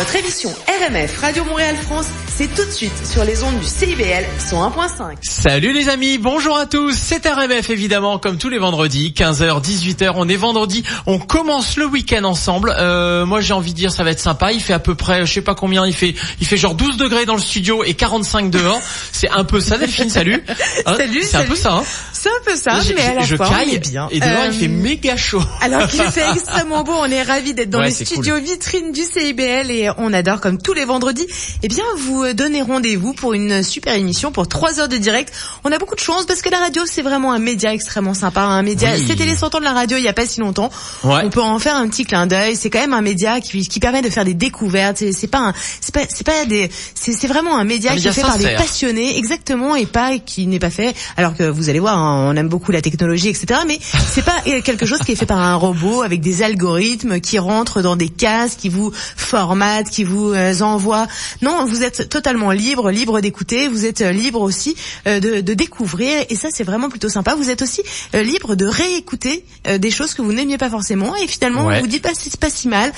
Votre 0.00 0.16
émission 0.16 0.48
RMF 0.66 1.18
Radio 1.20 1.44
Montréal 1.44 1.76
France, 1.76 2.06
c'est 2.34 2.46
tout 2.54 2.64
de 2.64 2.70
suite 2.70 3.06
sur 3.06 3.22
les 3.22 3.42
ondes 3.42 3.60
du 3.60 3.66
CIBL 3.66 4.24
101.5. 4.50 5.16
Salut 5.20 5.74
les 5.74 5.90
amis, 5.90 6.16
bonjour 6.16 6.56
à 6.56 6.64
tous, 6.64 6.94
c'est 6.96 7.26
RMF 7.26 7.68
évidemment 7.68 8.18
comme 8.18 8.38
tous 8.38 8.48
les 8.48 8.56
vendredis, 8.56 9.12
15h, 9.14 9.62
18h, 9.62 10.12
on 10.14 10.26
est 10.26 10.36
vendredi, 10.36 10.84
on 11.04 11.18
commence 11.18 11.76
le 11.76 11.84
week-end 11.84 12.24
ensemble. 12.24 12.74
Euh, 12.78 13.26
moi 13.26 13.42
j'ai 13.42 13.52
envie 13.52 13.72
de 13.72 13.76
dire 13.76 13.92
ça 13.92 14.02
va 14.02 14.12
être 14.12 14.20
sympa, 14.20 14.52
il 14.52 14.62
fait 14.62 14.72
à 14.72 14.78
peu 14.78 14.94
près, 14.94 15.26
je 15.26 15.34
sais 15.34 15.42
pas 15.42 15.54
combien, 15.54 15.86
il 15.86 15.92
fait 15.92 16.14
il 16.40 16.46
fait 16.46 16.56
genre 16.56 16.74
12 16.74 16.96
degrés 16.96 17.26
dans 17.26 17.34
le 17.36 17.42
studio 17.42 17.84
et 17.84 17.92
45 17.92 18.50
dehors. 18.50 18.80
C'est 19.12 19.28
un 19.28 19.44
peu 19.44 19.60
ça 19.60 19.76
Delphine, 19.76 20.08
salut. 20.08 20.42
Hein, 20.86 20.94
salut, 20.96 21.22
c'est 21.22 21.36
un 21.36 21.44
peu 21.44 21.56
ça. 21.56 21.74
Hein. 21.74 21.82
C'est 22.14 22.30
un 22.30 22.42
peu 22.46 22.56
ça, 22.56 22.78
mais 22.96 23.02
à 23.02 23.14
la 23.16 23.20
je 23.22 23.36
fois 23.36 23.48
caille, 23.50 23.78
bien. 23.80 24.08
Et 24.10 24.18
dehors 24.18 24.46
il 24.46 24.52
fait 24.54 24.64
Euh, 24.64 24.68
méga 24.68 25.16
chaud. 25.18 25.42
Alors 25.60 25.86
qu'il 25.88 26.00
fait 26.10 26.24
extrêmement 26.32 26.84
beau, 26.84 26.94
on 26.96 27.04
est 27.04 27.22
ravis 27.22 27.52
d'être 27.52 27.68
dans 27.68 27.80
Ouais, 27.80 27.88
les 27.88 28.04
studios 28.06 28.40
vitrines 28.40 28.92
du 28.92 29.02
CIBL 29.02 29.70
et 29.70 29.89
on 29.98 30.12
adore 30.12 30.40
comme 30.40 30.58
tous 30.58 30.72
les 30.72 30.84
vendredis. 30.84 31.26
Eh 31.62 31.68
bien, 31.68 31.84
vous 31.96 32.24
euh, 32.24 32.34
donnez 32.34 32.62
rendez-vous 32.62 33.12
pour 33.12 33.34
une 33.34 33.62
super 33.62 33.94
émission 33.94 34.32
pour 34.32 34.48
trois 34.48 34.80
heures 34.80 34.88
de 34.88 34.96
direct. 34.96 35.32
On 35.64 35.72
a 35.72 35.78
beaucoup 35.78 35.94
de 35.94 36.00
chance 36.00 36.26
parce 36.26 36.42
que 36.42 36.48
la 36.48 36.58
radio 36.58 36.82
c'est 36.86 37.02
vraiment 37.02 37.32
un 37.32 37.38
média 37.38 37.72
extrêmement 37.72 38.14
sympa, 38.14 38.42
un 38.42 38.62
média. 38.62 38.90
Oui. 38.94 39.04
C'était 39.06 39.24
les 39.24 39.36
100 39.36 39.54
ans 39.54 39.58
de 39.58 39.64
la 39.64 39.72
radio 39.72 39.96
il 39.96 40.04
y 40.04 40.08
a 40.08 40.12
pas 40.12 40.26
si 40.26 40.40
longtemps. 40.40 40.70
Ouais. 41.04 41.22
On 41.24 41.30
peut 41.30 41.42
en 41.42 41.58
faire 41.58 41.76
un 41.76 41.88
petit 41.88 42.04
clin 42.04 42.26
d'œil. 42.26 42.56
C'est 42.56 42.70
quand 42.70 42.80
même 42.80 42.94
un 42.94 43.02
média 43.02 43.40
qui, 43.40 43.66
qui 43.66 43.80
permet 43.80 44.02
de 44.02 44.10
faire 44.10 44.24
des 44.24 44.34
découvertes. 44.34 45.02
C'est 45.12 45.26
pas 45.26 45.38
un, 45.38 45.54
c'est 45.80 45.94
pas, 45.94 46.02
c'est 46.08 46.24
pas 46.24 46.44
des, 46.46 46.70
c'est 46.94 47.26
vraiment 47.26 47.56
un 47.56 47.64
média 47.64 47.92
Un 47.92 47.96
qui 47.96 48.08
est 48.08 48.12
fait 48.12 48.22
par 48.22 48.38
des 48.38 48.54
passionnés, 48.54 49.18
exactement, 49.18 49.76
et 49.76 49.86
pas 49.86 50.18
qui 50.18 50.46
n'est 50.46 50.58
pas 50.58 50.70
fait. 50.70 50.94
Alors 51.16 51.36
que 51.36 51.44
vous 51.44 51.68
allez 51.68 51.80
voir, 51.80 51.98
hein, 51.98 52.30
on 52.30 52.36
aime 52.36 52.48
beaucoup 52.48 52.72
la 52.72 52.82
technologie, 52.82 53.28
etc. 53.28 53.60
Mais 53.66 53.78
c'est 54.08 54.24
pas 54.24 54.40
quelque 54.64 54.86
chose 54.86 55.00
qui 55.00 55.12
est 55.12 55.16
fait 55.16 55.26
par 55.26 55.38
un 55.38 55.54
robot 55.54 56.02
avec 56.02 56.20
des 56.20 56.42
algorithmes 56.42 57.20
qui 57.20 57.38
rentrent 57.38 57.82
dans 57.82 57.96
des 57.96 58.08
cases, 58.08 58.56
qui 58.56 58.68
vous 58.68 58.92
formatent, 58.94 59.79
qui 59.88 60.04
vous 60.04 60.32
euh, 60.32 60.60
envoient. 60.60 61.06
Non, 61.42 61.64
vous 61.64 61.82
êtes 61.82 62.08
totalement 62.08 62.50
libre, 62.50 62.90
libre 62.90 63.20
d'écouter. 63.20 63.68
Vous 63.68 63.84
êtes 63.86 64.00
euh, 64.02 64.12
libre 64.12 64.40
aussi 64.42 64.76
euh, 65.06 65.20
de, 65.20 65.40
de 65.40 65.54
découvrir, 65.54 66.24
et 66.28 66.34
ça 66.36 66.48
c'est 66.52 66.64
vraiment 66.64 66.88
plutôt 66.90 67.08
sympa. 67.08 67.34
Vous 67.34 67.48
êtes 67.50 67.62
aussi 67.62 67.82
libre 68.12 68.54
de 68.56 68.66
réécouter 68.66 69.44
des 69.78 69.90
choses 69.90 70.14
que 70.14 70.22
vous 70.22 70.32
n'aimiez 70.32 70.58
pas 70.58 70.68
forcément, 70.70 71.14
et 71.16 71.26
finalement 71.26 71.66
Ouais. 71.66 71.76
vous 71.76 71.82
vous 71.82 71.86
dites 71.86 72.02
pas 72.02 72.10
c'est 72.14 72.36
pas 72.38 72.50
si 72.50 72.68
mal. 72.68 72.92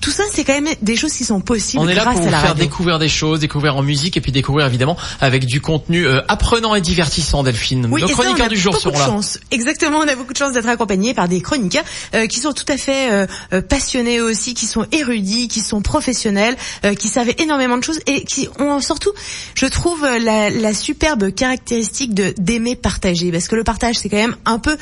Tout 0.00 0.10
ça 0.10 0.22
c'est 0.32 0.44
quand 0.44 0.52
même 0.60 0.72
des 0.82 0.96
choses 0.96 1.12
qui 1.12 1.24
sont 1.24 1.40
possibles 1.40 1.82
On 1.82 1.88
est 1.88 1.94
là 1.94 2.02
grâce 2.02 2.14
pour 2.16 2.24
vous 2.24 2.30
faire 2.30 2.40
radio. 2.42 2.64
découvrir 2.64 2.98
des 2.98 3.08
choses, 3.08 3.40
découvrir 3.40 3.76
en 3.76 3.82
musique 3.82 4.16
et 4.16 4.20
puis 4.20 4.32
découvrir 4.32 4.66
évidemment 4.66 4.96
avec 5.20 5.44
du 5.46 5.60
contenu 5.60 6.06
euh, 6.06 6.20
apprenant 6.28 6.74
et 6.74 6.80
divertissant 6.80 7.42
Delphine. 7.42 7.86
Oui, 7.90 8.00
Nos 8.00 8.08
ça, 8.08 8.14
chroniqueurs 8.14 8.48
du 8.48 8.56
jour 8.56 8.76
seront 8.76 8.98
là. 8.98 9.06
chance. 9.06 9.38
Exactement, 9.50 9.98
on 9.98 10.08
a 10.08 10.14
beaucoup 10.14 10.32
de 10.32 10.38
chance 10.38 10.52
d'être 10.52 10.68
accompagnés 10.68 11.14
par 11.14 11.28
des 11.28 11.40
chroniqueurs 11.40 11.84
euh, 12.14 12.26
qui 12.26 12.38
sont 12.40 12.52
tout 12.52 12.64
à 12.68 12.76
fait 12.76 13.10
euh, 13.52 13.60
passionnés 13.62 14.20
aussi, 14.20 14.54
qui 14.54 14.66
sont 14.66 14.86
érudits, 14.92 15.48
qui 15.48 15.60
sont 15.60 15.80
professionnels, 15.82 16.23
euh, 16.26 16.94
qui 16.94 17.08
savent 17.08 17.32
énormément 17.38 17.76
de 17.76 17.84
choses 17.84 18.00
et 18.06 18.24
qui 18.24 18.48
ont 18.58 18.80
surtout, 18.80 19.12
je 19.54 19.66
trouve, 19.66 20.04
euh, 20.04 20.18
la, 20.18 20.50
la 20.50 20.74
superbe 20.74 21.34
caractéristique 21.34 22.14
de 22.14 22.34
d'aimer 22.38 22.76
partager, 22.76 23.30
parce 23.30 23.48
que 23.48 23.56
le 23.56 23.64
partage 23.64 23.96
c'est 23.96 24.08
quand 24.08 24.16
même 24.16 24.36
un 24.44 24.58
peu 24.58 24.76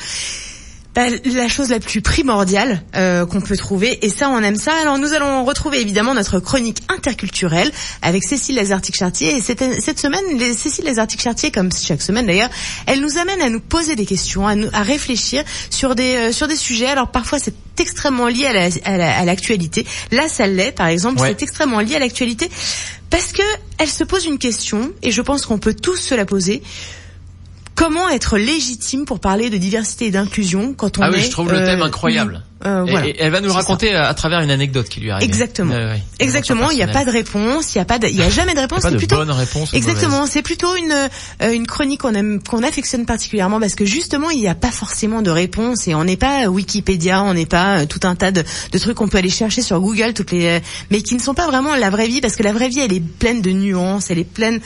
bah, 0.95 1.07
la 1.25 1.47
chose 1.47 1.69
la 1.69 1.79
plus 1.79 2.01
primordiale 2.01 2.83
euh, 2.95 3.25
qu'on 3.25 3.41
peut 3.41 3.57
trouver 3.57 4.05
et 4.05 4.09
ça 4.09 4.29
on 4.29 4.39
aime 4.43 4.55
ça. 4.55 4.73
Alors 4.81 4.97
nous 4.99 5.13
allons 5.13 5.43
retrouver 5.43 5.81
évidemment 5.81 6.13
notre 6.13 6.39
chronique 6.39 6.77
interculturelle 6.87 7.71
avec 8.03 8.23
Cécile 8.23 8.55
Lazartic-Chartier. 8.55 9.35
Et 9.37 9.41
cette, 9.41 9.63
cette 9.81 9.99
semaine 9.99 10.23
les, 10.37 10.53
Cécile 10.53 10.85
Lazartic-Chartier 10.85 11.49
comme 11.51 11.71
chaque 11.71 12.01
semaine 12.01 12.27
d'ailleurs 12.27 12.49
elle 12.85 13.01
nous 13.01 13.17
amène 13.17 13.41
à 13.41 13.49
nous 13.49 13.59
poser 13.59 13.95
des 13.95 14.05
questions 14.05 14.47
à, 14.47 14.55
nous, 14.55 14.69
à 14.71 14.83
réfléchir 14.83 15.43
sur 15.69 15.95
des 15.95 16.15
euh, 16.15 16.31
sur 16.31 16.47
des 16.47 16.55
sujets. 16.55 16.87
Alors 16.87 17.09
parfois 17.09 17.39
c'est 17.39 17.55
extrêmement 17.79 18.27
lié 18.27 18.45
à 18.45 18.53
la- 18.53 18.69
à 18.85 18.97
la- 18.97 19.17
à 19.17 19.25
l'actualité. 19.25 19.85
Là 20.11 20.27
ça 20.27 20.45
l'est 20.47 20.71
par 20.71 20.87
exemple 20.87 21.19
Ouais. 21.21 21.29
c'est 21.29 21.41
extrêmement 21.43 21.79
lié 21.79 21.95
à 21.95 21.99
l'actualité. 21.99 22.49
Parce 23.09 23.31
que 23.31 23.41
elle 23.79 23.89
se 23.89 24.03
pose 24.03 24.25
une 24.25 24.37
question 24.37 24.91
et 25.01 25.11
je 25.11 25.21
pense 25.21 25.45
qu'on 25.45 25.57
peut 25.59 25.73
tous 25.73 25.97
se 25.97 26.13
la 26.15 26.25
poser 26.25 26.61
Comment 27.75 28.07
être 28.09 28.37
légitime 28.37 29.05
pour 29.05 29.19
parler 29.19 29.49
de 29.49 29.57
diversité 29.57 30.05
et 30.07 30.11
d'inclusion 30.11 30.73
quand 30.73 30.99
on 30.99 31.01
Ah 31.01 31.09
est 31.09 31.13
oui, 31.15 31.21
je 31.21 31.31
trouve 31.31 31.51
le 31.51 31.57
euh, 31.59 31.65
thème 31.65 31.81
incroyable. 31.81 32.43
Euh, 32.65 32.85
Et- 32.85 32.91
voilà. 32.91 33.07
et, 33.07 33.15
elle 33.19 33.31
va 33.31 33.41
nous 33.41 33.51
raconter 33.51 33.93
à, 33.95 34.07
à 34.07 34.13
travers 34.13 34.39
une 34.41 34.51
anecdote 34.51 34.87
qui 34.89 34.99
lui 34.99 35.11
arrive. 35.11 35.23
Exactement. 35.27 35.73
Exactement, 36.19 36.71
il 36.71 36.77
n'y 36.77 36.83
a 36.83 36.87
pas 36.87 37.05
de 37.05 37.11
réponse, 37.11 37.73
il 37.75 37.77
n'y 37.77 37.81
a 37.81 37.85
pas 37.85 37.99
de, 37.99 38.07
il 38.07 38.15
y 38.15 38.21
a 38.21 38.29
jamais 38.29 38.53
de 38.53 38.59
réponse, 38.59 38.81
pas 38.81 38.89
c'est 38.89 38.93
de 38.93 38.97
plutôt 38.97 39.17
bonne 39.17 39.31
réponse. 39.31 39.73
Exactement, 39.73 40.25
c'est 40.25 40.41
plutôt 40.41 40.75
une 40.75 40.91
euh, 40.91 41.51
une 41.53 41.67
chronique 41.67 42.01
qu'on 42.01 42.13
aime 42.13 42.41
qu'on 42.41 42.63
affectionne 42.63 43.05
particulièrement 43.05 43.59
parce 43.59 43.75
que 43.75 43.85
justement 43.85 44.29
il 44.29 44.39
n'y 44.39 44.47
a 44.47 44.55
pas 44.55 44.71
forcément 44.71 45.21
de 45.21 45.29
réponse 45.31 45.87
et 45.87 45.95
on 45.95 46.03
n'est 46.03 46.17
pas 46.17 46.47
Wikipédia, 46.47 47.23
on 47.23 47.33
n'est 47.33 47.45
pas 47.45 47.79
euh, 47.79 47.85
tout 47.85 47.99
un 48.03 48.15
tas 48.15 48.31
de, 48.31 48.43
de 48.71 48.77
trucs 48.77 48.95
qu'on 48.95 49.07
peut 49.07 49.17
aller 49.17 49.29
chercher 49.29 49.61
sur 49.61 49.79
Google 49.79 50.13
toutes 50.13 50.31
les 50.31 50.45
euh, 50.47 50.59
mais 50.91 51.01
qui 51.01 51.15
ne 51.15 51.19
sont 51.19 51.33
pas 51.33 51.47
vraiment 51.47 51.75
la 51.75 51.89
vraie 51.89 52.07
vie 52.07 52.21
parce 52.21 52.35
que 52.35 52.43
la 52.43 52.53
vraie 52.53 52.69
vie 52.69 52.79
elle 52.79 52.93
est 52.93 52.99
pleine 53.03 53.41
de 53.41 53.51
nuances, 53.51 54.09
elle 54.11 54.19
est 54.19 54.23
pleine 54.23 54.59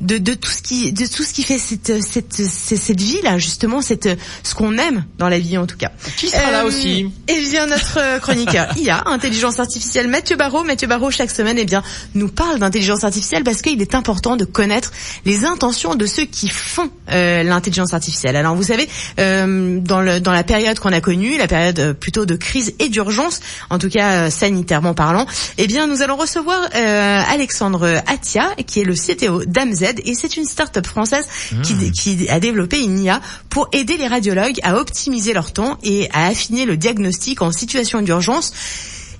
de, 0.00 0.18
de 0.18 0.34
tout 0.34 0.50
ce 0.50 0.62
qui 0.62 0.92
de 0.92 1.06
tout 1.06 1.22
ce 1.22 1.32
qui 1.32 1.42
fait 1.42 1.58
cette 1.58 2.02
cette 2.02 2.34
cette, 2.34 2.76
cette 2.78 3.00
vie 3.00 3.20
là 3.22 3.38
justement 3.38 3.80
cette 3.80 4.08
ce 4.42 4.54
qu'on 4.54 4.76
aime 4.78 5.04
dans 5.18 5.28
la 5.28 5.38
vie 5.38 5.56
en 5.58 5.66
tout 5.66 5.76
cas. 5.78 5.90
Qui 6.16 6.28
sera 6.28 6.50
là 6.50 6.64
Euh, 6.64 6.68
aussi? 6.68 7.10
Eh 7.38 7.50
bien, 7.50 7.66
notre 7.66 7.98
euh, 7.98 8.18
chroniqueur 8.18 8.66
IA, 8.78 9.02
intelligence 9.04 9.60
artificielle, 9.60 10.08
Mathieu 10.08 10.36
Barraud. 10.36 10.64
Mathieu 10.64 10.88
Barraud, 10.88 11.10
chaque 11.10 11.30
semaine, 11.30 11.58
eh 11.58 11.66
bien, 11.66 11.82
nous 12.14 12.28
parle 12.28 12.58
d'intelligence 12.58 13.04
artificielle 13.04 13.44
parce 13.44 13.60
qu'il 13.60 13.82
est 13.82 13.94
important 13.94 14.36
de 14.36 14.46
connaître 14.46 14.90
les 15.26 15.44
intentions 15.44 15.96
de 15.96 16.06
ceux 16.06 16.24
qui 16.24 16.48
font 16.48 16.88
euh, 17.10 17.42
l'intelligence 17.42 17.92
artificielle. 17.92 18.36
Alors, 18.36 18.54
vous 18.54 18.62
savez, 18.62 18.88
euh, 19.18 19.78
dans, 19.80 20.00
le, 20.00 20.18
dans 20.18 20.32
la 20.32 20.44
période 20.44 20.78
qu'on 20.78 20.92
a 20.92 21.02
connue, 21.02 21.36
la 21.36 21.46
période 21.46 21.78
euh, 21.78 21.92
plutôt 21.92 22.24
de 22.24 22.36
crise 22.36 22.72
et 22.78 22.88
d'urgence, 22.88 23.40
en 23.68 23.78
tout 23.78 23.90
cas 23.90 24.12
euh, 24.12 24.30
sanitairement 24.30 24.94
parlant, 24.94 25.26
eh 25.58 25.66
bien, 25.66 25.86
nous 25.86 26.00
allons 26.00 26.16
recevoir 26.16 26.58
euh, 26.74 27.22
Alexandre 27.28 28.00
Atia, 28.06 28.48
qui 28.66 28.80
est 28.80 28.84
le 28.84 28.94
CTO 28.94 29.44
d'AMZ, 29.44 29.82
et 30.06 30.14
c'est 30.14 30.38
une 30.38 30.46
start-up 30.46 30.86
française 30.86 31.26
qui, 31.62 31.92
qui 31.92 32.30
a 32.30 32.40
développé 32.40 32.80
une 32.80 32.98
IA 32.98 33.20
pour 33.50 33.68
aider 33.72 33.98
les 33.98 34.06
radiologues 34.06 34.58
à 34.62 34.76
optimiser 34.76 35.34
leur 35.34 35.52
temps 35.52 35.76
et 35.82 36.08
à 36.14 36.28
affiner 36.28 36.64
le 36.64 36.78
diagnostic 36.78 37.15
en 37.42 37.52
situation 37.52 38.02
d'urgence. 38.02 38.52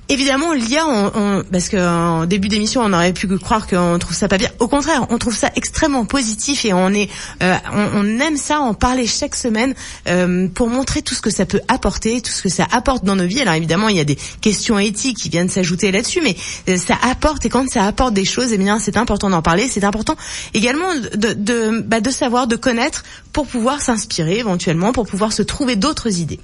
Évidemment, 0.09 0.53
l'IA, 0.53 0.87
on, 0.87 1.11
on- 1.15 1.43
parce 1.51 1.69
qu'en 1.69 2.27
début 2.27 2.47
d'émission, 2.49 2.81
on 2.85 2.93
aurait 2.93 3.13
pu 3.13 3.27
croire 3.39 3.67
qu'on 3.67 3.99
trouve 3.99 4.15
ça 4.15 4.29
pas 4.29 4.39
bien. 4.39 4.51
Au 4.61 4.69
contraire, 4.69 5.05
on 5.11 5.19
trouve 5.19 5.35
ça 5.35 5.51
extrêmement 5.57 6.05
positif 6.05 6.65
et 6.65 6.73
on 6.73 6.91
est, 6.91 7.09
euh, 7.43 7.57
on, 7.73 8.21
aime 8.21 8.37
ça, 8.37 8.61
en 8.61 8.73
parler 8.73 9.07
chaque 9.09 9.35
semaine 9.35 9.75
euh, 10.09 10.47
pour 10.49 10.69
montrer 10.69 11.03
tout 11.03 11.15
ce 11.17 11.21
que 11.21 11.31
ça 11.31 11.45
peut 11.45 11.61
apporter, 11.67 12.21
tout 12.21 12.31
ce 12.31 12.43
que 12.43 12.49
ça 12.49 12.67
apporte 12.71 13.05
dans 13.05 13.17
nos 13.17 13.27
vies. 13.27 13.41
Alors 13.41 13.55
évidemment, 13.55 13.89
il 13.89 13.97
y 13.97 14.01
a 14.01 14.05
des 14.05 14.17
questions 14.41 14.79
éthiques 14.79 15.17
qui 15.19 15.29
viennent 15.29 15.51
s'ajouter 15.51 15.91
là-dessus, 15.91 16.21
mais 16.23 16.37
euh, 16.69 16.77
ça 16.77 16.97
apporte 17.03 17.45
et 17.45 17.49
quand 17.49 17.69
ça 17.69 17.85
apporte 17.85 18.15
des 18.15 18.25
choses, 18.25 18.53
eh 18.53 18.59
bien, 18.59 18.79
c'est 18.79 18.97
important 18.97 19.29
d'en 19.29 19.43
parler. 19.43 19.69
C'est 19.69 19.83
important 19.85 20.15
également 20.55 20.95
de, 21.17 21.33
de, 21.33 21.81
bah, 21.85 22.01
de 22.01 22.11
savoir, 22.11 22.47
de 22.47 22.55
connaître 22.55 23.03
pour 23.33 23.47
pouvoir 23.49 23.81
s'inspirer 23.81 24.39
éventuellement, 24.39 24.93
pour 24.93 25.07
pouvoir 25.07 25.33
se 25.33 25.43
trouver 25.43 25.75
d'autres 25.75 26.21
idées. 26.21 26.39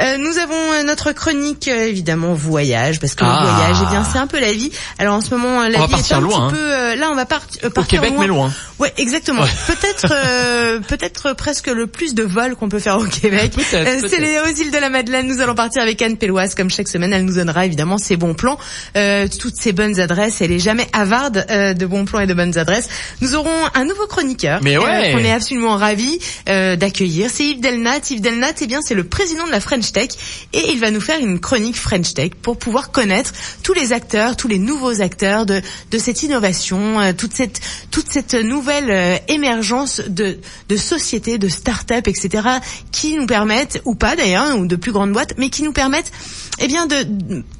Euh, 0.00 0.18
nous 0.18 0.38
avons 0.38 0.54
euh, 0.72 0.82
notre 0.84 1.10
chronique 1.12 1.66
évidemment 1.68 2.32
voyage 2.32 2.91
parce 3.00 3.14
que 3.14 3.24
Ah. 3.24 3.42
le 3.44 3.50
voyage, 3.50 3.76
eh 3.86 3.90
bien 3.90 4.04
c'est 4.04 4.18
un 4.18 4.26
peu 4.26 4.40
la 4.40 4.52
vie. 4.52 4.70
Alors 4.98 5.14
en 5.14 5.20
ce 5.20 5.30
moment, 5.34 5.62
la 5.68 5.78
va 5.78 5.86
vie 5.86 5.94
est 5.94 6.12
un 6.12 6.20
loin, 6.20 6.30
petit 6.30 6.42
hein. 6.42 6.50
peu. 6.50 6.72
euh, 6.72 6.94
là, 6.96 7.08
on 7.10 7.14
va 7.14 7.24
part- 7.26 7.42
euh, 7.62 7.68
Au 7.68 7.70
partir 7.70 8.00
Québec, 8.00 8.16
mais 8.18 8.26
loin. 8.26 8.52
Ouais, 8.78 8.92
exactement. 8.96 9.42
Ouais. 9.42 9.48
Peut-être, 9.66 10.12
euh, 10.12 10.80
peut-être 10.80 11.34
presque 11.34 11.68
le 11.68 11.86
plus 11.86 12.14
de 12.14 12.22
vols 12.22 12.56
qu'on 12.56 12.68
peut 12.68 12.78
faire 12.80 12.98
au 12.98 13.04
Québec. 13.04 13.52
Euh, 13.74 14.00
c'est 14.08 14.18
les 14.20 14.38
aux 14.40 14.54
îles 14.54 14.70
de 14.72 14.78
la 14.78 14.90
Madeleine. 14.90 15.26
Nous 15.28 15.40
allons 15.40 15.54
partir 15.54 15.82
avec 15.82 16.00
Anne 16.02 16.16
Péloise 16.16 16.54
comme 16.54 16.70
chaque 16.70 16.88
semaine. 16.88 17.12
Elle 17.12 17.24
nous 17.24 17.34
donnera 17.34 17.64
évidemment 17.66 17.98
ses 17.98 18.16
bons 18.16 18.34
plans, 18.34 18.58
euh, 18.96 19.28
toutes 19.40 19.56
ses 19.56 19.72
bonnes 19.72 20.00
adresses. 20.00 20.40
Elle 20.40 20.52
est 20.52 20.58
jamais 20.58 20.86
avarde 20.92 21.46
de 21.48 21.86
bons 21.86 22.04
plans 22.04 22.20
et 22.20 22.26
de 22.26 22.34
bonnes 22.34 22.58
adresses. 22.58 22.88
Nous 23.20 23.34
aurons 23.34 23.50
un 23.74 23.84
nouveau 23.84 24.06
chroniqueur 24.06 24.60
Mais 24.62 24.76
ouais. 24.78 25.12
qu'on 25.12 25.18
est 25.18 25.32
absolument 25.32 25.76
ravis 25.76 26.18
d'accueillir. 26.46 27.30
C'est 27.32 27.44
Yves 27.44 27.60
Delnat. 27.60 27.98
Yves 28.10 28.20
Delnat, 28.20 28.52
eh 28.60 28.66
bien, 28.66 28.80
c'est 28.82 28.94
le 28.94 29.04
président 29.04 29.46
de 29.46 29.50
la 29.52 29.60
French 29.60 29.92
Tech 29.92 30.08
et 30.52 30.70
il 30.72 30.80
va 30.80 30.90
nous 30.90 31.00
faire 31.00 31.18
une 31.20 31.40
chronique 31.40 31.76
French 31.76 32.14
Tech 32.14 32.30
pour 32.42 32.56
pouvoir 32.58 32.81
connaître 32.90 33.32
tous 33.62 33.72
les 33.72 33.92
acteurs, 33.92 34.36
tous 34.36 34.48
les 34.48 34.58
nouveaux 34.58 35.00
acteurs 35.00 35.46
de 35.46 35.60
de 35.90 35.98
cette 35.98 36.22
innovation, 36.22 37.00
euh, 37.00 37.12
toute 37.12 37.34
cette 37.34 37.60
toute 37.90 38.10
cette 38.10 38.34
nouvelle 38.34 38.90
euh, 38.90 39.16
émergence 39.28 40.00
de 40.00 40.38
de 40.68 40.76
sociétés, 40.76 41.38
de 41.38 41.48
start-up, 41.48 42.08
etc. 42.08 42.48
qui 42.90 43.14
nous 43.14 43.26
permettent 43.26 43.80
ou 43.84 43.94
pas 43.94 44.16
d'ailleurs 44.16 44.56
ou 44.58 44.66
de 44.66 44.76
plus 44.76 44.92
grandes 44.92 45.12
boîtes, 45.12 45.34
mais 45.38 45.50
qui 45.50 45.62
nous 45.62 45.72
permettent 45.72 46.12
eh 46.58 46.66
bien 46.66 46.86
de 46.86 47.06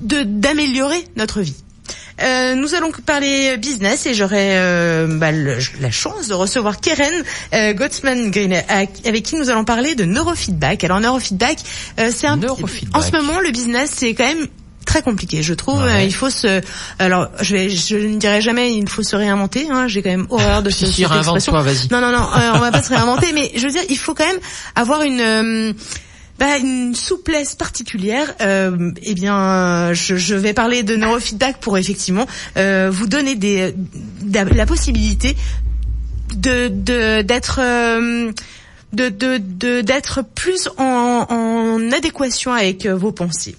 de 0.00 0.22
d'améliorer 0.22 1.04
notre 1.16 1.40
vie. 1.40 1.56
Euh, 2.20 2.54
nous 2.54 2.74
allons 2.74 2.90
parler 3.04 3.56
business 3.56 4.06
et 4.06 4.14
j'aurai 4.14 4.58
euh, 4.58 5.06
bah, 5.18 5.32
la 5.32 5.90
chance 5.90 6.28
de 6.28 6.34
recevoir 6.34 6.80
Keren 6.80 7.12
euh, 7.54 7.72
Gottsman 7.72 8.30
Green 8.30 8.52
avec 8.68 9.06
avec 9.06 9.22
qui 9.22 9.36
nous 9.36 9.50
allons 9.50 9.64
parler 9.64 9.94
de 9.94 10.04
neurofeedback. 10.04 10.84
Alors 10.84 11.00
neurofeedback, 11.00 11.58
euh, 11.98 12.10
c'est 12.14 12.26
un 12.26 12.36
Neurofeedback. 12.36 12.96
en 12.96 13.02
ce 13.02 13.12
moment 13.12 13.40
le 13.40 13.50
business 13.50 13.90
c'est 13.94 14.14
quand 14.14 14.26
même 14.26 14.46
très 14.84 15.02
compliqué, 15.02 15.42
je 15.42 15.54
trouve. 15.54 15.82
Ouais. 15.82 15.90
Euh, 15.90 16.02
il 16.02 16.14
faut 16.14 16.30
se, 16.30 16.60
alors 16.98 17.28
je, 17.40 17.54
vais, 17.54 17.70
je 17.70 17.96
ne 17.96 18.18
dirais 18.18 18.40
jamais 18.40 18.74
il 18.74 18.88
faut 18.88 19.02
se 19.02 19.16
réinventer. 19.16 19.68
Hein, 19.70 19.88
J'ai 19.88 20.02
quand 20.02 20.10
même 20.10 20.26
horreur 20.30 20.62
de 20.62 20.70
Si, 20.70 20.80
ce, 20.86 20.92
si, 20.92 21.02
cette 21.02 21.12
expression. 21.12 21.88
Non, 21.90 22.00
non, 22.00 22.12
non, 22.12 22.24
euh, 22.24 22.50
on 22.54 22.58
va 22.58 22.70
pas 22.70 22.82
se 22.82 22.90
réinventer, 22.90 23.32
mais 23.32 23.50
je 23.54 23.62
veux 23.62 23.72
dire, 23.72 23.82
il 23.88 23.98
faut 23.98 24.14
quand 24.14 24.26
même 24.26 24.40
avoir 24.74 25.02
une 25.02 25.20
euh, 25.20 25.72
bah, 26.38 26.58
une 26.58 26.94
souplesse 26.94 27.54
particulière. 27.54 28.34
Euh, 28.40 28.90
eh 29.02 29.14
bien, 29.14 29.92
je, 29.92 30.16
je, 30.16 30.34
vais 30.34 30.52
parler 30.52 30.82
de 30.82 30.96
neurofeedback 30.96 31.58
pour 31.60 31.78
effectivement 31.78 32.26
vous 32.56 33.06
donner 33.06 33.36
des, 33.36 33.74
la 34.32 34.66
possibilité 34.66 35.36
de 36.34 37.22
d'être 37.22 37.60
de 38.92 39.08
d'être 39.80 40.22
de, 40.22 40.26
plus 40.34 40.68
en, 40.78 41.26
en, 41.28 41.92
adéquation 41.92 42.52
avec 42.52 42.86
euh, 42.86 42.94
vos 42.94 43.12
pensées. 43.12 43.56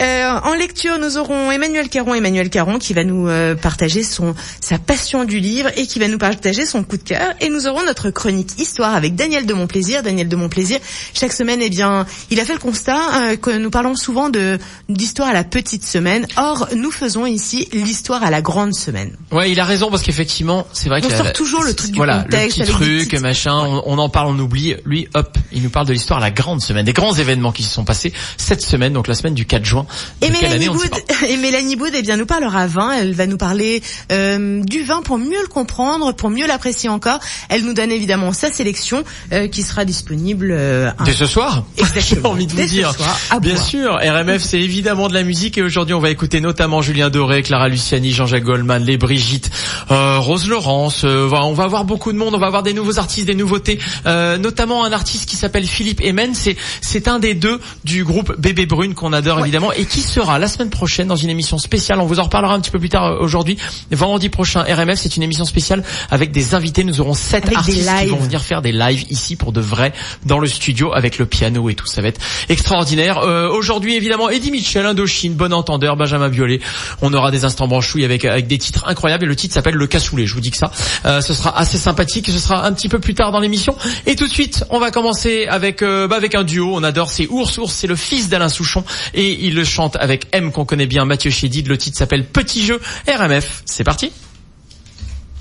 Euh, 0.00 0.32
en 0.42 0.54
lecture, 0.54 0.98
nous 0.98 1.18
aurons 1.18 1.50
Emmanuel 1.50 1.88
Caron, 1.88 2.14
Emmanuel 2.14 2.50
Caron 2.50 2.78
qui 2.78 2.94
va 2.94 3.04
nous 3.04 3.28
euh, 3.28 3.54
partager 3.54 4.02
son 4.02 4.34
sa 4.60 4.78
passion 4.78 5.24
du 5.24 5.40
livre 5.40 5.70
et 5.76 5.86
qui 5.86 5.98
va 5.98 6.08
nous 6.08 6.18
partager 6.18 6.64
son 6.66 6.82
coup 6.82 6.96
de 6.96 7.02
cœur. 7.02 7.34
Et 7.40 7.48
nous 7.48 7.66
aurons 7.66 7.84
notre 7.84 8.10
chronique 8.10 8.58
histoire 8.58 8.94
avec 8.94 9.14
Daniel 9.14 9.46
de 9.46 9.54
Montplaisir. 9.54 10.02
Daniel 10.02 10.28
de 10.28 10.36
Montplaisir, 10.36 10.78
chaque 11.14 11.32
semaine, 11.32 11.60
eh 11.62 11.70
bien, 11.70 12.06
il 12.30 12.40
a 12.40 12.44
fait 12.44 12.54
le 12.54 12.58
constat 12.58 12.98
euh, 12.98 13.36
que 13.36 13.50
nous 13.50 13.70
parlons 13.70 13.94
souvent 13.94 14.30
de 14.30 14.58
d'histoire 14.88 15.28
à 15.28 15.32
la 15.32 15.44
petite 15.44 15.84
semaine. 15.84 16.26
Or, 16.36 16.68
nous 16.74 16.90
faisons 16.90 17.26
ici 17.26 17.68
l'histoire 17.72 18.22
à 18.22 18.30
la 18.30 18.40
grande 18.40 18.74
semaine. 18.74 19.16
Ouais, 19.32 19.50
il 19.50 19.60
a 19.60 19.64
raison 19.64 19.90
parce 19.90 20.02
qu'effectivement, 20.02 20.66
c'est 20.72 20.88
vrai 20.88 21.00
on 21.04 21.10
sort 21.10 21.32
toujours 21.32 21.62
le 21.62 21.74
truc 21.74 21.90
du 21.92 21.96
voilà, 21.96 22.22
contexte, 22.22 22.58
le 22.58 22.64
petit 22.64 22.72
truc, 22.72 23.20
machin. 23.20 23.54
On, 23.54 23.82
on, 23.86 23.98
en 23.98 24.08
parle, 24.08 24.28
on 24.28 24.38
oublie. 24.38 24.69
Lui, 24.84 25.08
hop, 25.14 25.36
il 25.52 25.62
nous 25.62 25.70
parle 25.70 25.86
de 25.86 25.92
l'histoire 25.92 26.20
la 26.20 26.30
grande 26.30 26.60
semaine, 26.60 26.84
des 26.84 26.92
grands 26.92 27.14
événements 27.14 27.52
qui 27.52 27.62
se 27.62 27.70
sont 27.70 27.84
passés 27.84 28.12
cette 28.36 28.62
semaine, 28.62 28.92
donc 28.92 29.08
la 29.08 29.14
semaine 29.14 29.34
du 29.34 29.46
4 29.46 29.64
juin. 29.64 29.86
Et 30.22 30.30
Mélanie, 30.30 30.68
Boud, 30.68 30.90
et 31.28 31.36
Mélanie 31.36 31.76
Boud, 31.76 31.92
eh 31.94 32.02
bien, 32.02 32.16
nous 32.16 32.26
parlera 32.26 32.66
vin. 32.66 32.92
Elle 32.92 33.14
va 33.14 33.26
nous 33.26 33.36
parler 33.36 33.82
euh, 34.12 34.62
du 34.64 34.84
vin 34.84 35.02
pour 35.02 35.18
mieux 35.18 35.40
le 35.40 35.48
comprendre, 35.48 36.12
pour 36.14 36.30
mieux 36.30 36.46
l'apprécier 36.46 36.88
encore. 36.88 37.20
Elle 37.48 37.64
nous 37.64 37.74
donne 37.74 37.90
évidemment 37.90 38.32
sa 38.32 38.50
sélection 38.50 39.04
euh, 39.32 39.48
qui 39.48 39.62
sera 39.62 39.84
disponible 39.84 40.50
euh, 40.52 40.90
dès 41.04 41.12
ce 41.12 41.26
soir. 41.26 41.64
J'ai 41.96 42.24
envie 42.24 42.46
de 42.46 42.52
vous 42.52 42.66
dire. 42.66 42.92
Bien 43.40 43.56
sûr, 43.56 43.94
RMF, 43.94 44.42
c'est 44.42 44.60
évidemment 44.60 45.08
de 45.08 45.14
la 45.14 45.22
musique 45.22 45.58
et 45.58 45.62
aujourd'hui, 45.62 45.94
on 45.94 46.00
va 46.00 46.10
écouter 46.10 46.40
notamment 46.40 46.82
Julien 46.82 47.10
Doré, 47.10 47.42
Clara 47.42 47.68
Luciani, 47.68 48.12
Jean-Jacques 48.12 48.44
Goldman, 48.44 48.84
les 48.84 48.96
Brigitte, 48.96 49.50
euh, 49.90 50.18
Rose 50.18 50.48
Laurence. 50.48 51.02
Euh, 51.04 51.28
on 51.32 51.52
va 51.52 51.64
avoir 51.64 51.84
beaucoup 51.84 52.12
de 52.12 52.18
monde. 52.18 52.34
On 52.34 52.38
va 52.38 52.46
avoir 52.46 52.62
des 52.62 52.72
nouveaux 52.72 52.98
artistes, 52.98 53.26
des 53.26 53.34
nouveautés, 53.34 53.78
euh, 54.06 54.38
notamment 54.60 54.84
un 54.84 54.92
artiste 54.92 55.26
qui 55.26 55.36
s'appelle 55.36 55.64
Philippe 55.64 56.02
Emen. 56.02 56.34
C'est 56.34 56.54
c'est 56.82 57.08
un 57.08 57.18
des 57.18 57.32
deux 57.32 57.62
du 57.84 58.04
groupe 58.04 58.38
Bébé 58.38 58.66
Brune 58.66 58.92
qu'on 58.92 59.14
adore 59.14 59.40
évidemment 59.40 59.72
et 59.72 59.86
qui 59.86 60.02
sera 60.02 60.38
la 60.38 60.48
semaine 60.48 60.68
prochaine 60.68 61.08
dans 61.08 61.16
une 61.16 61.30
émission 61.30 61.56
spéciale. 61.56 61.98
On 61.98 62.04
vous 62.04 62.20
en 62.20 62.24
reparlera 62.24 62.52
un 62.52 62.60
petit 62.60 62.70
peu 62.70 62.78
plus 62.78 62.90
tard 62.90 63.06
euh, 63.06 63.20
aujourd'hui. 63.20 63.56
Vendredi 63.90 64.28
prochain, 64.28 64.62
RMF, 64.62 64.98
c'est 64.98 65.16
une 65.16 65.22
émission 65.22 65.46
spéciale 65.46 65.82
avec 66.10 66.30
des 66.30 66.54
invités. 66.54 66.84
Nous 66.84 67.00
aurons 67.00 67.14
sept 67.14 67.50
artistes 67.56 67.88
qui 68.02 68.06
vont 68.08 68.18
venir 68.18 68.42
faire 68.42 68.60
des 68.60 68.72
lives 68.72 69.06
ici 69.08 69.34
pour 69.34 69.52
de 69.52 69.62
vrai 69.62 69.94
dans 70.26 70.38
le 70.38 70.46
studio 70.46 70.92
avec 70.92 71.16
le 71.16 71.24
piano 71.24 71.70
et 71.70 71.74
tout. 71.74 71.86
Ça 71.86 72.02
va 72.02 72.08
être 72.08 72.20
extraordinaire. 72.50 73.16
Euh, 73.20 73.48
aujourd'hui, 73.48 73.96
évidemment, 73.96 74.28
Eddie 74.28 74.50
Mitchell, 74.50 74.84
Indochine, 74.84 75.36
Bon 75.36 75.54
Entendeur, 75.54 75.96
Benjamin 75.96 76.28
Violet. 76.28 76.60
On 77.00 77.14
aura 77.14 77.30
des 77.30 77.46
instants 77.46 77.66
branchouilles 77.66 78.04
avec 78.04 78.26
avec 78.26 78.46
des 78.46 78.58
titres 78.58 78.84
incroyables 78.86 79.24
et 79.24 79.28
le 79.28 79.36
titre 79.36 79.54
s'appelle 79.54 79.76
Le 79.76 79.86
Cassoulet. 79.86 80.26
Je 80.26 80.34
vous 80.34 80.42
dis 80.42 80.50
que 80.50 80.58
ça, 80.58 80.70
euh, 81.06 81.22
ce 81.22 81.32
sera 81.32 81.58
assez 81.58 81.78
sympathique. 81.78 82.26
Ce 82.26 82.38
sera 82.38 82.66
un 82.66 82.74
petit 82.74 82.90
peu 82.90 82.98
plus 82.98 83.14
tard 83.14 83.32
dans 83.32 83.40
l'émission. 83.40 83.74
Et 84.04 84.16
tout 84.16 84.26
de 84.26 84.32
suite, 84.32 84.49
on 84.70 84.78
va 84.78 84.90
commencer 84.90 85.46
avec 85.46 85.82
euh, 85.82 86.06
bah, 86.06 86.16
avec 86.16 86.34
un 86.34 86.44
duo. 86.44 86.70
On 86.74 86.82
adore. 86.82 87.10
C'est 87.10 87.26
Ours. 87.28 87.58
Ours, 87.58 87.72
c'est 87.72 87.86
le 87.86 87.96
fils 87.96 88.28
d'Alain 88.28 88.48
Souchon 88.48 88.84
et 89.14 89.46
il 89.46 89.54
le 89.54 89.64
chante 89.64 89.96
avec 89.96 90.26
M 90.32 90.52
qu'on 90.52 90.64
connaît 90.64 90.86
bien, 90.86 91.04
Mathieu 91.04 91.30
Chédid. 91.30 91.68
Le 91.68 91.78
titre 91.78 91.98
s'appelle 91.98 92.26
Petit 92.26 92.64
jeu 92.64 92.80
RMF. 93.08 93.62
C'est 93.64 93.84
parti. 93.84 94.12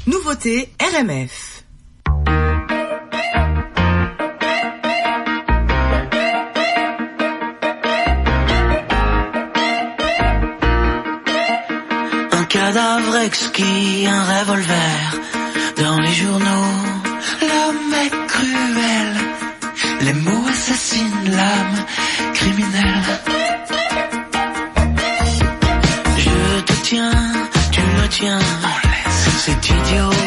Nouveauté 0.07 0.69
RMF. 0.81 1.63
Un 12.31 12.43
cadavre 12.45 13.17
exquis, 13.17 14.07
un 14.07 14.23
revolver 14.23 15.19
dans 15.77 15.99
les 15.99 16.13
journaux. 16.13 16.99
L'homme 17.41 17.93
est 17.93 18.18
les 20.09 20.21
mots 20.21 20.47
assassinent 20.47 21.29
l'âme 21.37 21.85
criminelle. 22.33 23.03
Je 26.17 26.61
te 26.61 26.73
tiens, 26.83 27.11
tu 27.71 27.81
me 27.81 28.07
tiens, 28.07 28.39
c'est 29.43 29.69
idiot. 29.69 30.18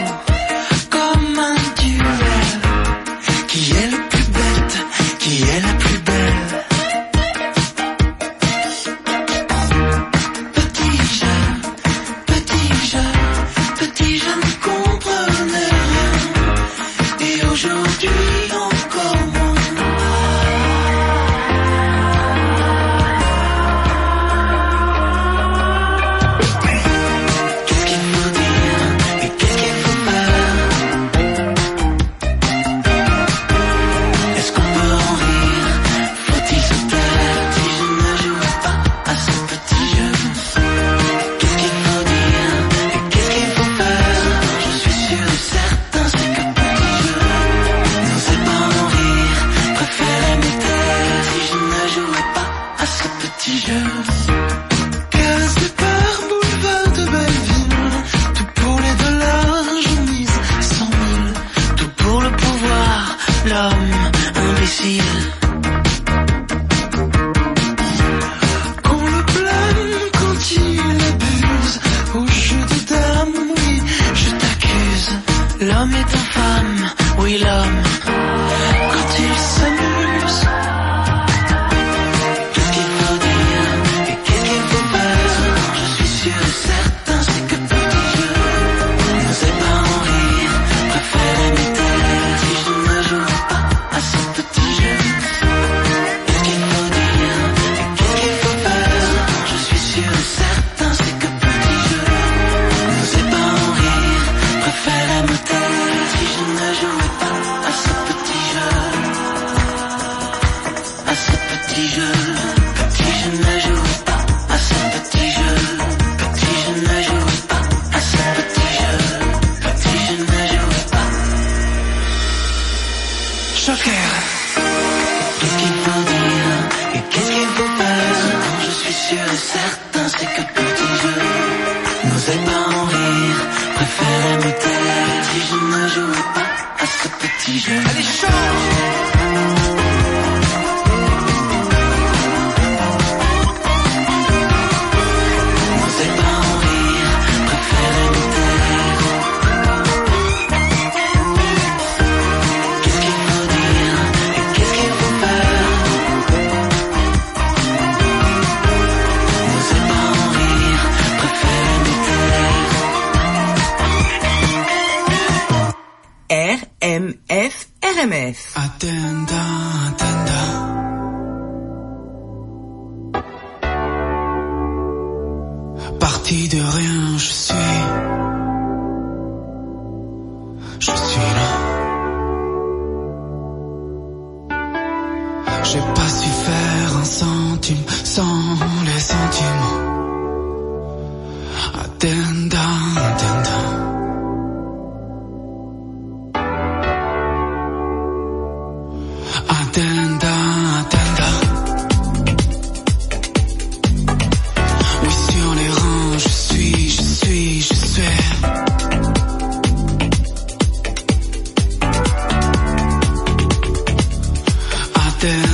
Yeah. 215.23 215.52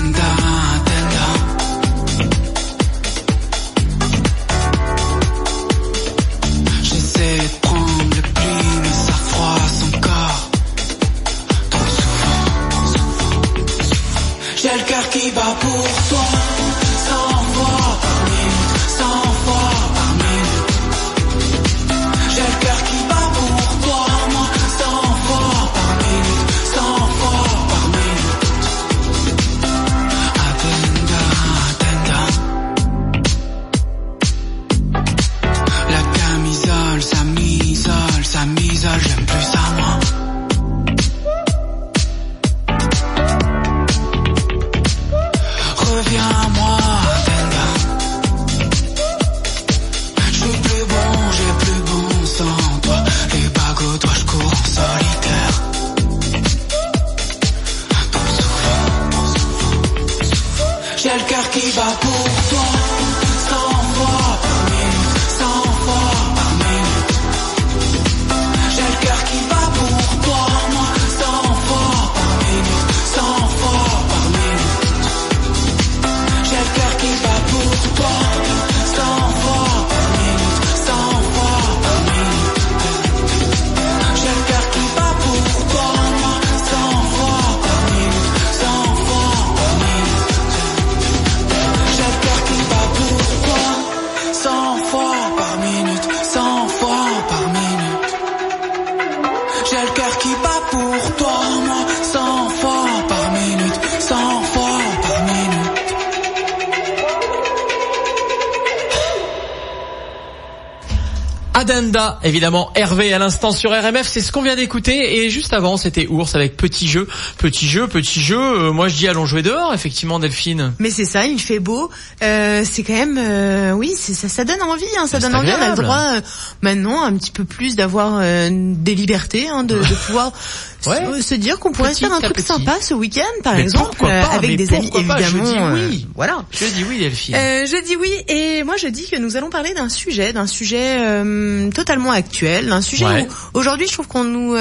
Adenda, 111.68 112.18
évidemment, 112.22 112.70
Hervé 112.75 113.12
à 113.12 113.18
l'instant 113.18 113.52
sur 113.52 113.70
RMF, 113.70 114.06
c'est 114.06 114.22
ce 114.22 114.32
qu'on 114.32 114.40
vient 114.40 114.56
d'écouter. 114.56 115.18
Et 115.18 115.28
juste 115.30 115.52
avant, 115.52 115.76
c'était 115.76 116.06
Ours 116.06 116.34
avec 116.34 116.56
Petit 116.56 116.88
Jeu. 116.88 117.06
Petit 117.37 117.68
Jeu, 117.68 117.87
Petit 117.87 118.22
Jeu, 118.22 118.38
euh, 118.38 118.72
moi 118.72 118.88
je 118.88 118.96
dis 118.96 119.06
allons 119.06 119.26
jouer 119.26 119.42
dehors, 119.42 119.75
effectivement, 119.75 120.18
Delphine. 120.18 120.72
Mais 120.78 120.90
c'est 120.90 121.04
ça, 121.04 121.26
il 121.26 121.38
fait 121.38 121.58
beau. 121.58 121.90
Euh, 122.22 122.64
c'est 122.70 122.82
quand 122.82 122.94
même, 122.94 123.18
euh, 123.18 123.72
oui, 123.72 123.92
c'est 123.96 124.14
ça, 124.14 124.28
ça 124.28 124.44
donne 124.44 124.62
envie. 124.62 124.84
Hein, 124.98 125.06
ça 125.06 125.18
donne 125.18 125.34
envie. 125.34 125.50
On 125.50 125.62
a 125.62 125.68
le 125.70 125.82
droit 125.82 126.14
euh, 126.16 126.20
maintenant 126.62 127.02
un 127.02 127.14
petit 127.16 127.30
peu 127.32 127.44
plus 127.44 127.76
d'avoir 127.76 128.18
euh, 128.20 128.48
des 128.50 128.94
libertés, 128.94 129.48
hein, 129.48 129.64
de, 129.64 129.76
de 129.76 130.06
pouvoir 130.06 130.32
Ouais. 130.87 131.16
se, 131.16 131.23
se 131.23 131.35
dire 131.35 131.58
qu'on 131.58 131.73
pourrait 131.73 131.90
Petit 131.90 132.02
se 132.04 132.06
faire 132.06 132.14
un 132.16 132.20
truc 132.20 132.37
petit. 132.37 132.47
sympa 132.47 132.76
ce 132.80 132.94
week-end, 132.94 133.42
par 133.42 133.54
Mais 133.56 133.62
exemple, 133.62 133.99
euh, 134.04 134.23
pas, 134.23 134.28
avec 134.30 134.56
des 134.56 134.73
amis, 134.73 134.90
pas, 134.90 135.18
je 135.18 135.25
évidemment. 135.37 135.44
dis 135.44 135.58
euh, 135.58 135.88
oui. 135.88 136.06
voilà. 136.14 136.44
Je 136.52 136.64
dis 136.66 136.85
oui, 136.88 136.99
Delphine. 137.00 137.35
Euh, 137.35 137.66
je 137.66 137.85
dis 137.85 137.97
oui 137.97 138.11
et 138.28 138.62
moi 138.62 138.76
je 138.76 138.87
dis 138.88 139.08
que 139.11 139.16
nous 139.16 139.37
allons 139.37 139.50
parler 139.50 139.75
d'un 139.75 139.88
sujet, 139.88 140.32
d'un 140.32 140.47
sujet 140.47 140.97
euh, 141.00 141.70
totalement 141.73 142.12
actuel, 142.12 142.68
d'un 142.68 142.80
sujet 142.82 143.04
Ouais. 143.06 143.26
où 143.54 143.58
aujourd'hui 143.58 143.87
je 143.88 143.92
trouve 143.92 144.06
qu'on 144.08 144.25
nous 144.25 144.54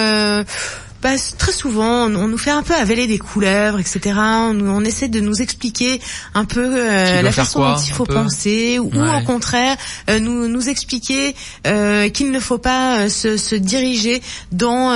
passe 1.01 1.35
très 1.37 1.51
souvent, 1.51 2.07
on, 2.07 2.15
on 2.15 2.27
nous 2.27 2.37
fait 2.37 2.51
un 2.51 2.63
peu 2.63 2.73
avaler 2.73 3.07
des 3.07 3.17
couleuvres, 3.19 3.79
etc. 3.79 3.99
On, 4.17 4.83
essaie 4.83 5.07
de 5.07 5.19
nous 5.19 5.41
expliquer 5.41 5.99
un 6.33 6.45
peu 6.45 6.65
euh, 6.65 7.21
la 7.21 7.31
façon 7.31 7.59
quoi, 7.59 7.73
dont 7.73 7.81
il 7.81 7.93
faut 7.93 8.05
penser, 8.23 8.79
ou, 8.79 8.89
au 9.21 9.25
contraire 9.25 9.77
euh, 10.09 10.19
nous 10.19 10.47
nous 10.47 10.69
expliquer 10.69 11.35
euh, 11.65 12.09
qu'il 12.09 12.31
ne 12.31 12.39
faut 12.39 12.57
pas 12.57 13.09
se, 13.09 13.37
se 13.37 13.55
diriger 13.55 14.21
dans 14.51 14.91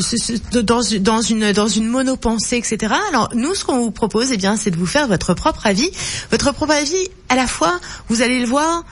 ce- 0.00 0.16
ce- 0.16 0.58
dans 0.60 0.80
dans 1.00 1.20
une 1.22 1.52
dans 1.52 1.68
une 1.68 1.86
monopensée, 1.88 2.56
etc. 2.56 2.94
Alors 3.10 3.30
nous, 3.34 3.54
ce 3.54 3.64
qu'on 3.64 3.78
vous 3.78 3.90
propose, 3.90 4.32
eh 4.32 4.36
bien, 4.36 4.56
c'est 4.56 4.70
de 4.70 4.76
vous 4.76 4.86
faire 4.86 5.08
votre 5.08 5.34
propre 5.34 5.66
avis, 5.66 5.90
votre 6.30 6.52
propre 6.52 6.72
avis. 6.72 7.08
À 7.28 7.36
la 7.36 7.46
fois, 7.46 7.80
vous 8.08 8.22
allez 8.22 8.40
le 8.40 8.46
voir. 8.46 8.84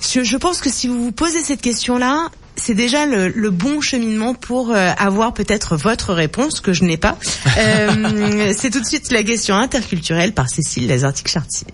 Je, 0.00 0.22
je 0.22 0.36
pense 0.36 0.60
que 0.60 0.70
si 0.70 0.86
vous 0.88 1.02
vous 1.02 1.12
posez 1.12 1.42
cette 1.42 1.60
question-là, 1.60 2.28
c'est 2.58 2.74
déjà 2.74 3.06
le, 3.06 3.28
le 3.28 3.50
bon 3.50 3.80
cheminement 3.80 4.34
pour 4.34 4.70
euh, 4.70 4.90
avoir 4.98 5.32
peut-être 5.32 5.76
votre 5.76 6.12
réponse 6.12 6.60
que 6.60 6.72
je 6.72 6.84
n'ai 6.84 6.96
pas. 6.96 7.16
Euh, 7.56 8.52
c'est 8.56 8.70
tout 8.70 8.80
de 8.80 8.86
suite 8.86 9.10
la 9.10 9.22
question 9.22 9.54
interculturelle 9.56 10.34
par 10.34 10.48
Cécile 10.48 10.88
Lazartique-Chartier. 10.88 11.68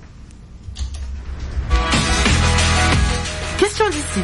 Question 3.58 3.88
d'ici. 3.88 4.20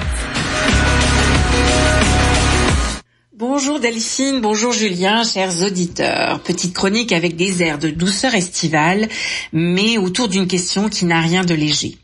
Bonjour 3.37 3.81
Delphine, 3.81 4.43
bonjour 4.43 4.73
Julien, 4.73 5.25
chers 5.25 5.62
auditeurs. 5.62 6.43
Petite 6.43 6.75
chronique 6.75 7.12
avec 7.12 7.37
des 7.37 7.62
airs 7.62 7.79
de 7.79 7.88
douceur 7.88 8.35
estivale, 8.35 9.09
mais 9.55 9.97
autour 9.97 10.29
d'une 10.29 10.47
question 10.47 10.90
qui 10.90 11.07
n'a 11.07 11.23
rien 11.23 11.43
de 11.43 11.55
léger. 11.55 11.97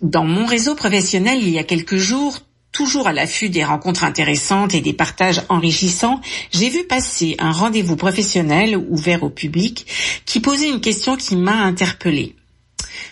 Dans 0.00 0.24
mon 0.24 0.46
réseau 0.46 0.74
professionnel, 0.74 1.38
il 1.42 1.50
y 1.50 1.58
a 1.58 1.64
quelques 1.64 1.96
jours, 1.96 2.40
toujours 2.74 3.06
à 3.06 3.12
l'affût 3.14 3.48
des 3.48 3.64
rencontres 3.64 4.04
intéressantes 4.04 4.74
et 4.74 4.82
des 4.82 4.92
partages 4.92 5.42
enrichissants, 5.48 6.20
j'ai 6.52 6.68
vu 6.68 6.84
passer 6.84 7.36
un 7.38 7.52
rendez-vous 7.52 7.96
professionnel 7.96 8.76
ouvert 8.76 9.22
au 9.22 9.30
public 9.30 9.86
qui 10.26 10.40
posait 10.40 10.68
une 10.68 10.82
question 10.82 11.16
qui 11.16 11.36
m'a 11.36 11.54
interpellée. 11.54 12.34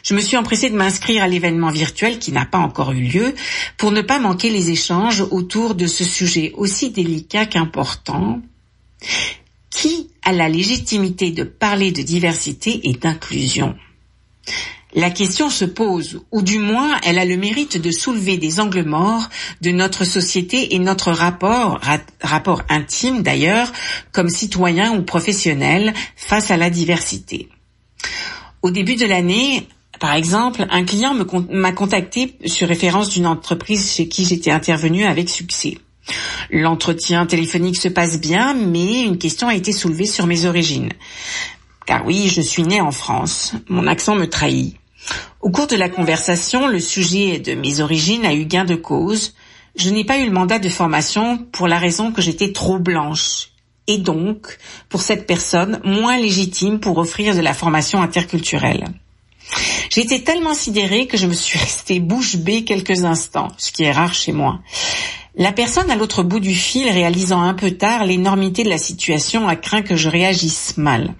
Je 0.02 0.14
me 0.14 0.20
suis 0.20 0.36
empressée 0.36 0.68
de 0.68 0.76
m'inscrire 0.76 1.22
à 1.22 1.28
l'événement 1.28 1.70
virtuel 1.70 2.18
qui 2.18 2.32
n'a 2.32 2.44
pas 2.44 2.58
encore 2.58 2.90
eu 2.92 3.02
lieu 3.02 3.34
pour 3.78 3.92
ne 3.92 4.02
pas 4.02 4.18
manquer 4.18 4.50
les 4.50 4.70
échanges 4.70 5.24
autour 5.30 5.76
de 5.76 5.86
ce 5.86 6.04
sujet 6.04 6.52
aussi 6.56 6.90
délicat 6.90 7.46
qu'important. 7.46 8.42
Qui 9.70 10.10
a 10.22 10.32
la 10.32 10.48
légitimité 10.48 11.30
de 11.30 11.44
parler 11.44 11.92
de 11.92 12.02
diversité 12.02 12.88
et 12.88 12.92
d'inclusion 12.92 13.74
La 14.94 15.10
question 15.10 15.48
se 15.48 15.64
pose, 15.64 16.20
ou 16.32 16.42
du 16.42 16.58
moins 16.58 16.98
elle 17.02 17.18
a 17.18 17.24
le 17.24 17.38
mérite 17.38 17.80
de 17.80 17.90
soulever 17.90 18.36
des 18.36 18.60
angles 18.60 18.84
morts 18.84 19.28
de 19.62 19.70
notre 19.70 20.04
société 20.04 20.74
et 20.74 20.78
notre 20.78 21.12
rapport, 21.12 21.78
ra- 21.80 21.98
rapport 22.20 22.62
intime 22.68 23.22
d'ailleurs, 23.22 23.72
comme 24.12 24.28
citoyen 24.28 24.92
ou 24.94 25.02
professionnel 25.02 25.94
face 26.14 26.50
à 26.50 26.58
la 26.58 26.68
diversité. 26.68 27.48
Au 28.60 28.70
début 28.70 28.96
de 28.96 29.06
l'année, 29.06 29.66
par 29.98 30.12
exemple, 30.14 30.66
un 30.68 30.84
client 30.84 31.14
m'a 31.50 31.72
contacté 31.72 32.36
sur 32.44 32.68
référence 32.68 33.08
d'une 33.08 33.26
entreprise 33.26 33.92
chez 33.94 34.08
qui 34.08 34.26
j'étais 34.26 34.50
intervenue 34.50 35.04
avec 35.04 35.30
succès. 35.30 35.78
L'entretien 36.50 37.24
téléphonique 37.24 37.76
se 37.76 37.88
passe 37.88 38.20
bien, 38.20 38.52
mais 38.52 39.02
une 39.04 39.16
question 39.18 39.48
a 39.48 39.54
été 39.54 39.72
soulevée 39.72 40.06
sur 40.06 40.26
mes 40.26 40.44
origines. 40.44 40.90
Car 41.86 42.04
oui, 42.04 42.28
je 42.28 42.40
suis 42.42 42.64
née 42.64 42.80
en 42.80 42.90
France. 42.92 43.54
Mon 43.68 43.86
accent 43.86 44.16
me 44.16 44.28
trahit. 44.28 44.76
Au 45.40 45.50
cours 45.50 45.66
de 45.66 45.76
la 45.76 45.88
conversation, 45.88 46.68
le 46.68 46.80
sujet 46.80 47.38
de 47.38 47.54
mes 47.54 47.80
origines 47.80 48.24
a 48.24 48.32
eu 48.32 48.44
gain 48.44 48.64
de 48.64 48.76
cause. 48.76 49.34
Je 49.74 49.90
n'ai 49.90 50.04
pas 50.04 50.18
eu 50.18 50.26
le 50.26 50.32
mandat 50.32 50.58
de 50.58 50.68
formation 50.68 51.38
pour 51.50 51.66
la 51.66 51.78
raison 51.78 52.12
que 52.12 52.22
j'étais 52.22 52.52
trop 52.52 52.78
blanche. 52.78 53.48
Et 53.88 53.98
donc, 53.98 54.58
pour 54.88 55.02
cette 55.02 55.26
personne, 55.26 55.80
moins 55.84 56.16
légitime 56.16 56.78
pour 56.78 56.98
offrir 56.98 57.34
de 57.34 57.40
la 57.40 57.54
formation 57.54 58.00
interculturelle. 58.00 58.84
Été 59.96 60.24
tellement 60.24 60.54
sidérée 60.54 61.06
que 61.06 61.16
je 61.16 61.26
me 61.26 61.34
suis 61.34 61.58
restée 61.58 62.00
bouche 62.00 62.36
bée 62.36 62.64
quelques 62.64 63.04
instants, 63.04 63.48
ce 63.58 63.72
qui 63.72 63.82
est 63.82 63.92
rare 63.92 64.14
chez 64.14 64.32
moi. 64.32 64.60
La 65.36 65.52
personne 65.52 65.90
à 65.90 65.96
l'autre 65.96 66.22
bout 66.22 66.40
du 66.40 66.54
fil, 66.54 66.88
réalisant 66.88 67.42
un 67.42 67.54
peu 67.54 67.72
tard 67.72 68.04
l'énormité 68.04 68.64
de 68.64 68.70
la 68.70 68.78
situation, 68.78 69.48
a 69.48 69.56
craint 69.56 69.82
que 69.82 69.96
je 69.96 70.08
réagisse 70.08 70.76
mal 70.76 71.14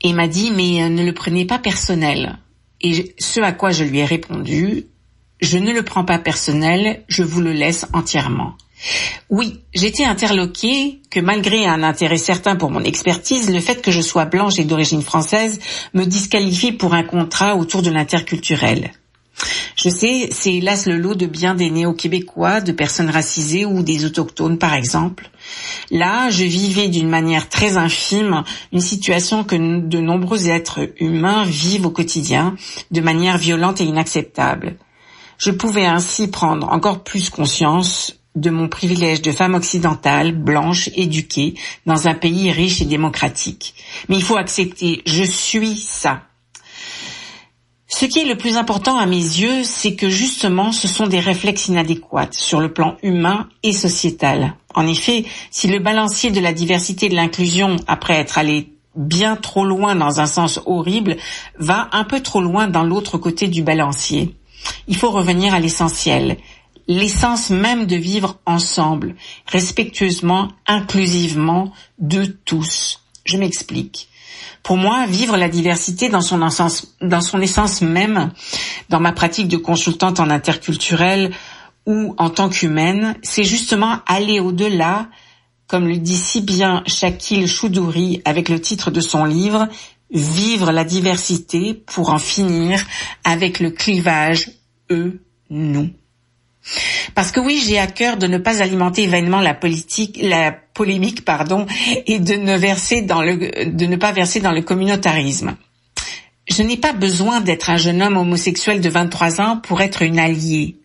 et 0.00 0.12
m'a 0.12 0.28
dit 0.28 0.50
mais 0.50 0.82
euh, 0.82 0.88
ne 0.88 1.04
le 1.04 1.12
prenez 1.12 1.44
pas 1.44 1.58
personnel. 1.58 2.38
Et 2.80 3.14
ce 3.18 3.40
à 3.40 3.52
quoi 3.52 3.70
je 3.70 3.84
lui 3.84 3.98
ai 3.98 4.04
répondu, 4.04 4.86
je 5.40 5.58
ne 5.58 5.72
le 5.72 5.82
prends 5.82 6.04
pas 6.04 6.18
personnel, 6.18 7.04
je 7.08 7.22
vous 7.22 7.40
le 7.40 7.52
laisse 7.52 7.86
entièrement. 7.92 8.54
Oui, 9.28 9.60
j'étais 9.74 10.04
interloquée 10.04 11.00
que 11.10 11.20
malgré 11.20 11.66
un 11.66 11.82
intérêt 11.82 12.18
certain 12.18 12.54
pour 12.54 12.70
mon 12.70 12.82
expertise, 12.84 13.50
le 13.50 13.60
fait 13.60 13.82
que 13.82 13.90
je 13.90 14.00
sois 14.00 14.24
blanche 14.24 14.58
et 14.58 14.64
d'origine 14.64 15.02
française 15.02 15.58
me 15.94 16.04
disqualifie 16.04 16.72
pour 16.72 16.94
un 16.94 17.02
contrat 17.02 17.56
autour 17.56 17.82
de 17.82 17.90
l'interculturel. 17.90 18.92
Je 19.76 19.88
sais, 19.88 20.28
c'est 20.32 20.54
hélas 20.54 20.86
le 20.86 20.96
lot 20.96 21.14
de 21.14 21.26
bien 21.26 21.54
des 21.54 21.70
néo-québécois, 21.70 22.60
de 22.60 22.72
personnes 22.72 23.10
racisées 23.10 23.64
ou 23.64 23.82
des 23.82 24.04
autochtones 24.04 24.58
par 24.58 24.74
exemple. 24.74 25.30
Là, 25.90 26.30
je 26.30 26.44
vivais 26.44 26.88
d'une 26.88 27.08
manière 27.08 27.48
très 27.48 27.76
infime 27.76 28.42
une 28.72 28.80
situation 28.80 29.44
que 29.44 29.54
de 29.54 29.98
nombreux 29.98 30.48
êtres 30.48 30.90
humains 30.98 31.44
vivent 31.44 31.86
au 31.86 31.90
quotidien 31.90 32.56
de 32.90 33.00
manière 33.00 33.38
violente 33.38 33.80
et 33.80 33.84
inacceptable. 33.84 34.76
Je 35.38 35.52
pouvais 35.52 35.86
ainsi 35.86 36.28
prendre 36.28 36.68
encore 36.70 37.04
plus 37.04 37.30
conscience 37.30 38.16
de 38.34 38.50
mon 38.50 38.68
privilège 38.68 39.22
de 39.22 39.32
femme 39.32 39.54
occidentale, 39.54 40.32
blanche, 40.32 40.90
éduquée, 40.94 41.54
dans 41.86 42.08
un 42.08 42.14
pays 42.14 42.50
riche 42.50 42.80
et 42.80 42.84
démocratique. 42.84 43.74
Mais 44.08 44.16
il 44.16 44.22
faut 44.22 44.36
accepter, 44.36 45.02
je 45.06 45.24
suis 45.24 45.76
ça. 45.76 46.27
Ce 48.00 48.06
qui 48.06 48.20
est 48.20 48.24
le 48.24 48.38
plus 48.38 48.56
important 48.56 48.96
à 48.96 49.06
mes 49.06 49.16
yeux, 49.16 49.64
c'est 49.64 49.96
que 49.96 50.08
justement 50.08 50.70
ce 50.70 50.86
sont 50.86 51.08
des 51.08 51.18
réflexes 51.18 51.66
inadéquats 51.66 52.28
sur 52.30 52.60
le 52.60 52.72
plan 52.72 52.96
humain 53.02 53.48
et 53.64 53.72
sociétal. 53.72 54.54
En 54.76 54.86
effet, 54.86 55.24
si 55.50 55.66
le 55.66 55.80
balancier 55.80 56.30
de 56.30 56.38
la 56.38 56.52
diversité 56.52 57.06
et 57.06 57.08
de 57.08 57.16
l'inclusion, 57.16 57.74
après 57.88 58.14
être 58.14 58.38
allé 58.38 58.72
bien 58.94 59.34
trop 59.34 59.64
loin 59.64 59.96
dans 59.96 60.20
un 60.20 60.26
sens 60.26 60.60
horrible, 60.64 61.16
va 61.58 61.88
un 61.90 62.04
peu 62.04 62.20
trop 62.20 62.40
loin 62.40 62.68
dans 62.68 62.84
l'autre 62.84 63.18
côté 63.18 63.48
du 63.48 63.64
balancier, 63.64 64.36
il 64.86 64.94
faut 64.94 65.10
revenir 65.10 65.52
à 65.52 65.58
l'essentiel, 65.58 66.36
l'essence 66.86 67.50
même 67.50 67.86
de 67.86 67.96
vivre 67.96 68.38
ensemble, 68.46 69.16
respectueusement, 69.48 70.52
inclusivement, 70.68 71.72
de 71.98 72.26
tous. 72.26 73.02
Je 73.24 73.38
m'explique. 73.38 74.07
Pour 74.62 74.76
moi, 74.76 75.06
vivre 75.06 75.36
la 75.36 75.48
diversité 75.48 76.08
dans 76.08 76.20
son, 76.20 76.42
essence, 76.42 77.82
même, 77.82 78.30
dans 78.88 79.00
ma 79.00 79.12
pratique 79.12 79.48
de 79.48 79.56
consultante 79.56 80.20
en 80.20 80.30
interculturel 80.30 81.32
ou 81.86 82.14
en 82.18 82.30
tant 82.30 82.48
qu'humaine, 82.48 83.16
c'est 83.22 83.44
justement 83.44 83.98
aller 84.06 84.40
au-delà, 84.40 85.08
comme 85.66 85.88
le 85.88 85.96
dit 85.96 86.16
si 86.16 86.40
bien 86.40 86.82
Shakil 86.86 87.46
Choudouri 87.46 88.20
avec 88.24 88.48
le 88.48 88.60
titre 88.60 88.90
de 88.90 89.00
son 89.00 89.24
livre, 89.24 89.68
Vivre 90.10 90.72
la 90.72 90.84
diversité 90.84 91.74
pour 91.74 92.08
en 92.08 92.18
finir 92.18 92.82
avec 93.24 93.60
le 93.60 93.70
clivage 93.70 94.50
eux-nous. 94.90 95.90
Parce 97.14 97.32
que 97.32 97.40
oui, 97.40 97.62
j'ai 97.64 97.78
à 97.78 97.86
cœur 97.86 98.16
de 98.16 98.26
ne 98.26 98.38
pas 98.38 98.62
alimenter 98.62 99.06
vainement 99.06 99.40
la 99.40 99.54
politique, 99.54 100.18
la 100.22 100.52
polémique, 100.52 101.24
pardon, 101.24 101.66
et 102.06 102.18
de 102.18 102.34
ne 102.34 102.56
verser 102.56 103.02
dans 103.02 103.22
le, 103.22 103.36
de 103.66 103.86
ne 103.86 103.96
pas 103.96 104.12
verser 104.12 104.40
dans 104.40 104.52
le 104.52 104.62
communautarisme. 104.62 105.56
Je 106.48 106.62
n'ai 106.62 106.76
pas 106.76 106.92
besoin 106.92 107.40
d'être 107.40 107.70
un 107.70 107.76
jeune 107.76 108.02
homme 108.02 108.16
homosexuel 108.16 108.80
de 108.80 108.88
23 108.88 109.40
ans 109.40 109.56
pour 109.58 109.80
être 109.80 110.02
une 110.02 110.18
alliée. 110.18 110.76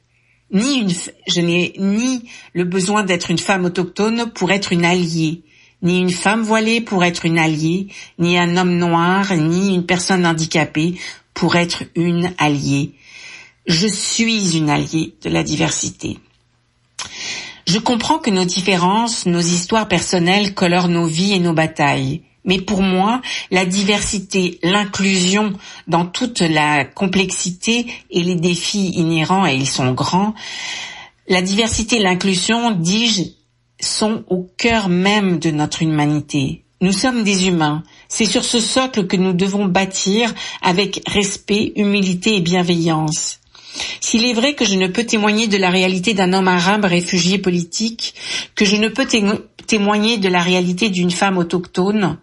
Ni 0.52 0.82
une, 0.82 0.91
je 1.28 1.41
n'ai 1.41 1.74
ni 1.80 2.30
le 2.54 2.63
besoin 2.63 3.04
d'être 3.04 3.32
une 3.32 3.39
femme 3.39 3.65
autochtone 3.65 4.32
pour 4.36 4.52
être 4.52 4.72
une 4.72 4.86
alliée, 4.86 5.41
ni 5.82 6.00
une 6.00 6.12
femme 6.12 6.43
voilée 6.43 6.80
pour 6.82 7.04
être 7.04 7.26
une 7.26 7.39
alliée, 7.39 7.88
ni 8.19 8.38
un 8.38 8.58
homme 8.58 8.78
noir, 8.78 9.34
ni 9.36 9.74
une 9.74 9.86
personne 9.86 10.26
handicapée 10.26 10.96
pour 11.34 11.56
être 11.56 11.84
une 11.96 12.34
alliée. 12.38 12.93
Je 13.65 13.88
suis 13.88 14.58
une 14.58 14.69
alliée 14.69 15.15
de 15.21 15.30
la 15.30 15.41
diversité. 15.41 16.19
Je 17.65 17.80
comprends 17.80 18.19
que 18.19 18.30
nos 18.30 18.43
différences, 18.43 19.26
nos 19.26 19.39
histoires 19.39 19.88
personnelles 19.88 20.54
colorent 20.54 20.89
nos 20.89 21.06
vies 21.06 21.34
et 21.34 21.39
nos 21.39 21.54
batailles. 21.54 22.23
Mais 22.43 22.60
pour 22.60 22.82
moi, 22.82 23.21
la 23.52 23.65
diversité, 23.65 24.60
l'inclusion 24.63 25.54
dans 25.88 26.06
toute 26.06 26.41
la 26.41 26.84
complexité 26.84 27.88
et 28.10 28.21
les 28.21 28.36
défis 28.36 28.89
inhérents, 28.95 29.47
et 29.47 29.56
ils 29.56 29.69
sont 29.69 29.93
grands, 29.93 30.34
la 31.30 31.41
diversité 31.41 31.97
et 31.97 32.04
l'inclusion, 32.04 32.71
dis-je, 32.71 33.23
sont 33.80 34.26
au 34.28 34.45
cœur 34.58 34.89
même 34.89 35.39
de 35.39 35.52
notre 35.52 35.84
humanité. 35.84 36.65
Nous 36.82 36.91
sommes 36.91 37.23
des 37.23 37.47
humains. 37.47 37.84
C'est 38.10 38.26
sur 38.26 38.43
ce 38.43 38.60
socle 38.60 39.08
que 39.08 39.15
nous 39.15 39.32
devons 39.32 39.65
bâtir 39.65 40.34
avec 40.62 41.02
respect, 41.08 41.71
humilité 41.78 42.36
et 42.36 42.41
bienveillance. 42.41 43.39
S'il 43.99 44.25
est 44.25 44.33
vrai 44.33 44.53
que 44.53 44.65
je 44.65 44.75
ne 44.75 44.88
peux 44.88 45.05
témoigner 45.05 45.47
de 45.47 45.57
la 45.57 45.69
réalité 45.69 46.13
d'un 46.13 46.33
homme 46.33 46.47
arabe 46.47 46.86
réfugié 46.86 47.38
politique, 47.38 48.15
que 48.55 48.65
je 48.65 48.75
ne 48.75 48.88
peux 48.88 49.07
témoigner 49.67 50.17
de 50.17 50.29
la 50.29 50.41
réalité 50.41 50.89
d'une 50.89 51.12
femme 51.12 51.38
autochtone, 51.38 52.17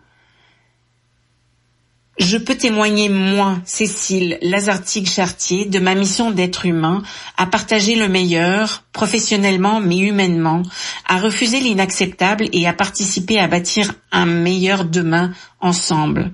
je 2.21 2.37
peux 2.37 2.55
témoigner, 2.55 3.09
moi, 3.09 3.59
Cécile 3.65 4.39
Lazartique-Chartier, 4.43 5.65
de 5.65 5.79
ma 5.79 5.95
mission 5.95 6.31
d'être 6.31 6.67
humain, 6.67 7.03
à 7.39 7.47
partager 7.47 7.95
le 7.95 8.09
meilleur, 8.09 8.85
professionnellement 8.93 9.81
mais 9.81 9.97
humainement, 9.97 10.63
à 11.09 11.19
refuser 11.19 11.61
l'inacceptable 11.61 12.49
et 12.53 12.67
à 12.67 12.75
participer 12.75 13.39
à 13.39 13.49
bâtir 13.49 13.95
un 14.13 14.27
meilleur 14.27 14.85
demain 14.85 15.33
ensemble. 15.61 16.33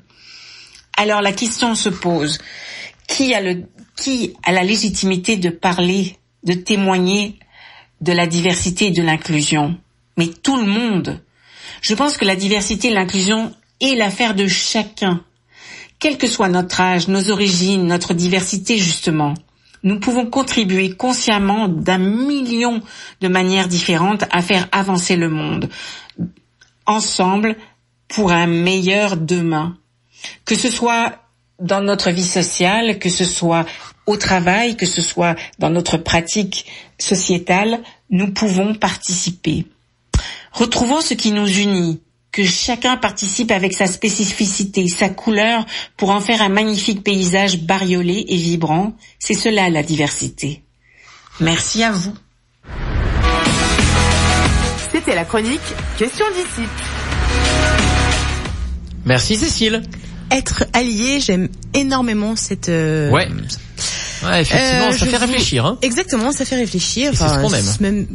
Alors 0.96 1.22
la 1.22 1.32
question 1.32 1.76
se 1.76 1.88
pose, 1.88 2.38
qui 3.06 3.32
a 3.32 3.40
le 3.40 3.62
qui 3.96 4.34
a 4.44 4.52
la 4.52 4.62
légitimité 4.62 5.36
de 5.36 5.50
parler, 5.50 6.16
de 6.44 6.52
témoigner 6.52 7.38
de 8.00 8.12
la 8.12 8.26
diversité 8.26 8.86
et 8.86 8.90
de 8.90 9.02
l'inclusion 9.02 9.76
Mais 10.16 10.28
tout 10.28 10.56
le 10.56 10.66
monde. 10.66 11.22
Je 11.80 11.94
pense 11.94 12.16
que 12.16 12.24
la 12.24 12.36
diversité 12.36 12.88
et 12.88 12.94
l'inclusion 12.94 13.54
est 13.80 13.94
l'affaire 13.94 14.34
de 14.34 14.46
chacun. 14.46 15.22
Quel 15.98 16.18
que 16.18 16.26
soit 16.26 16.48
notre 16.48 16.80
âge, 16.80 17.08
nos 17.08 17.30
origines, 17.30 17.86
notre 17.86 18.14
diversité 18.14 18.76
justement, 18.76 19.34
nous 19.82 20.00
pouvons 20.00 20.26
contribuer 20.26 20.90
consciemment 20.90 21.68
d'un 21.68 21.98
million 21.98 22.82
de 23.20 23.28
manières 23.28 23.68
différentes 23.68 24.24
à 24.30 24.42
faire 24.42 24.68
avancer 24.72 25.16
le 25.16 25.28
monde, 25.28 25.70
ensemble, 26.86 27.56
pour 28.08 28.32
un 28.32 28.46
meilleur 28.46 29.16
demain. 29.16 29.76
Que 30.44 30.54
ce 30.54 30.70
soit 30.70 31.25
dans 31.60 31.80
notre 31.80 32.10
vie 32.10 32.24
sociale, 32.24 32.98
que 32.98 33.08
ce 33.08 33.24
soit 33.24 33.66
au 34.06 34.16
travail, 34.16 34.76
que 34.76 34.86
ce 34.86 35.02
soit 35.02 35.34
dans 35.58 35.70
notre 35.70 35.96
pratique 35.96 36.66
sociétale, 36.98 37.80
nous 38.10 38.32
pouvons 38.32 38.74
participer. 38.74 39.66
Retrouvons 40.52 41.00
ce 41.00 41.14
qui 41.14 41.32
nous 41.32 41.48
unit, 41.48 42.00
que 42.32 42.44
chacun 42.44 42.96
participe 42.96 43.50
avec 43.50 43.72
sa 43.72 43.86
spécificité, 43.86 44.88
sa 44.88 45.08
couleur, 45.08 45.64
pour 45.96 46.10
en 46.10 46.20
faire 46.20 46.42
un 46.42 46.48
magnifique 46.48 47.02
paysage 47.02 47.58
bariolé 47.60 48.24
et 48.28 48.36
vibrant. 48.36 48.92
C'est 49.18 49.34
cela 49.34 49.70
la 49.70 49.82
diversité. 49.82 50.62
Merci 51.40 51.82
à 51.82 51.92
vous. 51.92 52.14
C'était 54.92 55.14
la 55.14 55.24
chronique 55.24 55.60
Question 55.98 56.24
d'ici. 56.34 56.68
Merci 59.04 59.36
Cécile. 59.36 59.82
Être 60.30 60.64
allié, 60.72 61.20
j'aime 61.20 61.48
énormément 61.74 62.36
cette. 62.36 62.68
euh, 62.68 63.10
Ouais. 63.10 63.28
Ouais, 64.24 64.42
effectivement, 64.42 64.86
Euh, 64.86 64.90
ça 64.92 64.96
je 64.96 65.04
fait 65.04 65.18
vous- 65.18 65.26
réfléchir. 65.26 65.66
Hein. 65.66 65.78
Exactement, 65.82 66.32
ça 66.32 66.44
fait 66.44 66.56
réfléchir. 66.56 67.12
C'est 67.14 67.26
ce. 67.26 67.82
Même, 67.82 68.06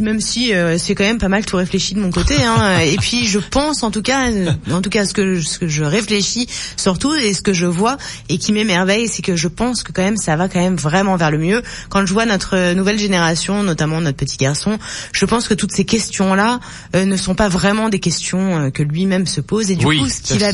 même 0.00 0.20
si 0.20 0.52
euh, 0.54 0.78
c'est 0.78 0.94
quand 0.94 1.04
même 1.04 1.18
pas 1.18 1.28
mal 1.28 1.44
tout 1.44 1.56
réfléchi 1.56 1.94
de 1.94 2.00
mon 2.00 2.10
côté. 2.10 2.34
Hein. 2.42 2.78
et 2.84 2.96
puis 2.96 3.26
je 3.26 3.38
pense, 3.38 3.82
en 3.82 3.90
tout 3.90 4.02
cas, 4.02 4.28
en 4.70 4.80
tout 4.82 4.90
cas, 4.90 5.06
ce 5.06 5.14
que, 5.14 5.40
ce 5.40 5.58
que 5.58 5.68
je 5.68 5.84
réfléchis 5.84 6.48
surtout 6.76 7.14
et 7.14 7.32
ce 7.34 7.42
que 7.42 7.52
je 7.52 7.66
vois 7.66 7.96
et 8.28 8.38
qui 8.38 8.52
m'émerveille, 8.52 9.08
c'est 9.08 9.22
que 9.22 9.36
je 9.36 9.48
pense 9.48 9.82
que 9.82 9.92
quand 9.92 10.02
même 10.02 10.16
ça 10.16 10.36
va 10.36 10.48
quand 10.48 10.60
même 10.60 10.76
vraiment 10.76 11.16
vers 11.16 11.30
le 11.30 11.38
mieux. 11.38 11.62
Quand 11.88 12.04
je 12.06 12.12
vois 12.12 12.26
notre 12.26 12.74
nouvelle 12.74 12.98
génération, 12.98 13.62
notamment 13.62 14.00
notre 14.00 14.16
petit 14.16 14.36
garçon, 14.36 14.78
je 15.12 15.24
pense 15.24 15.48
que 15.48 15.54
toutes 15.54 15.72
ces 15.72 15.84
questions-là 15.84 16.60
euh, 16.94 17.04
ne 17.04 17.16
sont 17.16 17.34
pas 17.34 17.48
vraiment 17.48 17.88
des 17.88 18.00
questions 18.00 18.70
que 18.72 18.82
lui-même 18.82 19.26
se 19.26 19.40
pose. 19.40 19.70
Et 19.70 19.76
du 19.76 19.86
oui, 19.86 19.98
coup, 20.00 20.08
ce 20.08 20.20
qui 20.22 20.38
va 20.38 20.48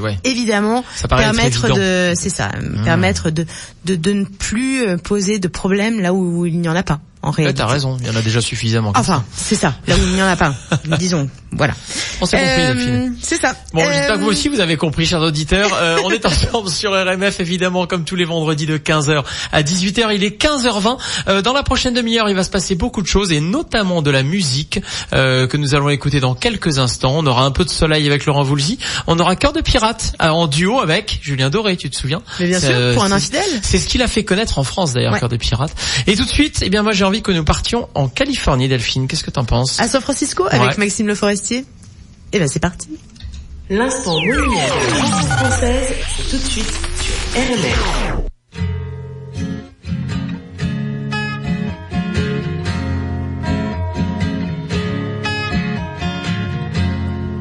ouais. 0.00 0.18
évidemment 0.24 0.84
Ça 0.96 1.08
permettre 1.08 1.68
de 1.74 2.12
c'est 2.14 2.30
ça 2.30 2.50
permettre 2.84 3.30
de, 3.30 3.46
de 3.84 4.12
ne 4.12 4.24
plus 4.24 4.82
euh, 4.82 4.96
poser 4.96 5.38
de 5.38 5.48
problème 5.48 6.00
là 6.00 6.12
où 6.12 6.46
il 6.46 6.60
n'y 6.60 6.68
en 6.68 6.76
a 6.76 6.82
pas 6.82 7.00
en 7.22 7.28
Ouais, 7.30 7.36
réalité. 7.38 7.58
t'as 7.58 7.66
raison, 7.66 7.96
il 8.00 8.06
y 8.06 8.10
en 8.10 8.16
a 8.16 8.22
déjà 8.22 8.40
suffisamment. 8.40 8.92
Enfin, 8.96 9.24
c'est 9.36 9.54
ça, 9.54 9.74
là 9.86 9.94
où 9.94 9.98
il 10.02 10.14
n'y 10.14 10.22
en 10.22 10.26
a 10.28 10.36
pas. 10.36 10.54
Disons, 10.98 11.28
voilà. 11.52 11.74
On 12.20 12.26
s'est 12.26 12.36
compris, 12.38 12.52
Euh, 12.62 12.74
Delphine. 12.74 13.16
c'est 13.22 13.36
ça. 13.36 13.54
Bon, 13.74 13.82
Euh, 13.82 13.92
j'espère 13.92 14.14
que 14.16 14.20
vous 14.20 14.28
aussi 14.28 14.48
vous 14.48 14.60
avez 14.60 14.76
compris, 14.76 15.04
chers 15.06 15.20
auditeurs. 15.20 15.70
Euh, 15.74 15.98
on 16.04 16.10
est 16.10 16.24
ensemble 16.26 16.70
sur 16.70 16.92
RMF, 16.92 17.40
évidemment, 17.40 17.86
comme 17.86 18.04
tous 18.04 18.16
les 18.16 18.24
vendredis 18.24 18.66
de 18.66 18.78
15h 18.78 19.22
à 19.52 19.62
18h. 19.62 20.14
Il 20.14 20.24
est 20.24 20.40
15h20. 20.42 20.98
Euh, 21.28 21.42
dans 21.42 21.52
la 21.52 21.62
prochaine 21.62 21.92
demi-heure, 21.94 22.28
il 22.28 22.34
va 22.36 22.44
se 22.44 22.50
passer 22.50 22.74
beaucoup 22.74 23.02
de 23.02 23.06
choses, 23.06 23.32
et 23.32 23.40
notamment 23.40 24.00
de 24.02 24.10
la 24.10 24.22
musique 24.22 24.80
euh, 25.12 25.46
que 25.46 25.56
nous 25.56 25.74
allons 25.74 25.88
écouter 25.90 26.20
dans 26.20 26.34
quelques 26.34 26.78
instants. 26.78 27.14
On 27.16 27.26
aura 27.26 27.44
un 27.44 27.50
peu 27.50 27.64
de 27.64 27.70
soleil 27.70 28.06
avec 28.06 28.24
Laurent 28.26 28.42
Voulzy. 28.42 28.78
On 29.06 29.18
aura 29.18 29.36
Cœur 29.36 29.52
de 29.52 29.60
pirate 29.60 30.14
euh, 30.22 30.28
en 30.28 30.46
duo 30.46 30.80
avec 30.80 31.18
Julien 31.22 31.50
Doré, 31.50 31.76
tu 31.76 31.90
te 31.90 31.96
souviens 31.96 32.22
Mais 32.38 32.46
bien 32.48 32.60
C'est, 32.60 32.66
sûr, 32.68 32.76
euh, 32.76 32.94
pour 32.94 33.04
un 33.04 33.12
infidèle. 33.12 33.42
C'est 33.62 33.78
ce 33.78 33.86
qu'il 33.88 34.02
a 34.02 34.08
fait 34.08 34.24
connaître 34.24 34.58
en 34.58 34.64
France, 34.64 34.92
d'ailleurs, 34.92 35.12
Ouais. 35.12 35.20
Cœur 35.20 35.28
de 35.28 35.36
pirate. 35.36 35.72
Et 36.06 36.16
tout 36.16 36.24
de 36.24 36.28
suite, 36.30 36.60
eh 36.62 36.70
bien, 36.70 36.82
moi, 36.82 36.92
j'ai 36.92 37.04
envie 37.10 37.22
que 37.22 37.32
nous 37.32 37.44
partions 37.44 37.88
en 37.94 38.08
Californie, 38.08 38.68
Delphine. 38.68 39.08
Qu'est-ce 39.08 39.24
que 39.24 39.30
t'en 39.32 39.44
penses 39.44 39.78
À 39.80 39.88
San 39.88 40.00
Francisco 40.00 40.44
Ouais. 40.44 40.54
avec 40.54 40.78
Maxime 40.78 41.08
Le 41.08 41.14
Forestier. 41.16 41.64
Eh 42.32 42.38
ben 42.38 42.46
c'est 42.48 42.60
parti. 42.60 42.88
L'instant 43.68 44.18
lumière 44.20 44.72
de 44.74 44.94
la 44.94 45.00
musique 45.00 45.28
française, 45.28 45.88
c'est 46.16 46.30
tout 46.30 46.36
de 46.36 46.42
suite 46.42 46.72
sur 47.00 47.40
RMF. 47.40 48.20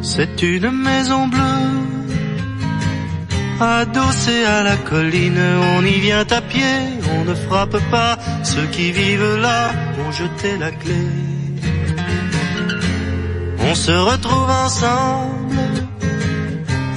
C'est 0.01 0.41
une 0.41 0.71
maison 0.71 1.27
bleue, 1.27 1.39
adossée 3.61 4.43
à 4.45 4.63
la 4.63 4.77
colline. 4.77 5.41
On 5.77 5.83
y 5.83 5.99
vient 5.99 6.25
à 6.29 6.41
pied, 6.41 6.77
on 7.15 7.25
ne 7.25 7.35
frappe 7.35 7.77
pas. 7.91 8.17
Ceux 8.43 8.67
qui 8.67 8.91
vivent 8.91 9.37
là 9.37 9.71
ont 10.05 10.11
jeté 10.11 10.57
la 10.57 10.71
clé. 10.71 11.05
On 13.59 13.75
se 13.75 13.91
retrouve 13.91 14.49
ensemble 14.49 15.57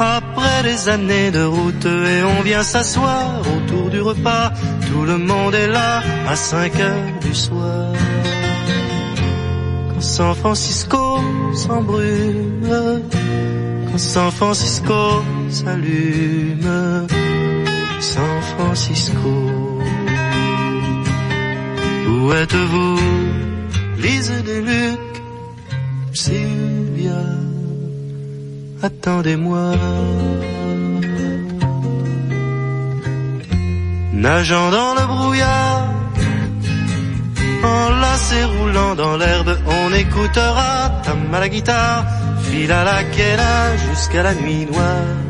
après 0.00 0.62
des 0.62 0.88
années 0.88 1.30
de 1.30 1.44
route 1.44 1.84
et 1.84 2.22
on 2.22 2.42
vient 2.42 2.62
s'asseoir 2.62 3.40
autour 3.40 3.90
du 3.90 4.00
repas. 4.00 4.52
Tout 4.90 5.04
le 5.04 5.18
monde 5.18 5.54
est 5.54 5.68
là 5.68 6.02
à 6.28 6.34
5 6.34 6.80
heures 6.80 7.18
du 7.20 7.34
soir. 7.34 7.92
Quand 9.92 10.00
San 10.00 10.34
Francisco 10.34 11.18
s'embrume, 11.54 13.02
San 13.96 14.30
Francisco 14.30 15.22
s'allume, 15.50 17.06
San 18.00 18.42
Francisco. 18.56 19.34
Où 22.08 22.32
êtes-vous, 22.32 22.98
Lise 23.98 24.42
de 24.46 24.58
Luc, 24.68 25.22
Sylvia, 26.12 27.22
attendez-moi. 28.82 29.74
Nageant 34.12 34.70
dans 34.70 34.94
le 34.94 35.06
brouillard, 35.06 35.88
enlacé 37.64 38.44
roulant 38.44 38.94
dans 38.94 39.16
l'herbe, 39.16 39.58
on 39.66 39.92
écoutera 39.94 41.02
tam 41.04 41.34
à 41.34 41.48
guitare, 41.48 42.04
fil 42.50 42.70
à 42.72 42.84
la 42.84 43.04
quena 43.04 43.76
jusqu'à 43.76 44.22
la 44.22 44.34
nuit 44.34 44.66
noire. 44.66 45.22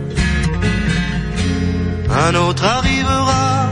Un 2.10 2.34
autre 2.34 2.64
arrivera 2.64 3.68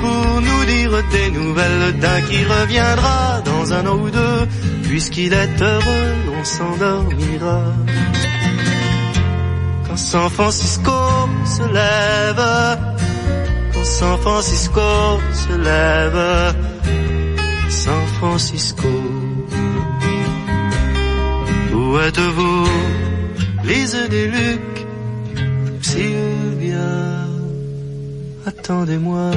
pour 0.00 0.40
nous 0.40 0.64
dire 0.64 0.90
des 1.12 1.30
nouvelles 1.30 1.98
d'un 2.00 2.20
qui 2.22 2.44
reviendra 2.44 3.40
dans 3.44 3.72
un 3.72 3.86
an 3.86 3.96
ou 3.96 4.10
deux, 4.10 4.46
puisqu'il 4.82 5.32
est 5.32 5.60
heureux, 5.60 6.12
on 6.38 6.44
s'endormira. 6.44 7.60
Quand 9.86 9.96
San 9.96 10.28
Francisco 10.30 10.98
se 11.44 11.62
lève, 11.72 12.44
quand 13.72 13.84
San 13.84 14.18
Francisco 14.18 14.80
se 15.32 15.56
lève, 15.56 16.54
San 17.70 18.06
Francisco. 18.18 19.25
Où 21.96 21.98
êtes-vous, 21.98 22.68
Lise 23.64 23.96
des 24.10 24.26
Luc, 24.26 24.86
Sylvia, 25.80 26.92
attendez-moi. 28.44 29.30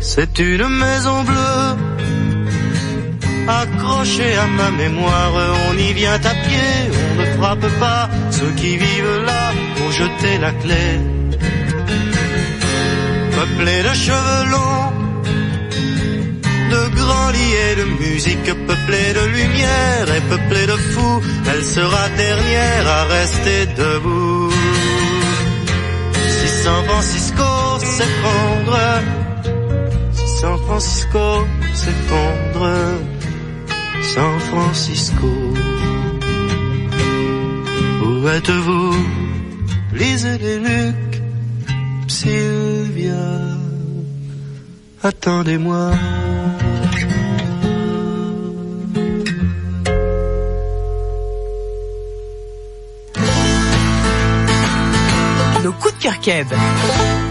C'est 0.00 0.38
une 0.38 0.68
maison 0.68 1.24
bleue 1.24 1.66
accrochée 3.46 4.34
à 4.44 4.46
ma 4.46 4.70
mémoire. 4.70 5.32
On 5.68 5.76
y 5.76 5.92
vient 5.92 6.14
à 6.32 6.34
pied, 6.46 6.72
on 7.10 7.20
ne 7.20 7.26
frappe 7.36 7.68
pas. 7.80 8.08
Ceux 8.30 8.52
qui 8.60 8.78
vivent 8.78 9.20
là 9.26 9.52
ont 9.84 9.90
jeté 9.90 10.38
la 10.38 10.52
clé. 10.52 10.84
Peuplé 13.36 13.82
de 13.82 13.94
cheveux 14.06 14.50
longs, 14.52 14.79
de 16.90 16.96
grands 16.96 17.30
lits 17.30 17.54
et 17.70 17.74
de 17.76 17.84
musique, 18.04 18.50
peuplé 18.66 19.02
de 19.14 19.24
lumière 19.38 20.06
et 20.16 20.20
peuplé 20.28 20.66
de 20.66 20.76
fous. 20.92 21.20
Elle 21.50 21.64
sera 21.64 22.08
dernière 22.16 22.88
à 22.88 23.04
rester 23.04 23.66
debout. 23.66 24.50
Si 26.12 26.48
San 26.62 26.84
Francisco 26.84 27.44
s'effondre, 27.78 28.78
si 30.12 30.28
San 30.40 30.58
Francisco 30.66 31.46
s'effondre, 31.74 32.68
San 34.14 34.40
Francisco. 34.50 35.30
Où 38.02 38.28
êtes-vous, 38.28 38.96
Lise 39.94 40.26
et 40.26 40.58
Luc, 40.58 41.22
Sylvia, 42.08 43.28
attendez-moi. 45.02 45.92
Nos 56.02 56.16
coups 56.16 57.29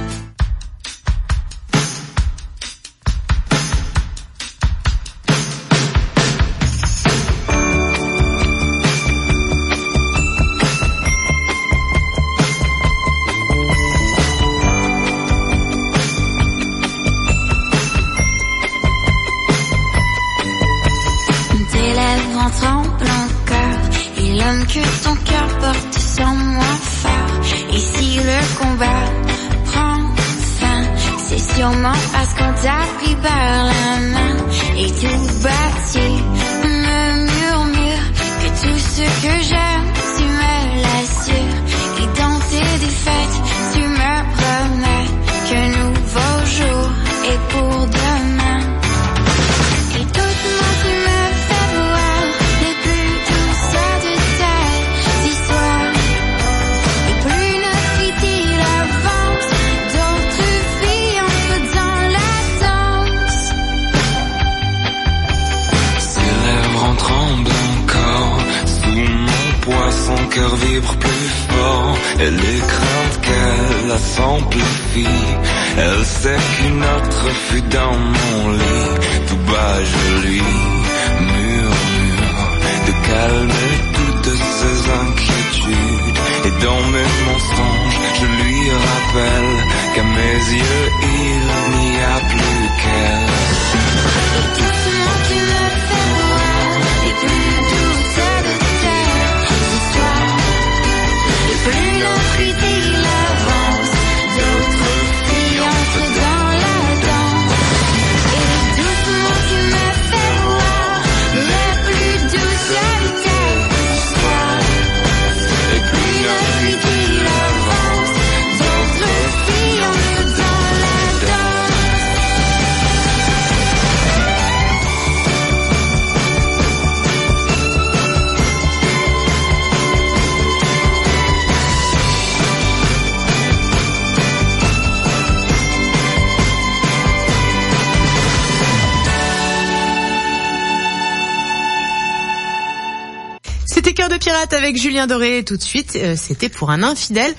avec 144.53 144.77
Julien 144.77 145.07
Doré. 145.07 145.43
Tout 145.43 145.57
de 145.57 145.61
suite, 145.61 145.95
euh, 145.95 146.15
c'était 146.15 146.49
pour 146.49 146.71
un 146.71 146.83
infidèle. 146.83 147.33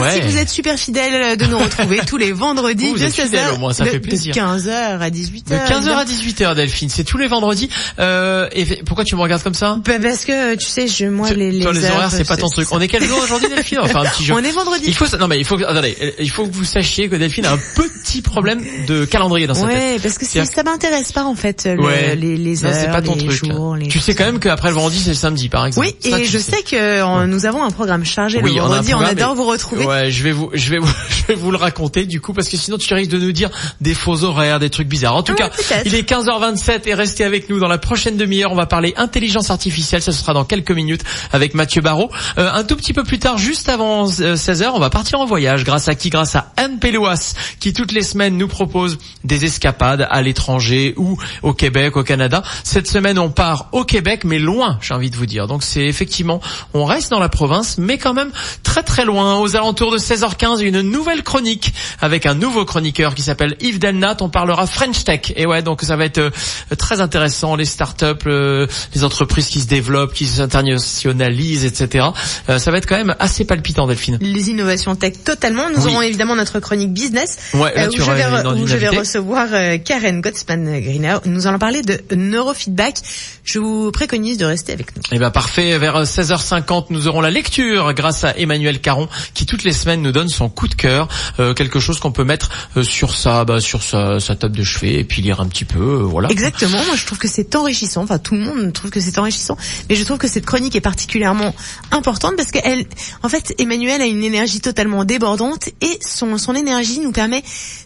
Merci, 0.00 0.18
Ouais. 0.20 0.26
vous 0.26 0.36
êtes 0.38 0.48
super 0.48 0.76
fidèles 0.78 1.36
de 1.36 1.44
nous 1.46 1.58
retrouver 1.58 2.00
tous 2.06 2.16
les 2.16 2.32
vendredis 2.32 2.88
Vous 2.88 2.98
de 2.98 3.02
êtes 3.04 3.12
16h. 3.12 3.24
fidèles, 3.24 3.50
au 3.54 3.58
moins, 3.58 3.72
ça 3.72 3.84
de, 3.84 3.90
fait 3.90 4.00
plaisir. 4.00 4.34
De 4.34 4.40
15h 4.40 4.70
à 5.00 5.10
18h. 5.10 5.44
De 5.50 5.54
15h 5.54 5.96
à 5.96 6.04
18h 6.04 6.54
Delphine, 6.54 6.88
c'est 6.88 7.04
tous 7.04 7.18
les 7.18 7.26
vendredis. 7.28 7.68
Euh, 7.98 8.48
et 8.52 8.64
pourquoi 8.84 9.04
tu 9.04 9.16
me 9.16 9.20
regardes 9.20 9.42
comme 9.42 9.54
ça? 9.54 9.78
Bah, 9.84 9.94
parce 10.02 10.24
que 10.24 10.54
tu 10.56 10.66
sais, 10.66 10.86
je 10.88 11.06
moi 11.06 11.30
les, 11.32 11.50
les, 11.52 11.60
Toi, 11.64 11.72
les 11.72 11.84
horaires, 11.84 12.10
c'est 12.10 12.24
pas 12.26 12.36
ton 12.36 12.48
truc. 12.48 12.68
On 12.70 12.80
est 12.80 12.88
quel 12.88 13.04
jour 13.04 13.18
aujourd'hui 13.22 13.48
Delphine? 13.48 13.78
Enfin 13.82 14.00
un 14.02 14.10
petit 14.10 14.24
jour. 14.26 14.36
On 14.40 14.44
est 14.44 14.50
vendredi. 14.52 14.84
Il 14.86 14.94
faut 14.94 15.04
non 15.18 15.28
mais 15.28 15.38
il 15.38 15.44
faut 15.44 15.56
attendez, 15.62 15.96
il 16.18 16.30
faut 16.30 16.46
que 16.46 16.52
vous 16.52 16.64
sachiez 16.64 17.08
que 17.08 17.16
Delphine 17.16 17.46
a 17.46 17.52
un 17.52 17.58
petit 17.76 18.22
problème 18.22 18.62
de 18.86 19.04
calendrier 19.04 19.46
dans 19.46 19.54
sa 19.54 19.66
tête. 19.66 19.76
Ouais, 19.76 19.98
parce 20.02 20.18
que 20.18 20.26
C'est-à-dire- 20.26 20.52
ça 20.52 20.62
m'intéresse 20.62 21.12
pas 21.12 21.24
en 21.24 21.34
fait 21.34 21.64
le- 21.66 21.80
Ouais. 21.82 22.16
les, 22.16 22.36
les 22.36 22.64
heures, 22.64 22.90
pas 22.90 23.02
ton 23.02 23.14
les 23.14 23.26
truc. 23.26 23.44
jours, 23.44 23.76
les 23.76 23.88
Tu 23.88 24.00
sais 24.00 24.14
quand 24.14 24.24
même 24.24 24.38
qu'après 24.40 24.68
le 24.68 24.74
vendredi 24.74 24.98
c'est 24.98 25.10
le 25.10 25.14
samedi 25.16 25.48
par 25.48 25.66
exemple. 25.66 25.86
Oui, 25.86 26.10
Ça, 26.10 26.18
et 26.20 26.24
je 26.24 26.38
sais 26.38 26.62
que 26.62 26.74
euh, 26.76 27.26
nous 27.26 27.46
avons 27.46 27.62
un 27.62 27.70
programme 27.70 28.04
chargé 28.04 28.40
le 28.40 28.50
on 28.50 28.54
vendredi. 28.68 28.94
On, 28.94 29.00
adore 29.00 29.34
vous 29.34 29.44
retrouver. 29.44 29.83
Ouais, 29.86 30.10
je 30.10 30.22
vais 30.22 30.32
vous, 30.32 30.50
je 30.54 30.70
vais 30.70 30.78
vous, 30.78 30.92
je 31.10 31.26
vais 31.26 31.34
vous 31.34 31.50
le 31.50 31.56
raconter 31.56 32.06
du 32.06 32.20
coup 32.20 32.32
parce 32.32 32.48
que 32.48 32.56
sinon 32.56 32.78
tu 32.78 32.92
risques 32.94 33.10
de 33.10 33.18
nous 33.18 33.32
dire 33.32 33.50
des 33.80 33.94
faux 33.94 34.24
horaires, 34.24 34.58
des 34.58 34.70
trucs 34.70 34.88
bizarres. 34.88 35.16
En 35.16 35.22
tout 35.22 35.32
Ouais, 35.32 35.38
cas, 35.38 35.50
il 35.84 35.94
est 35.94 36.08
15h27 36.08 36.82
et 36.86 36.94
restez 36.94 37.24
avec 37.24 37.48
nous 37.50 37.58
dans 37.58 37.68
la 37.68 37.78
prochaine 37.78 38.16
demi-heure. 38.16 38.52
On 38.52 38.56
va 38.56 38.66
parler 38.66 38.94
intelligence 38.96 39.50
artificielle. 39.50 40.02
Ça 40.02 40.12
sera 40.12 40.32
dans 40.32 40.44
quelques 40.44 40.70
minutes 40.70 41.02
avec 41.32 41.54
Mathieu 41.54 41.80
Barrault. 41.82 42.10
Euh, 42.38 42.50
un 42.52 42.64
tout 42.64 42.76
petit 42.76 42.92
peu 42.92 43.02
plus 43.04 43.18
tard, 43.18 43.38
juste 43.38 43.68
avant 43.68 44.06
16h, 44.06 44.70
on 44.74 44.78
va 44.78 44.90
partir 44.90 45.20
en 45.20 45.26
voyage. 45.26 45.64
Grâce 45.64 45.88
à 45.88 45.94
qui? 45.94 46.10
Grâce 46.10 46.36
à 46.36 46.52
Anne 46.56 46.78
Péloas 46.78 47.34
qui 47.60 47.72
toutes 47.72 47.92
les 47.92 48.02
semaines 48.02 48.36
nous 48.36 48.48
propose 48.48 48.98
des 49.24 49.44
escapades 49.44 50.06
à 50.10 50.22
l'étranger 50.22 50.94
ou 50.96 51.16
au 51.42 51.52
Québec, 51.52 51.96
au 51.96 52.04
Canada. 52.04 52.42
Cette 52.62 52.86
semaine, 52.86 53.18
on 53.18 53.30
part 53.30 53.68
au 53.72 53.84
Québec, 53.84 54.22
mais 54.24 54.38
loin, 54.38 54.78
j'ai 54.80 54.94
envie 54.94 55.10
de 55.10 55.16
vous 55.16 55.26
dire. 55.26 55.46
Donc 55.46 55.62
c'est 55.62 55.84
effectivement, 55.86 56.40
on 56.74 56.84
reste 56.84 57.10
dans 57.10 57.18
la 57.20 57.28
province, 57.28 57.76
mais 57.78 57.98
quand 57.98 58.14
même 58.14 58.30
très 58.62 58.82
très 58.82 59.04
loin. 59.04 59.36
Aux 59.38 59.56
alentours 59.56 59.73
de 59.74 59.98
16h15, 59.98 60.60
une 60.62 60.80
nouvelle 60.82 61.22
chronique 61.22 61.74
avec 62.00 62.26
un 62.26 62.34
nouveau 62.34 62.64
chroniqueur 62.64 63.14
qui 63.14 63.22
s'appelle 63.22 63.56
Yves 63.60 63.78
Delnat. 63.78 64.16
On 64.20 64.28
parlera 64.28 64.66
French 64.66 65.04
Tech. 65.04 65.32
Et 65.36 65.46
ouais, 65.46 65.62
donc 65.62 65.82
ça 65.82 65.96
va 65.96 66.04
être 66.04 66.18
euh, 66.18 66.30
très 66.78 67.00
intéressant. 67.00 67.56
Les 67.56 67.64
startups, 67.64 68.04
euh, 68.26 68.66
les 68.94 69.04
entreprises 69.04 69.48
qui 69.48 69.60
se 69.60 69.66
développent, 69.66 70.12
qui 70.14 70.26
s'internationalisent, 70.26 71.64
etc. 71.64 72.06
Euh, 72.48 72.58
ça 72.58 72.70
va 72.70 72.78
être 72.78 72.86
quand 72.86 72.96
même 72.96 73.14
assez 73.18 73.44
palpitant, 73.44 73.86
Delphine. 73.86 74.18
Les 74.20 74.50
innovations 74.50 74.94
tech 74.94 75.14
totalement. 75.24 75.68
Nous 75.70 75.84
Oui. 75.84 75.92
aurons 75.92 76.02
évidemment 76.02 76.36
notre 76.36 76.60
chronique 76.60 76.92
business 76.92 77.36
Ouais, 77.54 77.74
là, 77.74 77.88
où, 77.88 77.92
je 77.92 78.02
vais, 78.02 78.60
où 78.62 78.66
je 78.66 78.76
vais 78.76 78.88
recevoir 78.88 79.48
Karen 79.84 80.20
Gottsman-Greener. 80.20 81.16
Nous 81.26 81.46
allons 81.46 81.58
parler 81.58 81.82
de 81.82 82.00
neurofeedback. 82.14 82.96
Je 83.44 83.58
vous 83.58 83.90
préconise 83.90 84.38
de 84.38 84.44
rester 84.46 84.72
avec 84.72 84.94
nous. 84.96 85.02
Eh 85.12 85.18
ben 85.18 85.30
parfait, 85.30 85.76
vers 85.78 86.02
16h50 86.04 86.86
nous 86.90 87.08
aurons 87.08 87.20
la 87.20 87.30
lecture 87.30 87.92
grâce 87.94 88.24
à 88.24 88.36
Emmanuel 88.38 88.80
Caron 88.80 89.08
qui 89.34 89.46
les 89.64 89.72
semaines 89.72 90.02
nous 90.02 90.12
donne 90.12 90.28
son 90.28 90.48
coup 90.48 90.68
de 90.68 90.74
cœur, 90.74 91.08
euh, 91.38 91.54
quelque 91.54 91.80
chose 91.80 91.98
qu'on 92.00 92.12
peut 92.12 92.24
mettre 92.24 92.50
euh, 92.76 92.82
sur 92.82 93.14
sa 93.16 93.44
bah, 93.44 93.60
sur 93.60 93.82
sa, 93.82 94.18
table 94.20 94.56
de 94.56 94.62
chevet 94.64 94.94
et 94.94 95.04
puis 95.04 95.22
lire 95.22 95.40
un 95.40 95.46
petit 95.46 95.64
peu, 95.64 95.80
euh, 95.80 96.02
voilà. 96.02 96.30
Exactement. 96.30 96.82
Moi, 96.86 96.96
je 96.96 97.06
trouve 97.06 97.18
que 97.18 97.28
c'est 97.28 97.54
enrichissant. 97.56 98.02
Enfin, 98.02 98.18
tout 98.18 98.34
le 98.34 98.40
monde 98.40 98.72
trouve 98.72 98.90
que 98.90 99.00
c'est 99.00 99.18
enrichissant. 99.18 99.56
Mais 99.88 99.96
je 99.96 100.04
trouve 100.04 100.18
que 100.18 100.28
cette 100.28 100.46
chronique 100.46 100.76
est 100.76 100.80
particulièrement 100.80 101.54
importante 101.90 102.34
parce 102.36 102.50
qu'elle, 102.50 102.86
en 103.22 103.28
fait, 103.28 103.54
Emmanuel 103.58 104.00
a 104.00 104.06
une 104.06 104.24
énergie 104.24 104.60
totalement 104.60 105.04
débordante 105.04 105.68
et 105.80 105.98
son, 106.00 106.38
son 106.38 106.54
énergie 106.54 107.00
nous 107.00 107.12
permet 107.12 107.42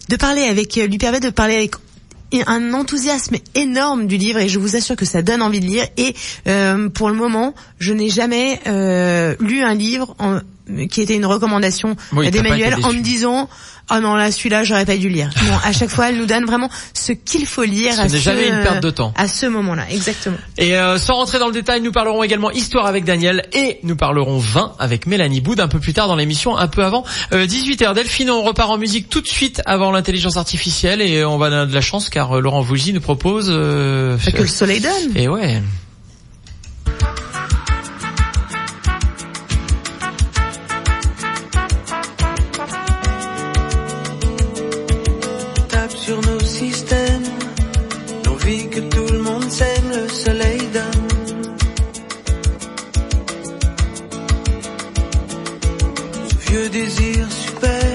de 0.09 0.15
parler 0.15 0.43
avec, 0.43 0.75
lui 0.75 0.97
permet 0.97 1.19
de 1.19 1.29
parler 1.29 1.55
avec 1.55 1.73
un 2.45 2.73
enthousiasme 2.73 3.37
énorme 3.55 4.05
du 4.05 4.17
livre 4.17 4.39
et 4.39 4.49
je 4.49 4.59
vous 4.59 4.75
assure 4.75 4.95
que 4.95 5.05
ça 5.05 5.21
donne 5.23 5.41
envie 5.41 5.59
de 5.59 5.65
lire 5.65 5.87
et 5.97 6.13
pour 6.93 7.09
le 7.09 7.15
moment 7.15 7.55
je 7.79 7.91
n'ai 7.91 8.11
jamais 8.11 8.61
lu 9.39 9.63
un 9.63 9.73
livre 9.73 10.15
en- 10.19 10.39
qui 10.89 11.01
était 11.01 11.15
une 11.15 11.25
recommandation 11.25 11.95
Oui, 12.13 12.29
d'Emmanuel 12.31 12.75
en 12.83 12.93
me 12.93 13.01
disant 13.01 13.49
ah 13.91 13.99
non 13.99 14.13
là 14.15 14.31
celui-là 14.31 14.63
j'aurais 14.63 14.85
pas 14.85 14.97
dû 14.97 15.09
lire 15.09 15.31
non 15.47 15.55
à 15.65 15.71
chaque 15.71 15.89
fois 15.89 16.09
elle 16.09 16.17
nous 16.17 16.27
donne 16.27 16.45
vraiment 16.45 16.69
ce 16.93 17.11
qu'il 17.11 17.47
faut 17.47 17.63
lire 17.63 17.93
Ce 17.95 18.01
à 18.01 18.07
n'est 18.07 18.19
jamais 18.19 18.47
une 18.47 18.61
perte 18.61 18.83
de 18.83 18.91
temps. 18.91 19.13
à 19.17 19.27
ce 19.27 19.47
moment-là 19.47 19.83
exactement 19.91 20.37
Et 20.59 20.75
euh, 20.77 20.99
sans 20.99 21.15
rentrer 21.15 21.39
dans 21.39 21.47
le 21.47 21.53
détail, 21.53 21.81
nous 21.81 21.91
parlerons 21.91 22.21
également 22.23 22.51
histoire 22.51 22.85
avec 22.85 23.03
Daniel 23.03 23.47
et 23.51 23.79
nous 23.83 23.95
parlerons 23.95 24.37
vin 24.37 24.73
avec 24.77 25.07
Mélanie 25.07 25.41
Boud 25.41 25.59
un 25.59 25.67
peu 25.67 25.79
plus 25.79 25.93
tard 25.93 26.07
dans 26.07 26.15
l'émission, 26.15 26.55
un 26.55 26.67
peu 26.67 26.83
avant 26.83 27.03
euh, 27.33 27.47
18h. 27.47 27.95
Delphine, 27.95 28.29
on 28.29 28.43
repart 28.43 28.69
en 28.69 28.77
musique 28.77 29.09
tout 29.09 29.21
de 29.21 29.27
suite 29.27 29.61
avant 29.65 29.91
l'intelligence 29.91 30.37
artificielle 30.37 31.01
et 31.01 31.25
on 31.25 31.37
va 31.39 31.47
avoir 31.47 31.65
de 31.67 31.73
la 31.73 31.81
chance 31.81 32.09
car 32.09 32.37
euh, 32.37 32.41
Laurent 32.41 32.61
Voulzy 32.61 32.93
nous 32.93 33.01
propose... 33.01 33.47
Euh, 33.49 34.17
que 34.31 34.41
le 34.43 34.47
soleil 34.47 34.79
donne 34.79 35.15
Et 35.17 35.27
ouais. 35.27 35.61
Sur 46.09 46.21
nos 46.21 46.39
systèmes, 46.39 47.29
l'envie 48.25 48.67
que 48.67 48.79
tout 48.79 49.09
le 49.13 49.19
monde 49.19 49.47
s'aime, 49.51 49.89
le 49.91 50.09
soleil 50.09 50.61
donne. 50.77 51.07
Ce 56.29 56.35
vieux 56.49 56.69
désir 56.69 57.27
super, 57.31 57.91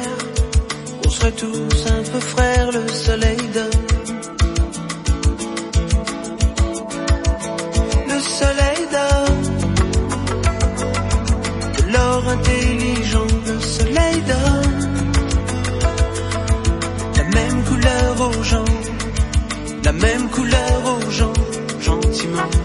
on 1.05 1.11
serait 1.11 1.33
tous 1.33 1.79
un 1.97 2.03
peu 2.13 2.21
frères, 2.21 2.71
le 2.71 2.87
soleil. 2.87 3.43
Le 8.13 8.19
soleil 8.39 8.83
donne 8.97 9.43
de 11.77 11.83
l'or 11.93 12.23
intelligent, 12.37 12.84
la 19.85 19.93
même 19.93 20.31
couleur 20.31 20.99
aux 20.99 21.11
gens, 21.11 21.33
gentiment. 21.81 22.64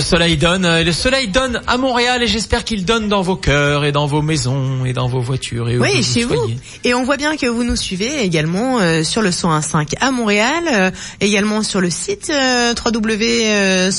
Le 0.00 0.04
soleil 0.06 0.36
donne. 0.38 0.64
Et 0.64 0.82
le 0.84 0.92
soleil 0.92 1.28
donne 1.28 1.60
à 1.66 1.76
Montréal 1.76 2.22
et 2.22 2.26
j'espère 2.26 2.64
qu'il 2.64 2.84
donne 2.86 3.08
dans 3.08 3.20
vos 3.20 3.36
cœurs 3.36 3.84
et 3.84 3.92
dans 3.92 4.06
vos 4.06 4.22
maisons 4.22 4.84
et 4.86 4.92
dans 4.94 5.08
vos 5.08 5.20
voitures 5.20 5.68
et 5.68 5.76
où 5.78 5.82
Oui, 5.82 5.98
que 5.98 6.02
chez 6.02 6.24
vous. 6.24 6.34
soyez. 6.34 6.56
Et 6.84 6.94
on 6.94 7.04
voit 7.04 7.18
bien 7.18 7.36
que 7.36 7.46
vous 7.46 7.64
nous 7.64 7.76
suivez 7.76 8.22
également 8.22 8.78
euh, 8.80 9.02
sur 9.04 9.20
le 9.20 9.28
101.5 9.30 9.94
à 10.00 10.10
Montréal, 10.10 10.64
euh, 10.72 10.90
également 11.20 11.62
sur 11.62 11.82
le 11.82 11.90
site 11.90 12.30
euh, 12.30 12.72
www.cibl 12.82 13.90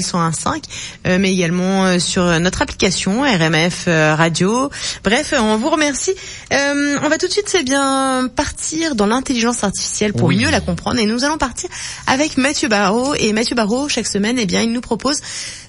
101.5, 0.00 0.62
euh, 1.06 1.18
mais 1.18 1.32
également 1.32 1.86
euh, 1.86 1.98
sur 1.98 2.22
notre 2.40 2.62
application 2.62 3.22
RMF 3.22 3.86
euh, 3.88 4.14
Radio. 4.14 4.70
Bref, 5.02 5.34
on 5.36 5.56
vous 5.56 5.70
remercie. 5.70 6.14
Euh, 6.52 6.96
on 7.02 7.08
va 7.08 7.18
tout 7.18 7.26
de 7.26 7.32
suite, 7.32 7.48
c'est 7.48 7.64
bien 7.64 8.28
partir 8.36 8.94
dans 8.94 9.06
l'intelligence 9.06 9.64
artificielle 9.64 10.12
pour 10.12 10.28
Oui. 10.28 10.36
mieux 10.38 10.50
la 10.50 10.60
comprendre. 10.60 10.98
Et 11.00 11.06
nous 11.06 11.24
allons 11.24 11.38
partir 11.38 11.68
avec 12.06 12.36
Mathieu 12.36 12.68
Barrault. 12.68 13.14
Et 13.18 13.32
Mathieu 13.32 13.56
Barrault, 13.56 13.88
chaque 13.88 14.06
semaine, 14.06 14.36
eh 14.38 14.46
bien, 14.46 14.62
il 14.62 14.72
nous 14.72 14.80
propose 14.80 15.07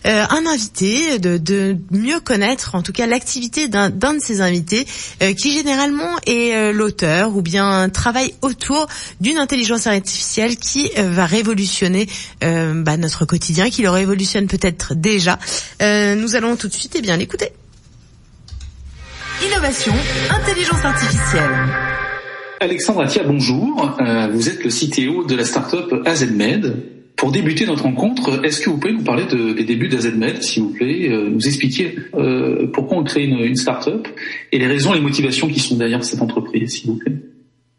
euh, 0.05 0.23
un 0.29 0.45
invité, 0.45 1.19
de, 1.19 1.77
mieux 1.91 2.19
connaître 2.19 2.75
en 2.75 2.81
tout 2.81 2.93
cas 2.93 3.05
l'activité 3.05 3.67
d'un 3.67 3.89
de 3.89 4.19
ses 4.19 4.41
invités, 4.41 4.87
euh, 5.21 5.33
qui 5.33 5.51
généralement 5.51 6.17
est 6.25 6.55
euh, 6.55 6.71
l'auteur 6.71 7.35
ou 7.35 7.41
bien 7.41 7.89
travaille 7.89 8.33
autour 8.41 8.87
d'une 9.19 9.37
intelligence 9.37 9.87
artificielle 9.87 10.55
qui 10.57 10.89
va 10.95 11.25
révolutionner 11.25 12.07
bah, 12.41 12.97
notre 12.97 13.25
quotidien, 13.25 13.69
qui 13.69 13.81
le 13.81 13.89
révolutionne 13.89 14.47
peut-être 14.47 14.95
déjà. 14.95 15.39
Nous 15.81 16.35
allons 16.35 16.55
tout 16.55 16.67
de 16.67 16.73
suite 16.73 16.93
eh 16.95 17.01
bien 17.01 17.17
l'écouter. 17.17 17.51
Innovation, 19.45 19.93
intelligence 20.29 20.83
artificielle. 20.83 21.49
Alexandre 22.59 23.01
Atia, 23.03 23.23
bonjour. 23.23 23.97
Vous 24.33 24.49
êtes 24.49 24.63
le 24.63 24.69
CTO 24.69 25.25
de 25.25 25.35
la 25.35 25.45
startup 25.45 25.93
AZMed. 26.05 26.98
Pour 27.19 27.31
débuter 27.33 27.65
notre 27.65 27.83
rencontre, 27.83 28.45
est-ce 28.45 28.61
que 28.61 28.69
vous 28.69 28.77
pouvez 28.77 28.93
nous 28.93 29.03
parler 29.03 29.25
de- 29.25 29.51
des 29.51 29.65
débuts 29.65 29.89
d'AZMed, 29.89 30.41
s'il 30.41 30.63
vous 30.63 30.69
plaît, 30.73 31.09
euh, 31.09 31.29
nous 31.29 31.45
expliquer 31.45 31.95
euh, 32.15 32.67
pourquoi 32.71 32.97
on 32.97 33.03
crée 33.03 33.25
une, 33.25 33.39
une 33.39 33.57
startup 33.57 34.07
et 34.53 34.57
les 34.57 34.67
raisons 34.67 34.93
les 34.93 35.01
motivations 35.01 35.47
qui 35.49 35.59
sont 35.59 35.75
derrière 35.75 36.01
cette 36.05 36.21
entreprise, 36.21 36.71
s'il 36.77 36.91
vous 36.91 36.97
plaît. 36.97 37.11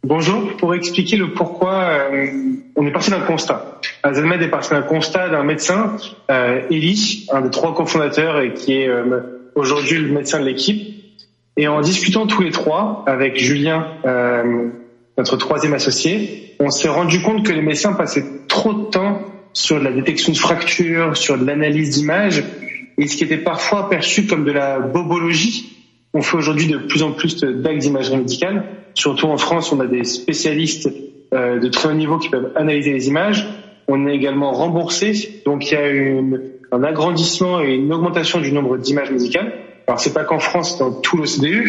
Bonjour, 0.05 0.57
pour 0.59 0.75
expliquer 0.75 1.17
le 1.17 1.33
pourquoi, 1.33 1.85
euh, 2.13 2.27
on 2.77 2.87
est 2.87 2.91
parti 2.93 3.11
d'un 3.11 3.21
constat. 3.21 3.81
Azalmed 4.03 4.43
est 4.43 4.49
parti 4.49 4.71
d'un 4.71 4.83
constat 4.83 5.31
d'un 5.31 5.43
médecin, 5.45 5.97
euh, 6.31 6.61
Eli, 6.71 7.27
un 7.33 7.41
des 7.41 7.51
trois 7.51 7.75
cofondateurs 7.75 8.41
et 8.43 8.53
qui 8.53 8.75
est 8.75 8.89
euh, 8.89 9.21
aujourd'hui 9.55 9.99
le 10.01 10.09
médecin 10.13 10.39
de 10.41 10.45
l'équipe. 10.45 10.83
Et 11.57 11.67
en 11.67 11.81
discutant 11.81 12.27
tous 12.27 12.43
les 12.43 12.51
trois 12.51 13.05
avec 13.07 13.39
Julien, 13.39 13.87
euh, 14.05 14.69
notre 15.17 15.37
troisième 15.39 15.73
associé, 15.75 16.55
on 16.61 16.71
s'est 16.71 16.89
rendu 16.89 17.23
compte 17.23 17.45
que 17.47 17.53
les 17.53 17.63
médecins 17.63 17.93
passaient 17.95 18.25
trop 18.51 18.75
de 18.75 18.85
temps 18.91 19.23
sur 19.55 19.79
la 19.81 19.91
détection 19.93 20.33
de 20.33 20.37
fractures, 20.39 21.17
sur 21.17 21.37
l'analyse 21.37 21.91
d'images, 21.97 22.45
et 22.99 23.07
ce 23.07 23.17
qui 23.17 23.25
était 23.25 23.39
parfois 23.39 23.89
perçu 23.89 24.27
comme 24.27 24.45
de 24.45 24.53
la 24.53 24.79
bobologie. 24.79 25.77
On 26.13 26.21
fait 26.23 26.37
aujourd'hui 26.37 26.67
de 26.67 26.77
plus 26.79 27.03
en 27.03 27.13
plus 27.13 27.37
d'actes 27.41 27.79
d'imagerie 27.79 28.19
médicale. 28.19 28.65
Surtout 28.95 29.27
en 29.27 29.39
France, 29.39 29.73
on 29.73 29.81
a 29.81 29.87
des 29.87 30.05
spécialistes 30.05 30.91
euh, 31.33 31.59
de 31.61 31.69
très 31.69 31.89
haut 31.89 31.95
niveau 31.95 32.19
qui 32.19 32.29
peuvent 32.29 32.53
analyser 32.57 32.93
les 32.93 33.07
images. 33.09 33.47
On 33.89 34.07
est 34.09 34.15
également 34.15 34.51
remboursé, 34.53 35.43
donc 35.47 35.71
il 35.71 35.75
y 35.75 35.77
a 35.77 35.89
une- 35.89 36.41
un 36.73 36.83
agrandissement 36.85 37.61
et 37.61 37.75
une 37.75 37.93
augmentation 37.93 38.41
du 38.41 38.53
nombre 38.53 38.77
d'images 38.77 39.11
médicales. 39.11 39.53
Alors 39.87 40.01
c'est 40.01 40.13
pas 40.13 40.25
qu'en 40.25 40.39
France, 40.41 40.73
c'est 40.73 40.79
dans 40.85 40.93
tout 40.93 41.17
l'OCDE, 41.17 41.65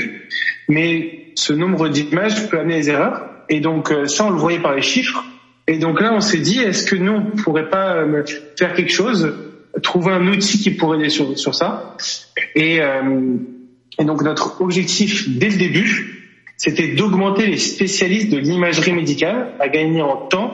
mais 0.68 1.32
ce 1.36 1.54
nombre 1.54 1.90
d'images 1.90 2.50
peut 2.50 2.60
amener 2.60 2.78
des 2.82 2.90
erreurs. 2.90 3.22
Et 3.50 3.60
donc 3.60 3.92
euh, 3.92 4.06
ça, 4.08 4.26
on 4.26 4.30
le 4.32 4.38
voyait 4.38 4.60
par 4.60 4.76
les 4.76 4.82
chiffres. 4.82 5.24
Et 5.72 5.78
donc 5.78 6.02
là, 6.02 6.14
on 6.14 6.20
s'est 6.20 6.40
dit, 6.40 6.60
est-ce 6.60 6.86
que 6.86 6.98
nous, 6.98 7.14
on 7.14 7.38
pourrait 7.38 7.70
pas 7.70 7.96
euh, 7.96 8.26
faire 8.60 8.74
quelque 8.74 8.92
chose, 8.92 9.34
trouver 9.82 10.12
un 10.12 10.28
outil 10.28 10.60
qui 10.60 10.72
pourrait 10.72 10.98
aider 11.00 11.10
sur, 11.10 11.40
sur 11.40 11.56
ça? 11.56 11.96
Et, 12.56 12.82
euh, 12.82 13.38
et 13.98 14.04
donc 14.04 14.22
notre 14.22 14.62
objectif 14.62 15.30
dès 15.30 15.48
le 15.48 15.56
début, 15.56 16.34
c'était 16.58 16.90
d'augmenter 16.90 17.48
les 17.48 17.58
spécialistes 17.58 18.30
de 18.30 18.38
l'imagerie 18.38 18.92
médicale 18.92 19.54
à 19.62 19.70
gagner 19.70 20.02
en 20.02 20.18
temps 20.18 20.52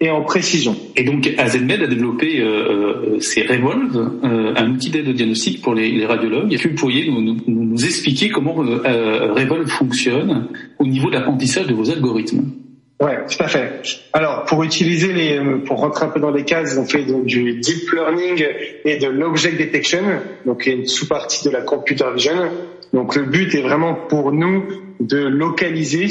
et 0.00 0.10
en 0.10 0.22
précision. 0.22 0.76
Et 0.96 1.02
donc 1.02 1.26
AZMed 1.38 1.82
a 1.82 1.86
développé 1.86 2.38
euh, 2.38 3.14
euh, 3.14 3.20
c'est 3.20 3.46
Revolve, 3.46 3.96
euh, 4.22 4.52
un 4.54 4.70
outil 4.70 4.90
d'aide 4.90 5.08
au 5.08 5.14
diagnostic 5.14 5.62
pour 5.62 5.74
les, 5.74 6.04
radiologues. 6.04 6.52
Est-ce 6.52 6.64
que 6.64 6.68
vous 6.68 6.74
pourriez 6.74 7.10
nous, 7.10 7.22
nous, 7.22 7.38
nous 7.46 7.84
expliquer 7.86 8.28
comment 8.28 8.62
euh, 8.62 8.82
euh, 8.84 9.32
Revolve 9.32 9.66
fonctionne 9.66 10.48
au 10.78 10.86
niveau 10.86 11.08
de 11.08 11.14
l'apprentissage 11.14 11.66
de 11.66 11.74
vos 11.74 11.90
algorithmes? 11.90 12.67
Ouais, 13.00 13.16
tout 13.26 13.42
à 13.42 13.46
fait. 13.46 13.82
Alors, 14.12 14.44
pour 14.44 14.64
utiliser 14.64 15.12
les, 15.12 15.40
pour 15.64 15.78
rentrer 15.78 16.06
un 16.06 16.08
peu 16.08 16.18
dans 16.18 16.32
les 16.32 16.44
cases, 16.44 16.76
on 16.76 16.84
fait 16.84 17.04
donc 17.04 17.26
du 17.26 17.54
deep 17.54 17.92
learning 17.92 18.44
et 18.84 18.98
de 18.98 19.06
l'object 19.06 19.56
detection, 19.56 20.02
donc 20.44 20.66
une 20.66 20.86
sous-partie 20.86 21.44
de 21.44 21.50
la 21.50 21.60
computer 21.60 22.06
vision. 22.12 22.50
Donc, 22.92 23.14
le 23.14 23.22
but 23.22 23.54
est 23.54 23.62
vraiment 23.62 23.94
pour 23.94 24.32
nous 24.32 24.64
de 24.98 25.18
localiser 25.18 26.08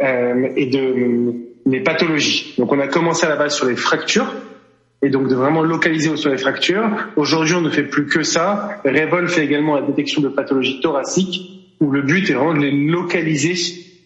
euh, 0.00 0.48
et 0.54 0.66
de 0.66 1.34
les 1.66 1.80
pathologies. 1.80 2.54
Donc, 2.56 2.70
on 2.72 2.78
a 2.78 2.86
commencé 2.86 3.26
à 3.26 3.28
la 3.28 3.36
base 3.36 3.56
sur 3.56 3.66
les 3.66 3.76
fractures 3.76 4.32
et 5.02 5.10
donc 5.10 5.26
de 5.26 5.34
vraiment 5.34 5.62
localiser 5.62 6.16
sur 6.16 6.30
les 6.30 6.38
fractures. 6.38 6.88
Aujourd'hui, 7.16 7.54
on 7.54 7.62
ne 7.62 7.70
fait 7.70 7.82
plus 7.82 8.06
que 8.06 8.22
ça. 8.22 8.80
Revol 8.84 9.28
fait 9.28 9.44
également 9.44 9.74
la 9.74 9.82
détection 9.82 10.22
de 10.22 10.28
pathologies 10.28 10.80
thoraciques 10.80 11.74
où 11.80 11.90
le 11.90 12.02
but 12.02 12.30
est 12.30 12.34
vraiment 12.34 12.54
de 12.54 12.60
les 12.60 12.70
localiser 12.70 13.54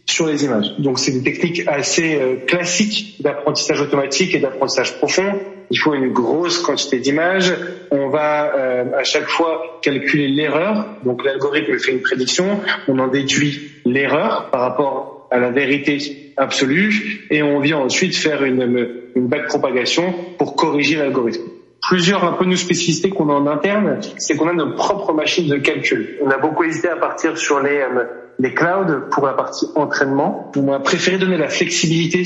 sur 0.07 0.27
les 0.27 0.45
images. 0.45 0.73
Donc 0.79 0.99
c'est 0.99 1.13
des 1.13 1.23
techniques 1.23 1.67
assez 1.67 2.15
euh, 2.15 2.37
classiques 2.47 3.17
d'apprentissage 3.21 3.81
automatique 3.81 4.35
et 4.35 4.39
d'apprentissage 4.39 4.97
profond. 4.99 5.41
Il 5.71 5.79
faut 5.79 5.95
une 5.95 6.13
grosse 6.13 6.59
quantité 6.61 7.01
d'images. 7.01 7.53
On 7.91 8.09
va 8.09 8.55
euh, 8.55 8.85
à 8.97 9.03
chaque 9.03 9.27
fois 9.27 9.81
calculer 9.83 10.29
l'erreur. 10.29 10.87
Donc 11.05 11.25
l'algorithme 11.25 11.77
fait 11.79 11.93
une 11.93 12.03
prédiction. 12.03 12.61
On 12.87 12.99
en 13.01 13.09
déduit 13.09 13.73
l'erreur 13.85 14.51
par 14.51 14.61
rapport 14.61 15.29
à 15.33 15.39
la 15.39 15.51
vérité 15.51 16.33
absolue 16.37 17.27
et 17.31 17.43
on 17.43 17.59
vient 17.59 17.79
ensuite 17.79 18.15
faire 18.15 18.45
une, 18.45 18.89
une 19.17 19.27
backpropagation 19.27 20.15
pour 20.39 20.55
corriger 20.55 20.97
l'algorithme. 20.97 21.43
Plusieurs 21.83 22.25
un 22.25 22.33
peu 22.33 22.45
nos 22.45 22.57
spécificités 22.57 23.11
qu'on 23.11 23.29
a 23.29 23.33
en 23.33 23.47
interne, 23.47 24.01
c'est 24.19 24.37
qu'on 24.37 24.49
a 24.49 24.53
nos 24.53 24.75
propres 24.75 25.13
machines 25.13 25.49
de 25.49 25.57
calcul. 25.57 26.17
On 26.23 26.31
a 26.31 26.39
beaucoup 26.39 26.65
hésité 26.65 26.89
à 26.89 26.97
partir 26.97 27.37
sur 27.39 27.61
les 27.61 27.79
euh, 27.79 28.05
les 28.39 28.55
clouds 28.55 29.09
pour 29.11 29.27
la 29.27 29.33
partie 29.33 29.67
entraînement. 29.75 30.53
On 30.57 30.73
a 30.73 30.81
préféré 30.81 31.19
donner 31.19 31.37
la 31.37 31.49
flexibilité 31.49 32.25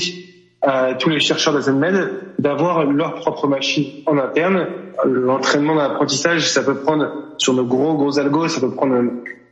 à 0.61 0.93
tous 0.93 1.09
les 1.09 1.19
chercheurs 1.19 1.53
de 1.53 1.61
ZenMed 1.61 2.11
d'avoir 2.39 2.85
leur 2.85 3.15
propre 3.15 3.47
machine 3.47 3.85
en 4.05 4.17
interne. 4.17 4.67
L'entraînement 5.05 5.75
dans 5.75 5.81
l'apprentissage, 5.81 6.47
ça 6.49 6.61
peut 6.61 6.75
prendre, 6.75 7.11
sur 7.37 7.53
nos 7.53 7.65
gros 7.65 7.95
gros 7.95 8.19
algos, 8.19 8.49
ça 8.49 8.61
peut 8.61 8.71
prendre 8.71 9.01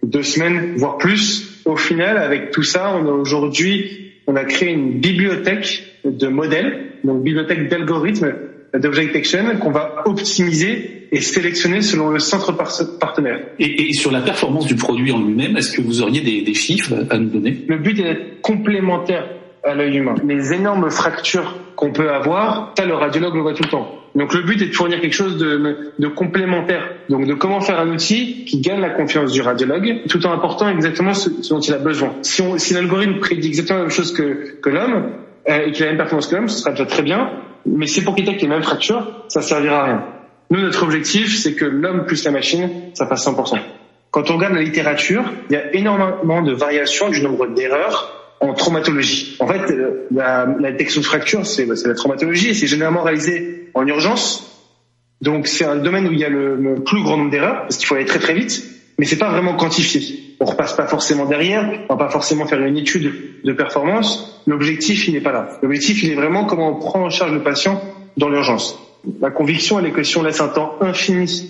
deux 0.03 0.23
semaines, 0.23 0.75
voire 0.77 0.97
plus. 0.97 1.63
Au 1.65 1.75
final, 1.75 2.17
avec 2.17 2.51
tout 2.51 2.63
ça, 2.63 2.93
on 2.95 3.07
a 3.07 3.11
aujourd'hui, 3.11 4.13
on 4.27 4.35
a 4.35 4.43
créé 4.43 4.71
une 4.71 4.99
bibliothèque 4.99 5.83
de 6.05 6.27
modèles, 6.27 6.91
donc 7.03 7.23
bibliothèque 7.23 7.69
d'algorithmes 7.69 8.33
d'object 8.77 9.07
detection 9.09 9.43
qu'on 9.59 9.71
va 9.71 10.03
optimiser 10.05 11.07
et 11.11 11.21
sélectionner 11.21 11.81
selon 11.81 12.09
le 12.09 12.19
centre 12.19 12.51
par- 12.51 12.71
partenaire. 12.99 13.39
et, 13.59 13.89
et 13.89 13.93
sur 13.93 14.11
la 14.11 14.21
performance 14.21 14.65
du 14.67 14.75
produit 14.75 15.11
en 15.11 15.19
lui-même, 15.21 15.57
est-ce 15.57 15.71
que 15.75 15.81
vous 15.81 16.01
auriez 16.01 16.21
des, 16.21 16.41
des 16.43 16.53
chiffres 16.53 16.93
à 17.09 17.17
nous 17.17 17.29
donner? 17.29 17.65
Le 17.67 17.77
but 17.77 17.99
est 17.99 18.03
d'être 18.03 18.41
complémentaire 18.41 19.25
à 19.63 19.73
l'œil 19.73 19.97
humain. 19.97 20.15
Les 20.27 20.53
énormes 20.53 20.89
fractures 20.91 21.55
qu'on 21.75 21.91
peut 21.91 22.11
avoir, 22.11 22.73
ça 22.77 22.85
le 22.85 22.93
radiologue 22.93 23.35
le 23.35 23.41
voit 23.41 23.53
tout 23.53 23.63
le 23.63 23.69
temps. 23.69 23.95
Donc 24.15 24.33
le 24.33 24.41
but 24.43 24.61
est 24.61 24.67
de 24.67 24.73
fournir 24.73 25.01
quelque 25.01 25.13
chose 25.15 25.37
de, 25.37 25.91
de 25.97 26.07
complémentaire. 26.07 26.89
Donc 27.09 27.25
de 27.27 27.33
comment 27.33 27.61
faire 27.61 27.79
un 27.79 27.89
outil 27.89 28.45
qui 28.45 28.59
gagne 28.61 28.79
la 28.81 28.89
confiance 28.89 29.31
du 29.31 29.41
radiologue, 29.41 30.01
tout 30.09 30.25
en 30.25 30.31
apportant 30.31 30.69
exactement 30.69 31.13
ce, 31.13 31.29
ce 31.41 31.49
dont 31.53 31.59
il 31.59 31.73
a 31.73 31.77
besoin. 31.77 32.13
Si, 32.21 32.41
on- 32.41 32.57
si 32.57 32.73
l'algorithme 32.73 33.19
prédit 33.19 33.47
exactement 33.47 33.79
la 33.79 33.85
même 33.85 33.91
chose 33.93 34.13
que, 34.13 34.59
que 34.61 34.69
l'homme 34.69 35.11
euh, 35.49 35.65
et 35.67 35.71
qu'il 35.71 35.83
a 35.83 35.85
la 35.87 35.91
même 35.93 35.97
performance 35.97 36.27
que 36.27 36.35
l'homme, 36.35 36.49
ce 36.49 36.59
sera 36.59 36.71
déjà 36.71 36.85
très 36.85 37.03
bien. 37.03 37.29
Mais 37.65 37.87
c'est 37.87 38.03
pour 38.03 38.15
qu'il 38.15 38.29
ait 38.29 38.37
les 38.37 38.47
mêmes 38.47 38.63
fractures, 38.63 39.25
ça 39.27 39.41
servira 39.41 39.81
à 39.81 39.85
rien. 39.85 40.05
Nous, 40.49 40.61
notre 40.61 40.83
objectif, 40.83 41.37
c'est 41.37 41.53
que 41.53 41.65
l'homme 41.65 42.05
plus 42.05 42.23
la 42.23 42.31
machine, 42.31 42.69
ça 42.93 43.05
fasse 43.05 43.27
100%. 43.27 43.59
Quand 44.11 44.31
on 44.31 44.37
regarde 44.37 44.55
la 44.55 44.61
littérature, 44.61 45.23
il 45.49 45.53
y 45.53 45.55
a 45.55 45.73
énormément 45.75 46.41
de 46.41 46.53
variations 46.53 47.09
du 47.09 47.21
nombre 47.21 47.47
d'erreurs 47.47 48.35
en 48.39 48.53
traumatologie. 48.53 49.35
En 49.39 49.47
fait, 49.47 49.71
euh, 49.71 50.07
la, 50.11 50.47
la 50.59 50.71
détection 50.71 51.01
de 51.01 51.05
fracture, 51.05 51.45
c'est 51.45 51.65
bah, 51.65 51.75
c'est 51.75 51.87
la 51.87 51.93
traumatologie 51.93 52.49
et 52.49 52.53
c'est 52.53 52.67
généralement 52.67 53.03
réalisé 53.03 53.69
en 53.73 53.85
urgence. 53.85 54.45
Donc 55.21 55.47
c'est 55.47 55.65
un 55.65 55.75
domaine 55.75 56.07
où 56.07 56.13
il 56.13 56.19
y 56.19 56.25
a 56.25 56.29
le, 56.29 56.55
le 56.55 56.75
plus 56.75 57.03
grand 57.03 57.17
nombre 57.17 57.31
d'erreurs 57.31 57.61
parce 57.63 57.77
qu'il 57.77 57.85
faut 57.85 57.95
aller 57.95 58.05
très 58.05 58.19
très 58.19 58.33
vite. 58.33 58.63
Mais 58.99 59.05
c'est 59.05 59.17
pas 59.17 59.29
vraiment 59.29 59.55
quantifié. 59.55 60.35
On 60.41 60.45
repasse 60.45 60.73
pas 60.73 60.85
forcément 60.85 61.25
derrière, 61.25 61.85
on 61.87 61.95
va 61.95 62.05
pas 62.05 62.11
forcément 62.11 62.45
faire 62.45 62.61
une 62.61 62.77
étude 62.77 63.13
de 63.45 63.53
performance. 63.53 64.43
L'objectif, 64.45 65.07
il 65.07 65.13
n'est 65.13 65.21
pas 65.21 65.31
là. 65.31 65.57
L'objectif, 65.63 66.03
il 66.03 66.11
est 66.11 66.15
vraiment 66.15 66.43
comment 66.45 66.71
on 66.71 66.79
prend 66.79 67.05
en 67.05 67.09
charge 67.09 67.31
le 67.31 67.41
patient 67.41 67.81
dans 68.17 68.27
l'urgence. 68.27 68.77
La 69.21 69.31
conviction, 69.31 69.79
elle 69.79 69.85
est 69.85 69.91
que 69.91 70.03
si 70.03 70.17
on 70.17 70.23
laisse 70.23 70.41
un 70.41 70.49
temps 70.49 70.75
infini 70.81 71.49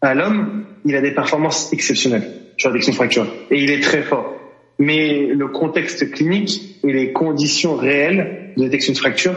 à 0.00 0.14
l'homme, 0.14 0.64
il 0.86 0.96
a 0.96 1.02
des 1.02 1.12
performances 1.12 1.70
exceptionnelles 1.70 2.30
sur 2.56 2.70
la 2.70 2.72
détection 2.72 2.92
de 2.92 2.96
fracture. 2.96 3.26
Et 3.50 3.62
il 3.62 3.70
est 3.70 3.80
très 3.80 4.00
fort. 4.00 4.32
Mais 4.78 5.26
le 5.26 5.48
contexte 5.48 6.10
clinique 6.12 6.78
et 6.82 6.92
les 6.94 7.12
conditions 7.12 7.76
réelles 7.76 8.54
de 8.56 8.62
détection 8.62 8.94
de 8.94 8.98
fracture 8.98 9.34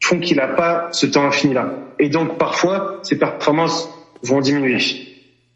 font 0.00 0.20
qu'il 0.20 0.36
n'a 0.36 0.46
pas 0.46 0.90
ce 0.92 1.06
temps 1.06 1.26
infini-là. 1.26 1.74
Et 1.98 2.08
donc, 2.08 2.38
parfois, 2.38 3.00
ses 3.02 3.18
performances 3.18 3.88
vont 4.22 4.40
diminuer. 4.40 5.07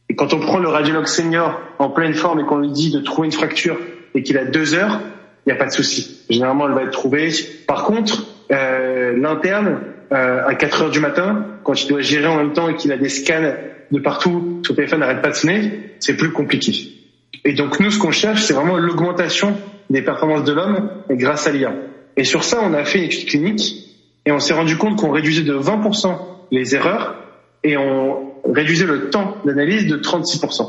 Et 0.08 0.14
quand 0.14 0.34
on 0.34 0.40
prend 0.40 0.58
le 0.58 0.68
radiologue 0.68 1.06
senior 1.06 1.60
en 1.78 1.90
pleine 1.90 2.14
forme 2.14 2.40
et 2.40 2.44
qu'on 2.44 2.58
lui 2.58 2.70
dit 2.70 2.90
de 2.90 3.00
trouver 3.00 3.26
une 3.26 3.32
fracture 3.32 3.78
et 4.14 4.22
qu'il 4.22 4.36
a 4.38 4.44
deux 4.44 4.74
heures, 4.74 5.00
il 5.46 5.48
n'y 5.48 5.52
a 5.52 5.56
pas 5.56 5.66
de 5.66 5.72
souci. 5.72 6.24
Généralement, 6.28 6.68
elle 6.68 6.74
va 6.74 6.82
être 6.82 6.92
trouvée. 6.92 7.30
Par 7.66 7.84
contre, 7.84 8.24
euh, 8.52 9.16
l'interne, 9.16 9.80
euh, 10.12 10.46
à 10.46 10.54
4 10.54 10.82
heures 10.82 10.90
du 10.90 11.00
matin, 11.00 11.46
quand 11.64 11.82
il 11.82 11.88
doit 11.88 12.00
gérer 12.00 12.26
en 12.26 12.36
même 12.36 12.52
temps 12.52 12.68
et 12.68 12.76
qu'il 12.76 12.92
a 12.92 12.96
des 12.96 13.08
scans 13.08 13.54
de 13.90 13.98
partout, 13.98 14.60
son 14.66 14.74
téléphone 14.74 15.00
n'arrête 15.00 15.22
pas 15.22 15.30
de 15.30 15.34
sonner, 15.34 15.94
c'est 16.00 16.16
plus 16.16 16.32
compliqué. 16.32 16.92
Et 17.44 17.54
donc 17.54 17.80
nous, 17.80 17.90
ce 17.90 17.98
qu'on 17.98 18.10
cherche, 18.10 18.42
c'est 18.42 18.52
vraiment 18.52 18.76
l'augmentation 18.76 19.56
des 19.90 20.02
performances 20.02 20.44
de 20.44 20.52
l'homme 20.52 20.90
grâce 21.10 21.46
à 21.46 21.50
l'IA. 21.50 21.72
Et 22.16 22.24
sur 22.24 22.44
ça, 22.44 22.60
on 22.62 22.74
a 22.74 22.84
fait 22.84 22.98
une 22.98 23.04
étude 23.04 23.28
clinique 23.28 23.88
et 24.26 24.32
on 24.32 24.38
s'est 24.38 24.54
rendu 24.54 24.76
compte 24.76 24.96
qu'on 24.96 25.10
réduisait 25.10 25.42
de 25.42 25.54
20% 25.54 26.16
les 26.50 26.74
erreurs 26.74 27.16
et 27.64 27.76
on 27.76 28.31
réduisait 28.44 28.86
le 28.86 29.10
temps 29.10 29.36
d'analyse 29.44 29.86
de 29.86 29.96
36%. 29.96 30.66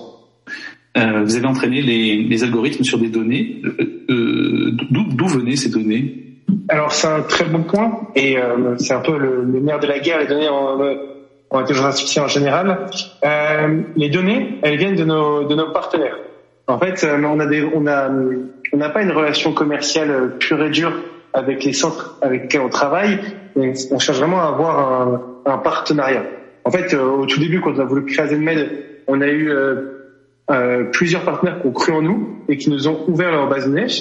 Euh, 0.96 1.24
vous 1.24 1.36
avez 1.36 1.48
entraîné 1.48 1.82
les, 1.82 2.24
les 2.24 2.44
algorithmes 2.44 2.84
sur 2.84 3.00
des 3.00 3.10
données. 3.10 3.62
Euh, 3.66 4.06
euh, 4.10 4.72
D'où 4.92 5.04
d'où 5.12 5.28
venaient 5.28 5.56
ces 5.56 5.70
données? 5.70 6.20
Alors 6.70 6.92
c'est 6.92 7.08
un 7.08 7.22
très 7.22 7.46
bon 7.46 7.64
point 7.64 8.02
et 8.16 8.38
euh, 8.38 8.78
c'est 8.78 8.94
un 8.94 9.00
peu 9.00 9.18
le, 9.18 9.44
le 9.44 9.60
nerf 9.60 9.80
de 9.80 9.88
la 9.88 10.00
guerre, 10.00 10.20
les 10.20 10.28
données 10.28 10.50
en, 10.50 10.80
en 11.50 11.58
intelligence 11.60 11.86
artificielle 11.86 12.26
en 12.26 12.28
général. 12.28 12.86
Euh, 13.26 13.82
les 13.96 14.10
données, 14.10 14.60
elles 14.62 14.78
viennent 14.78 14.96
de 14.96 15.04
nos, 15.04 15.46
de 15.46 15.56
nos 15.56 15.72
partenaires. 15.72 16.18
En 16.68 16.78
fait, 16.80 17.04
euh, 17.04 17.22
on 17.24 17.40
a 17.40 17.46
des, 17.46 17.64
on 17.64 17.88
a, 17.88 18.10
on 18.72 18.78
n'a 18.78 18.90
pas 18.90 19.02
une 19.02 19.12
relation 19.12 19.54
commerciale 19.54 20.36
pure 20.40 20.64
et 20.64 20.70
dure 20.70 20.94
avec 21.34 21.64
les 21.64 21.74
centres 21.74 22.18
avec 22.22 22.44
lesquels 22.44 22.62
on 22.62 22.70
travaille. 22.70 23.20
On, 23.56 23.74
on 23.92 24.00
cherche 24.00 24.20
vraiment 24.20 24.42
à 24.42 24.46
avoir 24.48 24.80
un, 25.02 25.22
un 25.46 25.58
partenariat. 25.58 26.24
En 26.66 26.72
fait, 26.72 26.94
euh, 26.94 27.04
au 27.04 27.26
tout 27.26 27.40
début, 27.40 27.62
quand 27.62 27.74
on 27.76 27.80
a 27.80 27.86
voulu 27.86 28.06
créer 28.06 28.28
ZenMed, 28.28 28.70
on 29.08 29.22
a 29.22 29.28
eu 29.28 29.50
euh, 29.50 29.76
euh, 30.52 30.86
plusieurs 30.86 31.24
partenaires 31.24 31.62
qui 31.62 31.68
ont 31.68 31.72
cru 31.72 31.92
en 31.92 32.02
nous 32.02 32.38
et 32.48 32.58
qui 32.58 32.70
nous 32.70 32.88
ont 32.88 33.04
ouvert 33.08 33.32
leur 33.32 33.50
base 33.50 33.66
de 33.66 33.72
données. 33.72 33.92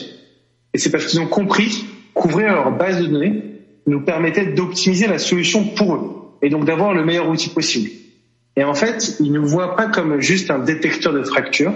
Et 0.74 0.78
c'est 0.78 0.90
parce 0.90 1.06
qu'ils 1.06 1.20
ont 1.20 1.26
compris 1.26 1.84
qu'ouvrir 2.14 2.52
leur 2.52 2.76
base 2.76 3.00
de 3.00 3.06
données 3.06 3.42
nous 3.86 4.00
permettait 4.00 4.46
d'optimiser 4.46 5.08
la 5.08 5.18
solution 5.18 5.64
pour 5.64 5.94
eux 5.94 6.10
et 6.40 6.50
donc 6.50 6.64
d'avoir 6.64 6.94
le 6.94 7.04
meilleur 7.04 7.28
outil 7.28 7.50
possible. 7.50 7.90
Et 8.56 8.64
en 8.64 8.74
fait, 8.74 9.16
ils 9.18 9.32
ne 9.32 9.38
nous 9.38 9.46
voient 9.46 9.76
pas 9.76 9.86
comme 9.86 10.20
juste 10.20 10.50
un 10.50 10.58
détecteur 10.58 11.12
de 11.12 11.22
fracture, 11.22 11.72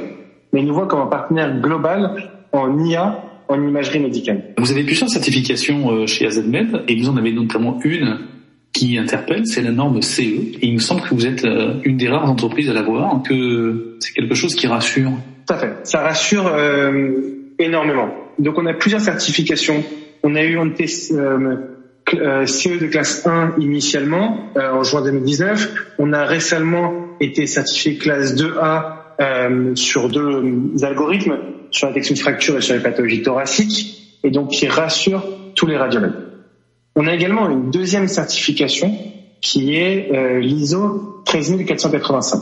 mais 0.52 0.60
ils 0.60 0.66
nous 0.66 0.74
voient 0.74 0.86
comme 0.86 1.00
un 1.00 1.06
partenaire 1.06 1.60
global 1.60 2.30
en 2.52 2.84
IA, 2.84 3.24
en 3.48 3.60
imagerie 3.60 3.98
médicale. 3.98 4.54
Vous 4.58 4.70
avez 4.70 4.84
plusieurs 4.84 5.08
certifications 5.08 6.06
chez 6.06 6.26
AZMed 6.26 6.84
et 6.86 6.96
vous 6.96 7.08
en 7.08 7.16
avez 7.16 7.32
notamment 7.32 7.78
une 7.84 8.18
qui 8.76 8.98
interpelle, 8.98 9.46
c'est 9.46 9.62
la 9.62 9.70
norme 9.70 10.02
CE. 10.02 10.20
Et 10.20 10.66
il 10.66 10.74
me 10.74 10.78
semble 10.78 11.00
que 11.00 11.14
vous 11.14 11.26
êtes 11.26 11.44
euh, 11.44 11.74
une 11.84 11.96
des 11.96 12.08
rares 12.08 12.30
entreprises 12.30 12.68
à 12.68 12.74
l'avoir, 12.74 13.22
que 13.22 13.96
c'est 14.00 14.12
quelque 14.12 14.34
chose 14.34 14.54
qui 14.54 14.66
rassure. 14.66 15.12
Tout 15.46 15.54
à 15.54 15.58
fait. 15.58 15.72
Ça 15.84 16.00
rassure 16.00 16.46
euh, 16.46 17.12
énormément. 17.58 18.10
Donc 18.38 18.58
on 18.58 18.66
a 18.66 18.74
plusieurs 18.74 19.00
certifications. 19.00 19.82
On 20.22 20.34
a 20.34 20.42
eu, 20.42 20.58
on 20.58 20.66
était 20.66 20.92
euh, 21.12 21.56
euh, 22.14 22.46
CE 22.46 22.78
de 22.78 22.86
classe 22.86 23.26
1 23.26 23.54
initialement 23.60 24.50
euh, 24.56 24.72
en 24.72 24.82
juin 24.82 25.02
2019. 25.02 25.94
On 25.98 26.12
a 26.12 26.24
récemment 26.26 26.92
été 27.20 27.46
certifié 27.46 27.96
classe 27.96 28.34
2A 28.34 28.96
euh, 29.20 29.74
sur 29.74 30.10
deux 30.10 30.20
euh, 30.20 30.84
algorithmes, 30.84 31.38
sur 31.70 31.86
la 31.86 31.94
détection 31.94 32.14
de 32.14 32.20
fractures 32.20 32.58
et 32.58 32.60
sur 32.60 32.74
les 32.74 32.82
pathologies 32.82 33.22
thoraciques, 33.22 34.18
et 34.22 34.30
donc 34.30 34.50
qui 34.50 34.68
rassure 34.68 35.24
tous 35.54 35.66
les 35.66 35.78
radiologues. 35.78 36.25
On 36.96 37.06
a 37.06 37.14
également 37.14 37.50
une 37.50 37.70
deuxième 37.70 38.08
certification 38.08 38.96
qui 39.42 39.74
est 39.74 40.10
euh, 40.12 40.40
l'ISO 40.40 41.22
13485. 41.26 42.40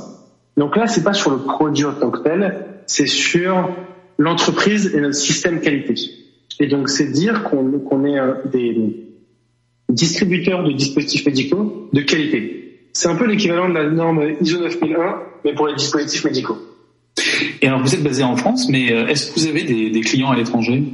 Donc 0.57 0.77
là, 0.77 0.87
c'est 0.87 1.03
pas 1.03 1.13
sur 1.13 1.33
le 1.33 1.39
produit 1.39 1.85
en 1.85 1.93
tant 1.93 2.11
que 2.11 2.21
tel, 2.21 2.65
c'est 2.87 3.09
sur 3.09 3.69
l'entreprise 4.17 4.95
et 4.95 5.01
notre 5.01 5.17
système 5.17 5.61
qualité. 5.61 5.95
Et 6.61 6.69
donc, 6.69 6.89
c'est 6.89 7.11
dire 7.11 7.43
qu'on 7.43 8.05
est 8.05 8.49
des 8.53 9.05
distributeurs 9.89 10.63
de 10.63 10.71
dispositifs 10.71 11.27
médicaux 11.27 11.89
de 11.93 12.01
qualité. 12.03 12.89
C'est 12.93 13.09
un 13.09 13.17
peu 13.17 13.27
l'équivalent 13.27 13.69
de 13.69 13.75
la 13.75 13.91
norme 13.91 14.23
ISO 14.41 14.61
9001, 14.61 15.17
mais 15.45 15.55
pour 15.55 15.67
les 15.67 15.75
dispositifs 15.75 16.25
médicaux. 16.25 16.59
Et 17.61 17.67
alors 17.67 17.81
vous 17.81 17.93
êtes 17.93 18.05
basé 18.05 18.23
en 18.23 18.37
France, 18.37 18.69
mais 18.69 18.93
euh, 18.93 19.09
est-ce 19.09 19.33
que 19.33 19.41
vous 19.41 19.47
avez 19.49 19.65
des 19.65 20.01
clients 20.01 20.31
à 20.31 20.37
l'étranger? 20.37 20.85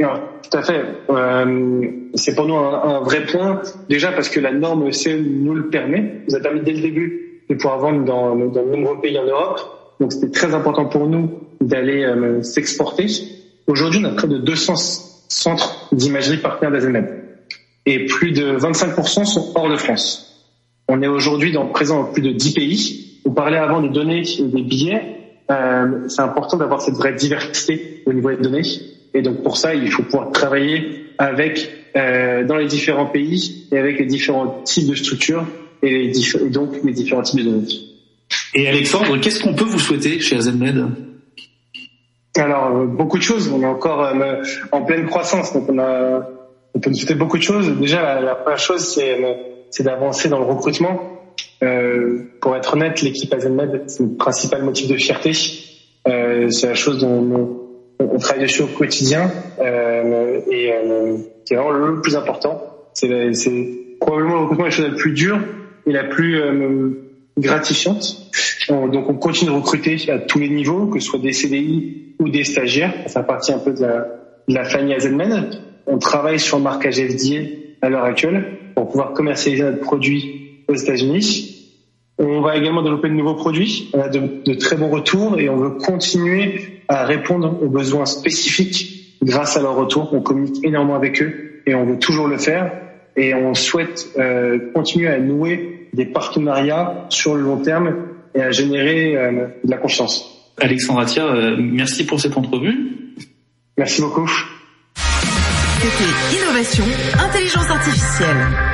Non, 0.00 0.20
tout 0.42 0.56
à 0.58 0.62
fait. 0.62 0.84
Euh, 1.08 1.90
c'est 2.14 2.34
pour 2.34 2.46
nous 2.46 2.56
un, 2.56 2.96
un 2.96 3.00
vrai 3.00 3.24
point. 3.26 3.62
Déjà 3.88 4.12
parce 4.12 4.28
que 4.28 4.40
la 4.40 4.52
norme 4.52 4.90
CE 4.92 5.10
nous 5.10 5.54
le 5.54 5.68
permet. 5.68 6.22
Nous 6.28 6.34
a 6.34 6.40
permis 6.40 6.60
dès 6.60 6.72
le 6.72 6.80
début 6.80 7.42
de 7.48 7.54
pouvoir 7.54 7.78
vendre 7.78 8.04
dans, 8.04 8.34
dans 8.34 8.64
de 8.64 8.70
nombreux 8.70 9.00
pays 9.00 9.18
en 9.18 9.24
Europe. 9.24 9.60
Donc 10.00 10.12
c'était 10.12 10.30
très 10.30 10.54
important 10.54 10.86
pour 10.86 11.06
nous 11.06 11.30
d'aller 11.60 12.04
euh, 12.04 12.42
s'exporter. 12.42 13.06
Aujourd'hui, 13.66 14.00
on 14.02 14.08
a 14.08 14.14
près 14.14 14.28
de 14.28 14.38
200 14.38 14.74
centres 15.28 15.88
d'imagerie 15.92 16.38
partenaires 16.38 16.72
d'AZMED. 16.72 17.06
Et 17.86 18.06
plus 18.06 18.32
de 18.32 18.56
25% 18.58 19.24
sont 19.24 19.52
hors 19.54 19.70
de 19.70 19.76
France. 19.76 20.52
On 20.88 21.02
est 21.02 21.06
aujourd'hui 21.06 21.52
dans, 21.52 21.66
présent 21.66 22.02
dans 22.02 22.12
plus 22.12 22.22
de 22.22 22.32
10 22.32 22.54
pays. 22.54 23.20
On 23.24 23.30
parlait 23.30 23.58
avant 23.58 23.80
des 23.80 23.88
données 23.88 24.22
et 24.38 24.42
des 24.42 24.62
billets. 24.62 25.02
Euh, 25.50 26.08
c'est 26.08 26.22
important 26.22 26.56
d'avoir 26.56 26.80
cette 26.80 26.94
vraie 26.94 27.14
diversité 27.14 28.02
au 28.06 28.12
niveau 28.12 28.30
des 28.30 28.38
données. 28.38 28.62
Et 29.14 29.22
donc 29.22 29.42
pour 29.42 29.56
ça, 29.56 29.74
il 29.74 29.90
faut 29.90 30.02
pouvoir 30.02 30.32
travailler 30.32 31.06
avec 31.18 31.70
euh, 31.96 32.44
dans 32.44 32.56
les 32.56 32.66
différents 32.66 33.06
pays 33.06 33.68
et 33.72 33.78
avec 33.78 33.98
les 33.98 34.06
différents 34.06 34.62
types 34.64 34.88
de 34.88 34.94
structures 34.94 35.46
et, 35.82 35.90
les 35.90 36.12
diff- 36.12 36.44
et 36.44 36.50
donc 36.50 36.72
les 36.82 36.92
différents 36.92 37.22
types 37.22 37.38
de 37.38 37.44
données. 37.44 37.66
Et 38.54 38.68
Alexandre, 38.68 39.16
qu'est-ce 39.20 39.40
qu'on 39.42 39.54
peut 39.54 39.64
vous 39.64 39.78
souhaiter 39.78 40.18
chez 40.20 40.36
AZMed 40.36 40.88
Alors 42.36 42.76
euh, 42.76 42.86
beaucoup 42.86 43.18
de 43.18 43.22
choses. 43.22 43.48
On 43.48 43.62
est 43.62 43.66
encore 43.66 44.02
euh, 44.02 44.42
en 44.72 44.82
pleine 44.82 45.06
croissance, 45.06 45.52
donc 45.52 45.68
on 45.68 45.78
a 45.78 46.28
on 46.76 46.80
peut 46.80 46.90
nous 46.90 46.96
souhaiter 46.96 47.14
beaucoup 47.14 47.38
de 47.38 47.42
choses. 47.42 47.70
Déjà, 47.78 48.02
la, 48.02 48.20
la 48.20 48.34
première 48.34 48.58
chose, 48.58 48.80
c'est 48.80 49.22
euh, 49.22 49.34
c'est 49.70 49.84
d'avancer 49.84 50.28
dans 50.28 50.38
le 50.38 50.44
recrutement. 50.44 51.10
Euh, 51.62 52.24
pour 52.40 52.54
être 52.56 52.74
honnête, 52.74 53.00
l'équipe 53.02 53.32
AZMed, 53.32 53.84
c'est 53.86 54.02
le 54.02 54.16
principal 54.16 54.62
motif 54.62 54.88
de 54.88 54.96
fierté. 54.96 55.32
Euh, 56.06 56.50
c'est 56.50 56.66
la 56.66 56.74
chose 56.74 56.98
dont 57.00 57.08
on, 57.08 57.63
on 58.00 58.18
travaille 58.18 58.42
dessus 58.44 58.62
au 58.62 58.66
quotidien 58.66 59.30
euh, 59.60 60.40
et 60.50 60.72
euh, 60.72 61.16
qui 61.44 61.54
est 61.54 61.56
vraiment 61.56 61.70
le 61.70 62.00
plus 62.00 62.16
important. 62.16 62.60
C'est 62.92 63.32
c'est 63.34 63.68
probablement 64.00 64.34
le 64.34 64.40
recrutement 64.42 64.64
la 64.64 64.70
chose 64.70 64.86
la 64.88 64.94
plus 64.96 65.12
dure 65.12 65.40
et 65.86 65.92
la 65.92 66.04
plus 66.04 66.40
euh, 66.40 66.90
gratifiante. 67.38 68.04
On- 68.68 68.88
donc 68.88 69.08
on 69.08 69.14
continue 69.14 69.50
de 69.50 69.56
recruter 69.56 69.96
à 70.10 70.18
tous 70.18 70.38
les 70.38 70.48
niveaux, 70.48 70.86
que 70.86 70.98
ce 71.00 71.06
soit 71.08 71.18
des 71.20 71.32
CDI 71.32 72.14
ou 72.18 72.28
des 72.28 72.44
stagiaires. 72.44 72.94
Ça 73.06 73.20
fait 73.20 73.26
partie 73.26 73.52
un 73.52 73.58
peu 73.58 73.72
de 73.72 73.80
la, 73.82 74.06
de 74.48 74.54
la 74.54 74.64
famille 74.64 74.94
AZMed. 74.94 75.60
On 75.86 75.98
travaille 75.98 76.38
sur 76.38 76.56
le 76.58 76.62
marquage 76.64 76.96
FDA 76.96 77.40
à 77.82 77.88
l'heure 77.90 78.04
actuelle 78.04 78.58
pour 78.74 78.88
pouvoir 78.88 79.12
commercialiser 79.12 79.62
notre 79.64 79.80
produit 79.80 80.62
aux 80.68 80.74
États-Unis. 80.74 81.53
On 82.18 82.40
va 82.40 82.56
également 82.56 82.82
développer 82.82 83.08
de 83.08 83.14
nouveaux 83.14 83.34
produits. 83.34 83.90
On 83.92 84.00
a 84.00 84.08
de, 84.08 84.20
de 84.44 84.54
très 84.54 84.76
bons 84.76 84.88
retours 84.88 85.38
et 85.38 85.48
on 85.48 85.56
veut 85.56 85.70
continuer 85.70 86.82
à 86.88 87.04
répondre 87.04 87.60
aux 87.62 87.68
besoins 87.68 88.06
spécifiques 88.06 89.18
grâce 89.22 89.56
à 89.56 89.62
leur 89.62 89.74
retour. 89.74 90.12
On 90.12 90.20
communique 90.20 90.64
énormément 90.64 90.94
avec 90.94 91.20
eux 91.22 91.62
et 91.66 91.74
on 91.74 91.84
veut 91.84 91.98
toujours 91.98 92.28
le 92.28 92.38
faire. 92.38 92.70
Et 93.16 93.34
on 93.34 93.54
souhaite 93.54 94.08
euh, 94.18 94.72
continuer 94.74 95.08
à 95.08 95.18
nouer 95.18 95.88
des 95.92 96.06
partenariats 96.06 97.06
sur 97.08 97.34
le 97.34 97.42
long 97.42 97.58
terme 97.58 97.94
et 98.34 98.42
à 98.42 98.50
générer 98.50 99.16
euh, 99.16 99.46
de 99.62 99.70
la 99.70 99.76
confiance. 99.76 100.52
Alexandre 100.60 101.04
euh, 101.18 101.56
merci 101.58 102.06
pour 102.06 102.20
cette 102.20 102.36
entrevue. 102.36 102.74
Merci 103.76 104.02
beaucoup. 104.02 104.30
C'était 104.96 106.36
Innovation, 106.36 106.84
Intelligence 107.18 107.70
Artificielle. 107.70 108.73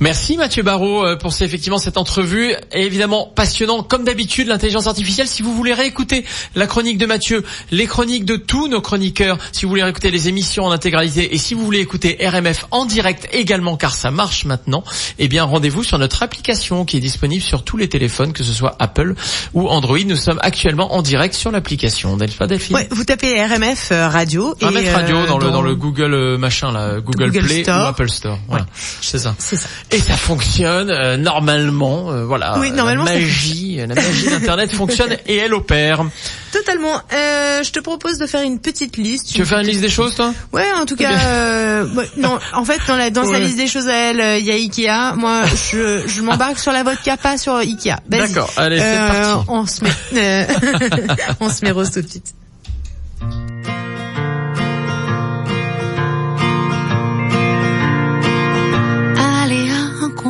Merci 0.00 0.36
Mathieu 0.36 0.64
Barrault 0.64 1.04
euh, 1.06 1.16
pour 1.16 1.32
effectivement 1.40 1.78
cette 1.78 1.96
entrevue 1.96 2.52
et 2.72 2.82
évidemment 2.82 3.30
passionnant 3.32 3.84
comme 3.84 4.02
d'habitude 4.04 4.48
l'intelligence 4.48 4.88
artificielle. 4.88 5.28
Si 5.28 5.42
vous 5.42 5.54
voulez 5.54 5.72
réécouter 5.72 6.24
la 6.56 6.66
chronique 6.66 6.98
de 6.98 7.06
Mathieu, 7.06 7.44
les 7.70 7.86
chroniques 7.86 8.24
de 8.24 8.36
tous 8.36 8.66
nos 8.66 8.80
chroniqueurs, 8.80 9.38
si 9.52 9.64
vous 9.64 9.68
voulez 9.68 9.84
réécouter 9.84 10.10
les 10.10 10.28
émissions 10.28 10.64
en 10.64 10.72
intégralité 10.72 11.32
et 11.32 11.38
si 11.38 11.54
vous 11.54 11.64
voulez 11.64 11.78
écouter 11.78 12.18
RMF 12.20 12.66
en 12.72 12.86
direct 12.86 13.28
également 13.32 13.76
car 13.76 13.94
ça 13.94 14.10
marche 14.10 14.44
maintenant, 14.46 14.82
eh 15.20 15.28
bien 15.28 15.44
rendez-vous 15.44 15.84
sur 15.84 15.98
notre 15.98 16.24
application 16.24 16.84
qui 16.84 16.96
est 16.96 17.00
disponible 17.00 17.42
sur 17.42 17.62
tous 17.62 17.76
les 17.76 17.88
téléphones 17.88 18.32
que 18.32 18.42
ce 18.42 18.52
soit 18.52 18.74
Apple 18.80 19.14
ou 19.52 19.68
Android. 19.68 19.98
Nous 20.04 20.16
sommes 20.16 20.40
actuellement 20.42 20.94
en 20.94 21.02
direct 21.02 21.34
sur 21.34 21.52
l'application. 21.52 22.16
Delpha 22.16 22.48
Delphine. 22.48 22.76
Ouais, 22.76 22.88
vous 22.90 23.04
tapez 23.04 23.42
RMF 23.44 23.92
euh, 23.92 24.08
radio 24.08 24.56
et 24.60 24.64
RMF 24.66 24.92
Radio 24.92 25.18
euh, 25.18 25.26
dans 25.26 25.38
le 25.38 25.50
dans 25.50 25.62
le 25.62 25.76
Google 25.76 26.36
machin 26.36 26.72
là, 26.72 27.00
Google, 27.00 27.30
Google 27.30 27.46
Play 27.46 27.62
Store. 27.62 27.84
ou 27.84 27.88
Apple 27.88 28.10
Store. 28.10 28.38
Voilà, 28.48 28.66
c'est 29.00 29.18
ça. 29.18 29.36
C'est 29.38 29.56
ça. 29.56 29.68
Et 29.90 29.98
ça 30.00 30.14
fonctionne 30.16 30.90
euh, 30.90 31.16
normalement, 31.16 32.10
euh, 32.10 32.24
voilà. 32.24 32.58
Oui, 32.58 32.70
normalement, 32.72 33.04
La 33.04 33.14
magie, 33.14 33.76
la 33.76 33.86
magie 33.94 34.28
d'Internet 34.28 34.72
fonctionne 34.74 35.16
et 35.26 35.36
elle 35.36 35.54
opère. 35.54 36.04
Totalement. 36.52 37.00
Euh, 37.12 37.62
je 37.62 37.70
te 37.70 37.78
propose 37.80 38.18
de 38.18 38.26
faire 38.26 38.42
une 38.42 38.58
petite 38.58 38.96
liste. 38.96 39.32
Tu 39.32 39.38
veux 39.40 39.44
faire 39.44 39.58
une 39.60 39.66
liste 39.66 39.80
des 39.82 39.88
choses, 39.88 40.14
toi 40.16 40.32
Ouais, 40.52 40.66
en 40.80 40.84
tout 40.86 40.96
cas, 40.96 41.12
euh, 41.12 41.86
non, 42.16 42.38
en 42.54 42.64
fait, 42.64 42.80
dans, 42.88 42.96
la, 42.96 43.10
dans 43.10 43.24
sa 43.24 43.38
liste 43.38 43.56
des 43.56 43.66
choses 43.68 43.88
à 43.88 43.94
elle, 43.94 44.20
euh, 44.20 44.38
il 44.38 44.44
y 44.44 44.50
a 44.50 44.54
Ikea. 44.54 45.14
Moi, 45.16 45.42
je, 45.72 46.02
je 46.06 46.20
m'embarque 46.22 46.58
sur 46.58 46.72
la 46.72 46.82
vodka, 46.82 47.16
pas 47.16 47.36
sur 47.38 47.54
Ikea. 47.56 47.96
D'accord, 48.08 48.50
allez, 48.56 48.78
c'est 48.78 48.84
Euh, 48.84 49.08
parti. 49.34 49.44
On 49.48 49.66
se 49.66 49.84
met, 49.84 49.90
euh, 50.16 50.44
on 51.40 51.48
se 51.50 51.64
met 51.64 51.70
rose 51.70 51.90
tout 51.90 52.02
de 52.02 52.08
suite. 52.08 52.34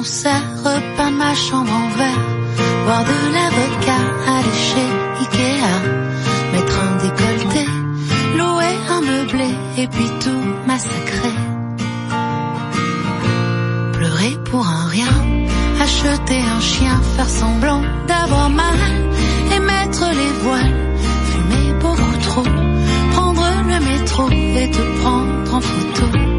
Concert, 0.05 0.45
repeindre 0.63 1.17
ma 1.17 1.35
chambre 1.35 1.73
en 1.73 1.89
verre, 1.97 2.25
boire 2.85 3.05
de 3.13 3.21
la 3.37 3.47
vodka, 3.57 3.99
aller 4.35 4.59
chez 4.69 4.89
Ikea, 5.23 5.77
mettre 6.53 6.77
un 6.87 6.95
décolleté, 7.05 7.65
louer 8.37 8.75
un 8.97 9.01
meublé 9.01 9.51
et 9.79 9.87
puis 9.89 10.11
tout 10.23 10.45
massacrer. 10.67 11.37
Pleurer 13.95 14.37
pour 14.51 14.67
un 14.67 14.87
rien, 14.89 15.15
acheter 15.81 16.41
un 16.57 16.61
chien, 16.61 17.01
faire 17.17 17.31
semblant 17.43 17.81
d'avoir 18.07 18.51
mal 18.51 18.81
et 19.55 19.61
mettre 19.73 20.05
les 20.21 20.33
voiles, 20.43 20.77
fumer 21.31 21.69
beaucoup 21.81 22.17
trop, 22.29 22.49
prendre 23.15 23.47
le 23.71 23.79
métro 23.91 24.29
et 24.31 24.71
te 24.71 25.01
prendre 25.01 25.55
en 25.55 25.61
photo. 25.63 26.34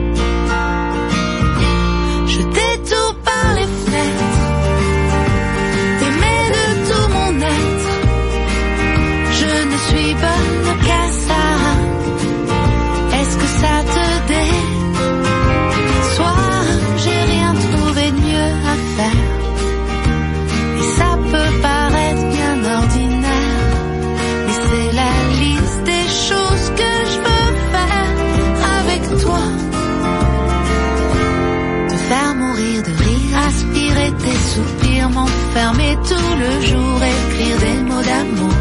Soupirs, 34.55 35.09
m'enfermer 35.09 35.97
tout 36.09 36.31
le 36.43 36.51
jour, 36.67 36.95
écrire 37.03 37.57
des 37.59 37.79
mots 37.89 38.05
d'amour, 38.09 38.53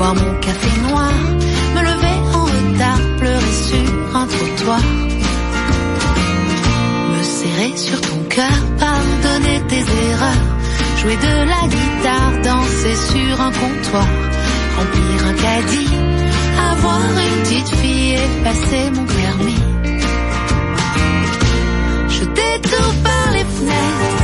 boire 0.00 0.14
mon 0.14 0.34
café 0.40 0.70
noir, 0.88 1.12
me 1.74 1.80
lever 1.90 2.16
en 2.38 2.44
retard, 2.54 3.00
pleurer 3.18 3.54
sur 3.68 4.16
un 4.20 4.26
trottoir, 4.34 4.84
me 7.12 7.22
serrer 7.22 7.76
sur 7.76 8.00
ton 8.00 8.20
cœur, 8.34 8.58
pardonner 8.78 9.60
tes 9.68 9.84
erreurs, 10.08 10.46
jouer 11.00 11.16
de 11.26 11.34
la 11.52 11.62
guitare, 11.74 12.32
danser 12.48 12.96
sur 13.10 13.34
un 13.46 13.52
comptoir, 13.60 14.10
remplir 14.78 15.18
un 15.30 15.36
caddie, 15.44 15.94
avoir 16.72 17.02
une 17.26 17.42
petite 17.42 17.70
fille 17.80 18.14
et 18.14 18.30
passer 18.42 18.84
mon 18.96 19.04
permis. 19.04 19.62
Jeter 22.16 22.54
tout 22.72 22.92
par 23.04 23.26
les 23.34 23.46
fenêtres, 23.54 24.19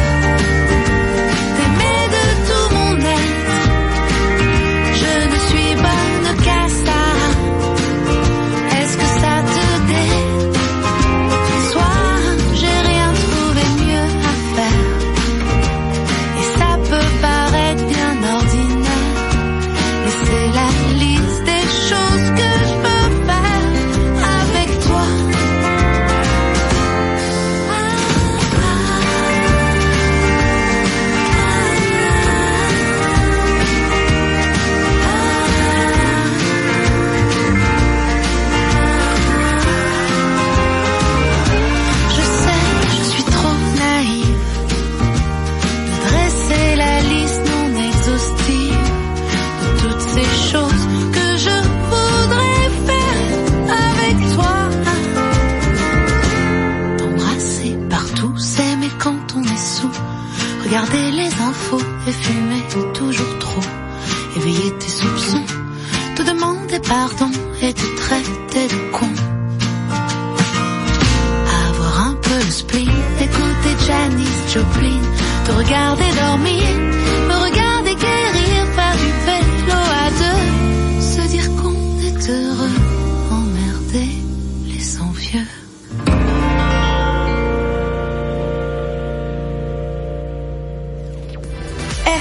regarder 60.67 61.13
les 61.13 61.33
infos 61.41 61.87
et 62.09 62.13
fumer 62.13 62.63
toujours 62.93 63.39
trop, 63.39 63.67
éveiller 64.37 64.73
tes 64.79 64.89
soupçons, 64.89 65.45
te 66.17 66.23
demander 66.23 66.81
pardon 66.81 67.31
et 67.63 67.73
te 67.73 67.97
traiter 67.97 68.67
de 68.75 68.91
con. 68.91 69.09
Avoir 71.69 72.09
un 72.09 72.15
peu 72.15 72.39
le 72.45 72.51
spleen, 72.51 73.01
écouter 73.21 73.75
Janis 73.87 74.39
Joplin, 74.53 75.03
te 75.45 75.53
regarder 75.53 76.11
dormir, 76.25 76.86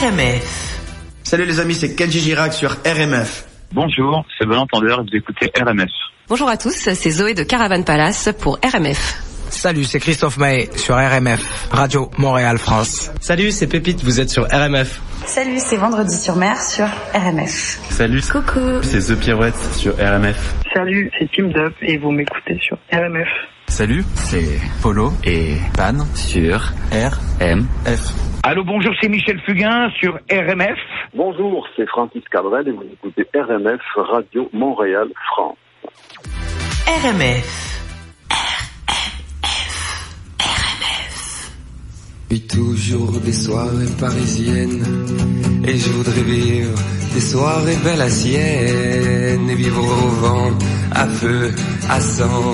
RMF. 0.05 0.79
Salut 1.23 1.45
les 1.45 1.59
amis, 1.59 1.73
c'est 1.73 1.95
Kenji 1.95 2.19
Girac 2.19 2.53
sur 2.53 2.69
RMF. 2.85 3.45
Bonjour, 3.73 4.23
c'est 4.37 4.45
bon 4.45 4.57
entendeur, 4.57 5.01
vous 5.01 5.17
écoutez 5.17 5.51
RMF. 5.59 5.89
Bonjour 6.27 6.47
à 6.47 6.57
tous, 6.57 6.75
c'est 6.75 7.09
Zoé 7.09 7.33
de 7.33 7.41
Caravan 7.41 7.81
Palace 7.81 8.29
pour 8.39 8.59
RMF. 8.63 9.23
Salut, 9.49 9.83
c'est 9.83 9.99
Christophe 9.99 10.37
Maé 10.37 10.69
sur 10.75 10.93
RMF, 10.95 11.69
Radio 11.71 12.11
Montréal 12.19 12.59
France. 12.59 13.09
Salut, 13.19 13.49
c'est 13.49 13.65
Pépite, 13.65 14.03
vous 14.03 14.19
êtes 14.19 14.29
sur 14.29 14.43
RMF. 14.43 15.01
Salut, 15.25 15.57
c'est 15.57 15.77
Vendredi 15.77 16.15
sur 16.15 16.35
mer 16.35 16.61
sur 16.61 16.85
RMF. 17.15 17.79
Salut, 17.89 18.21
Coucou. 18.31 18.83
c'est 18.83 18.99
The 18.99 19.19
Pirouette 19.19 19.57
sur 19.75 19.95
RMF. 19.95 20.53
Salut, 20.71 21.09
c'est 21.17 21.31
Team 21.31 21.51
Up 21.55 21.73
et 21.81 21.97
vous 21.97 22.11
m'écoutez 22.11 22.59
sur 22.61 22.77
RMF. 22.93 23.27
Salut, 23.67 24.03
c'est 24.15 24.59
Polo 24.81 25.11
et 25.25 25.55
Pan 25.75 26.05
sur 26.15 26.59
RMF. 26.91 28.13
Allô, 28.43 28.63
bonjour, 28.63 28.93
c'est 29.01 29.09
Michel 29.09 29.39
Fugain 29.41 29.89
sur 29.99 30.13
RMF. 30.31 30.77
Bonjour, 31.13 31.67
c'est 31.75 31.87
Francis 31.87 32.23
Cabrel 32.31 32.67
et 32.67 32.71
vous 32.71 32.83
écoutez 32.93 33.27
RMF 33.35 33.81
Radio 33.95 34.49
Montréal 34.53 35.09
France. 35.31 35.57
RMF. 36.87 37.65
Puis 42.29 42.47
toujours 42.47 43.19
des 43.19 43.33
soirées 43.33 43.85
parisiennes 43.99 44.83
Et 45.67 45.77
je 45.77 45.89
voudrais 45.91 46.23
vivre 46.23 46.75
des 47.13 47.21
soirées 47.21 47.75
belles 47.83 48.01
à 48.01 48.09
sienne 48.09 49.49
Et 49.49 49.55
vivre 49.55 49.79
au 49.79 50.09
vent, 50.21 50.49
à 50.91 51.05
feu, 51.07 51.51
à 51.89 51.99
sang 51.99 52.53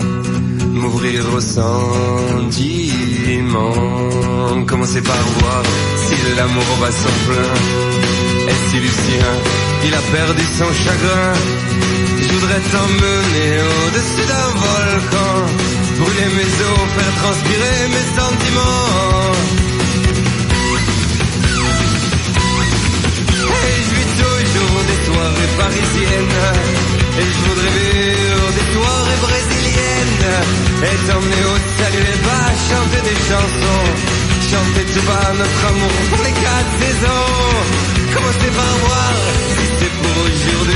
m'ouvrir 0.71 1.33
au 1.33 1.39
sentiment. 1.39 1.71
Commencer 4.67 5.01
par 5.01 5.23
voir 5.39 5.63
si 6.03 6.15
l'amour 6.37 6.69
va 6.81 6.91
son 6.91 7.15
plein. 7.25 7.53
Et 8.49 8.57
si 8.69 8.77
Lucien, 8.79 9.31
il 9.85 9.93
a 9.93 10.01
perdu 10.17 10.43
son 10.59 10.71
chagrin. 10.83 11.33
Je 12.21 12.27
voudrais 12.33 12.61
t'emmener 12.71 13.51
au-dessus 13.71 14.25
d'un 14.31 14.51
volcan. 14.65 15.33
Brûler 15.99 16.29
mes 16.37 16.51
os, 16.69 16.83
faire 16.97 17.13
transpirer 17.21 17.79
mes 17.95 18.07
sentiments. 18.19 19.35
Et 23.67 23.77
je 23.85 23.91
vis 23.97 24.11
toujours 24.21 24.83
des 24.89 24.99
soirées 25.07 25.51
parisiennes. 25.57 26.39
Et 27.19 27.27
je 27.33 27.39
voudrais 27.47 27.71
vivre 27.77 28.49
des 28.57 28.67
soirées 28.73 29.19
brésiliennes. 29.21 29.50
Et 30.21 30.97
t'emmener 31.07 31.43
au 31.51 31.57
salut 31.81 32.05
et 32.13 32.19
bas, 32.25 32.49
chanter 32.69 33.01
des 33.09 33.19
chansons. 33.29 33.85
Chanter 34.51 34.85
tout 34.93 35.05
bas 35.07 35.33
notre 35.33 35.65
amour 35.65 35.95
pour 36.09 36.23
les 36.23 36.31
quatre 36.31 36.73
saisons. 36.79 37.27
Commencer 38.13 38.51
par 38.55 38.73
voir 38.85 39.13
si 39.49 39.65
c'est 39.79 39.93
pour 40.01 40.15
aujourd'hui. 40.23 40.70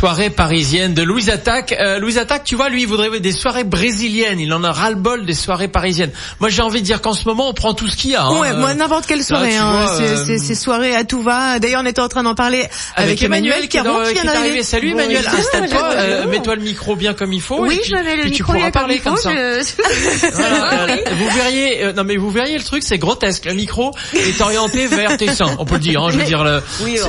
Les 0.00 0.06
soirées 0.08 0.30
parisiennes 0.30 0.94
de 0.94 1.02
Louise 1.02 1.28
Attaque. 1.28 1.76
Euh, 1.78 1.98
Louise 1.98 2.16
Attaque, 2.16 2.44
tu 2.44 2.54
vois, 2.56 2.70
lui, 2.70 2.80
il 2.84 2.88
voudrait 2.88 3.20
des 3.20 3.32
soirées 3.32 3.64
brésiliennes. 3.64 4.40
Il 4.40 4.50
en 4.54 4.64
a 4.64 4.72
ras-le-bol 4.72 5.26
des 5.26 5.34
soirées 5.34 5.68
parisiennes. 5.68 6.10
Moi, 6.40 6.48
j'ai 6.48 6.62
envie 6.62 6.80
de 6.80 6.86
dire 6.86 7.02
qu'en 7.02 7.12
ce 7.12 7.26
moment, 7.28 7.50
on 7.50 7.52
prend 7.52 7.74
tout 7.74 7.86
ce 7.86 7.98
qu'il 7.98 8.12
y 8.12 8.16
a. 8.16 8.22
hein. 8.24 8.38
Ouais, 8.40 8.54
moi 8.54 8.72
n'importe 8.72 9.04
quelle 9.04 9.18
là, 9.18 9.24
soirée, 9.24 9.50
tu 9.50 9.56
hein. 9.58 9.86
C'est- 9.98 10.30
euh, 10.32 10.38
c'est 10.42 10.54
soirée 10.54 10.96
à 10.96 11.04
tout 11.04 11.20
va. 11.20 11.58
D'ailleurs, 11.58 11.82
on 11.84 11.86
était 11.86 12.00
en 12.00 12.08
train 12.08 12.22
d'en 12.22 12.34
parler 12.34 12.60
avec, 12.96 13.08
Avec 13.10 13.22
Emmanuel 13.24 13.60
qui, 13.60 13.68
Caron, 13.68 14.00
qui 14.04 14.14
qui 14.14 14.14
vient 14.14 14.22
est 14.22 14.28
arrivé. 14.28 14.32
d'arriver. 14.46 14.62
Salut 14.62 14.90
Emmanuel, 14.92 15.22
installe-toi, 15.26 15.90
euh, 15.96 16.26
mets-toi 16.28 16.54
le 16.56 16.62
micro 16.62 16.96
bien 16.96 17.12
comme 17.12 17.34
il 17.34 17.42
faut. 17.42 17.60
Oui, 17.60 17.74
et 17.74 17.78
puis, 17.80 17.90
je 17.90 17.96
mets 18.02 18.16
le 18.16 18.22
puis 18.22 18.30
tu 18.30 18.42
micro 18.42 18.52
pourras 18.54 18.70
bien 18.70 18.70
comme 18.70 18.80
parler 18.80 18.98
comme 19.00 19.16
ça. 19.18 19.30
Voilà, 20.32 20.94
euh, 20.94 20.96
vous 21.14 21.28
verriez, 21.36 21.84
euh, 21.84 21.92
non 21.92 22.04
mais 22.04 22.16
vous 22.16 22.30
verriez 22.30 22.56
le 22.56 22.64
truc, 22.64 22.82
c'est 22.84 22.96
grotesque. 22.96 23.44
Le 23.44 23.52
micro 23.52 23.92
est 24.14 24.40
orienté 24.40 24.86
vers 24.86 25.18
tes 25.18 25.28
seins, 25.34 25.56
on 25.58 25.66
peut 25.66 25.74
le 25.74 25.80
dire. 25.80 26.02
Hein, 26.02 26.08
je 26.10 26.18
veux 26.18 26.24
dire, 26.24 26.42
le, 26.42 26.62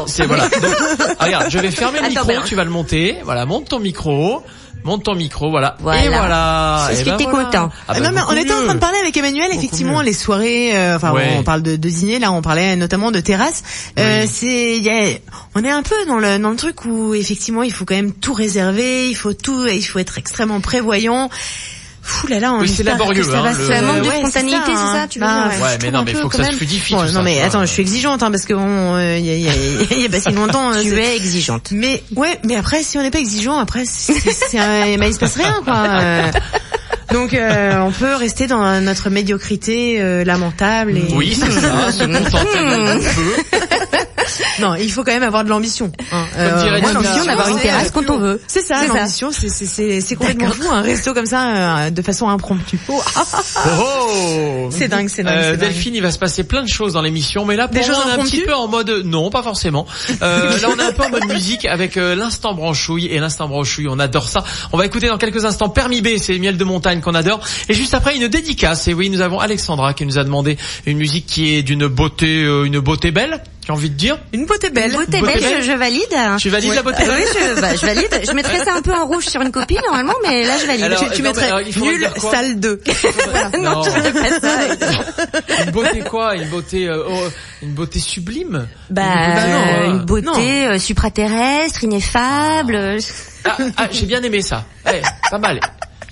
c'est 0.08 0.26
voilà. 0.26 0.50
Donc, 0.50 0.76
regarde, 1.22 1.46
je 1.50 1.58
vais 1.58 1.72
fermer 1.72 2.02
le 2.02 2.10
micro, 2.10 2.30
tu 2.46 2.56
vas 2.56 2.66
le 2.66 2.81
monter. 2.82 3.18
Voilà, 3.24 3.46
monte 3.46 3.70
ton 3.70 3.80
micro, 3.80 4.44
monte 4.84 5.04
ton 5.04 5.16
micro, 5.16 5.50
voilà. 5.52 5.76
Voilà. 5.80 6.04
Et 6.06 6.08
voilà. 6.10 6.88
C'est 6.90 6.96
ce 6.96 7.04
qui 7.04 7.10
ben 7.10 7.16
était 7.16 7.24
voilà. 7.26 7.46
content. 7.46 7.70
Ah, 7.88 7.94
bah, 7.94 8.00
non 8.00 8.10
mais 8.14 8.22
on 8.30 8.36
était 8.36 8.54
en 8.54 8.64
train 8.64 8.74
de 8.76 8.80
parler 8.80 8.98
avec 9.00 9.16
Emmanuel 9.16 9.50
effectivement 9.54 10.02
les 10.02 10.14
soirées 10.14 10.76
euh, 10.76 10.96
enfin 10.96 11.12
Ouais. 11.14 11.36
on 11.38 11.44
parle 11.44 11.62
de, 11.62 11.76
de 11.76 11.90
dîner 11.90 12.20
là 12.20 12.32
on 12.32 12.42
parlait 12.42 12.76
notamment 12.76 13.12
de 13.12 13.20
terrasse 13.20 13.64
euh, 14.00 14.26
c'est 14.28 14.78
il 14.78 14.84
y 14.84 14.90
a, 14.90 15.18
on 15.56 15.64
est 15.64 15.70
un 15.70 15.84
peu 15.84 15.96
dans 16.08 16.18
le 16.18 16.40
dans 16.40 16.50
le 16.50 16.56
truc 16.56 16.86
où 16.86 17.14
effectivement 17.14 17.64
il 17.64 17.72
faut 17.72 17.86
quand 17.86 17.96
même 17.96 18.14
tout 18.14 18.34
réserver 18.34 19.10
il 19.10 19.16
faut 19.16 19.34
tout 19.34 19.68
il 19.68 19.84
faut 19.84 20.00
être 20.00 20.18
extrêmement 20.18 20.62
prévoyant 20.62 21.30
Fou 22.04 22.28
là 22.28 22.40
là, 22.40 22.54
on 22.54 22.60
Oui, 22.62 22.68
c'est 22.68 22.82
laborieux, 22.84 23.22
que 23.24 23.30
ça 23.32 23.38
hein, 23.40 23.42
va 23.44 23.52
le- 23.54 23.68
Ça 23.68 23.82
manque 23.84 24.02
de 24.04 24.08
ouais, 24.10 24.20
spontanéité, 24.22 24.58
c'est 24.66 24.72
hein. 24.74 24.94
ça, 25.02 25.08
tu 25.08 25.20
veux 25.20 25.26
Bah, 25.26 25.50
dire, 25.50 25.62
Ouais, 25.64 25.78
mais 25.84 25.92
non, 25.92 26.04
mais 26.04 26.14
faut 26.16 26.30
que 26.30 26.38
ça 26.38 26.46
se 26.46 26.52
fluidifie, 26.58 26.94
Bon, 26.96 27.02
tout 27.02 27.08
non 27.08 27.14
ça, 27.14 27.22
mais 27.22 27.36
quoi. 27.36 27.46
attends, 27.46 27.62
je 27.62 27.72
suis 27.72 27.82
exigeante 27.84 28.24
hein, 28.24 28.32
parce 28.32 28.46
que 28.46 28.54
bon, 28.54 28.96
euh, 28.96 29.18
il 29.20 29.26
y, 29.26 29.30
a, 29.30 29.36
il 29.36 29.42
y, 29.44 29.50
a, 29.50 29.52
il 29.98 30.02
y 30.02 30.06
a 30.06 30.10
pas 30.10 30.20
si 30.20 30.32
longtemps. 30.32 30.72
euh, 30.74 30.82
Tu 30.82 30.90
c'est- 30.90 30.96
es 30.96 31.16
exigeante. 31.16 31.70
Mais 31.72 32.04
ouais, 32.16 32.40
mais 32.44 32.56
après 32.56 32.82
si 32.84 32.98
on 32.98 33.04
n'est 33.04 33.12
pas 33.12 33.20
exigeant, 33.20 33.58
après 33.60 33.84
c'est, 33.86 34.14
un- 34.58 34.98
bah, 34.98 35.06
il 35.08 35.14
se 35.14 35.20
passe 35.20 35.36
rien 35.36 35.62
quoi. 35.64 35.76
Euh, 35.76 36.32
Donc 37.14 37.34
euh, 37.34 37.78
on 37.82 37.92
peut 37.92 38.16
rester 38.16 38.48
dans 38.48 38.82
notre 38.82 39.10
médiocrité 39.10 40.02
euh, 40.02 40.24
lamentable. 40.24 40.98
Et... 40.98 41.06
Oui, 41.14 41.38
c'est 41.40 41.52
ça, 41.52 41.92
se 41.92 42.04
contenter 42.06 42.64
d'un 42.64 43.00
peu. 43.00 43.71
Non, 44.60 44.76
il 44.76 44.92
faut 44.92 45.04
quand 45.04 45.12
même 45.12 45.24
avoir 45.24 45.44
de 45.44 45.50
l'ambition. 45.50 45.92
hein. 46.12 46.26
dirait 46.64 46.82
moi, 46.82 46.94
l'ambition, 46.94 47.26
d'avoir 47.26 47.50
une 47.50 47.60
terrasse 47.60 47.92
quand 47.92 48.10
on 48.10 48.18
veut. 48.18 48.42
C'est 48.48 48.62
ça, 48.62 48.86
l'ambition, 48.88 49.30
c'est 49.32 50.16
complètement 50.16 50.52
fou, 50.52 50.70
un 50.72 50.82
resto 50.82 51.14
comme 51.14 51.26
ça, 51.26 51.86
euh, 51.86 51.90
de 51.90 52.02
façon 52.02 52.30
impromptue. 52.30 52.78
Oh, 52.88 53.02
oh 53.80 54.68
C'est 54.72 54.88
dingue, 54.88 55.10
c'est 55.10 55.24
dingue, 55.24 55.34
Euh, 55.36 55.52
c'est 55.52 55.58
dingue. 55.58 55.70
Delphine, 55.70 55.96
il 55.96 56.02
va 56.02 56.12
se 56.12 56.20
passer 56.20 56.44
plein 56.44 56.64
de 56.64 56.68
choses 56.70 56.94
dans 56.94 57.02
l'émission, 57.02 57.46
mais 57.46 57.56
là, 57.56 57.68
pour 57.68 57.74
Des 57.80 57.86
moi, 57.86 57.96
choses 57.96 58.04
on 58.06 58.10
est 58.10 58.22
un 58.22 58.24
petit 58.24 58.42
peu 58.42 58.54
en 58.54 58.68
mode, 58.68 58.90
non, 59.06 59.30
pas 59.30 59.44
forcément. 59.44 59.86
Euh, 60.22 60.58
là, 60.60 60.68
on 60.74 60.80
est 60.80 60.84
un 60.84 60.92
peu 60.94 61.04
en 61.04 61.10
mode 61.10 61.26
musique 61.34 61.66
avec 61.66 61.98
euh, 61.98 62.16
l'instant 62.16 62.54
branchouille 62.54 63.08
et 63.08 63.20
l'instant 63.20 63.48
branchouille, 63.48 63.88
on 63.90 64.00
adore 64.00 64.28
ça. 64.28 64.44
On 64.72 64.78
va 64.78 64.86
écouter 64.86 65.08
dans 65.08 65.18
quelques 65.18 65.46
instants 65.46 65.70
Permis 65.70 66.02
B, 66.02 66.18
c'est 66.18 66.38
Miel 66.40 66.58
de 66.58 66.64
montagne 66.64 67.02
qu'on 67.02 67.16
adore. 67.16 67.40
Et 67.70 67.74
juste 67.74 67.94
après, 67.94 68.16
une 68.16 68.28
dédicace. 68.28 68.88
Et 68.88 68.94
oui, 68.94 69.10
nous 69.10 69.22
avons 69.22 69.40
Alexandra 69.40 69.94
qui 69.94 70.06
nous 70.06 70.18
a 70.18 70.24
demandé 70.24 70.58
une 70.86 70.98
musique 70.98 71.26
qui 71.26 71.56
est 71.56 71.64
d'une 71.64 71.88
beauté, 71.88 72.44
euh, 72.44 72.64
une 72.66 72.80
beauté 72.80 73.12
belle, 73.12 73.42
j'ai 73.72 73.78
envie 73.78 73.90
de 73.90 73.96
dire. 73.96 74.20
Une 74.34 74.46
beauté 74.46 74.70
belle. 74.70 74.92
Beauté 74.92 75.20
Beauté 75.20 75.34
belle, 75.34 75.42
belle. 75.42 75.62
je, 75.64 75.72
je 75.72 75.78
valide. 75.78 76.38
Tu 76.40 76.50
valides 76.50 76.74
la 76.74 76.82
beauté 76.84 77.06
belle 77.06 77.24
Oui, 77.24 77.40
je, 77.56 77.62
bah, 77.62 77.76
je 77.76 77.86
valide. 77.86 78.22
Je 78.28 78.32
mettrais 78.34 78.64
ça 78.66 78.74
un 78.76 78.82
peu 78.82 78.92
en 78.94 79.06
rouge 79.06 79.26
sur 79.26 79.42
une 79.42 79.52
copine 79.52 79.80
normalement, 79.88 80.14
mais 80.24 80.44
là 80.44 80.58
je 80.60 80.66
valide. 80.66 80.84
Alors, 80.84 81.00
tu, 81.00 81.10
tu 81.16 81.22
non, 81.22 81.30
mettrais 81.30 81.46
alors, 81.48 81.62
nul, 81.62 82.10
sale 82.18 82.60
2. 82.60 82.82
Non. 83.60 83.84
je 83.84 83.90
ferais 83.90 84.12
pas 84.14 84.40
ça. 84.40 85.64
Une 85.66 85.72
beauté 85.72 86.00
quoi? 86.02 86.36
Une 86.36 86.50
beauté, 86.50 86.88
euh, 86.88 87.04
oh, 87.08 87.28
une 87.62 87.74
beauté 87.74 88.00
sublime? 88.00 88.68
Bah, 88.90 89.04
Bah 89.36 89.48
non, 89.48 89.92
une 90.00 90.06
beauté 90.06 90.66
euh, 90.68 90.78
supraterrestre, 90.80 91.84
ineffable. 91.84 92.76
euh, 92.76 93.00
Ah, 93.46 93.58
ah, 93.78 93.88
j'ai 93.92 94.06
bien 94.06 94.22
aimé 94.24 94.42
ça. 94.42 94.66
Eh, 94.92 95.02
pas 95.30 95.38
mal. 95.38 95.60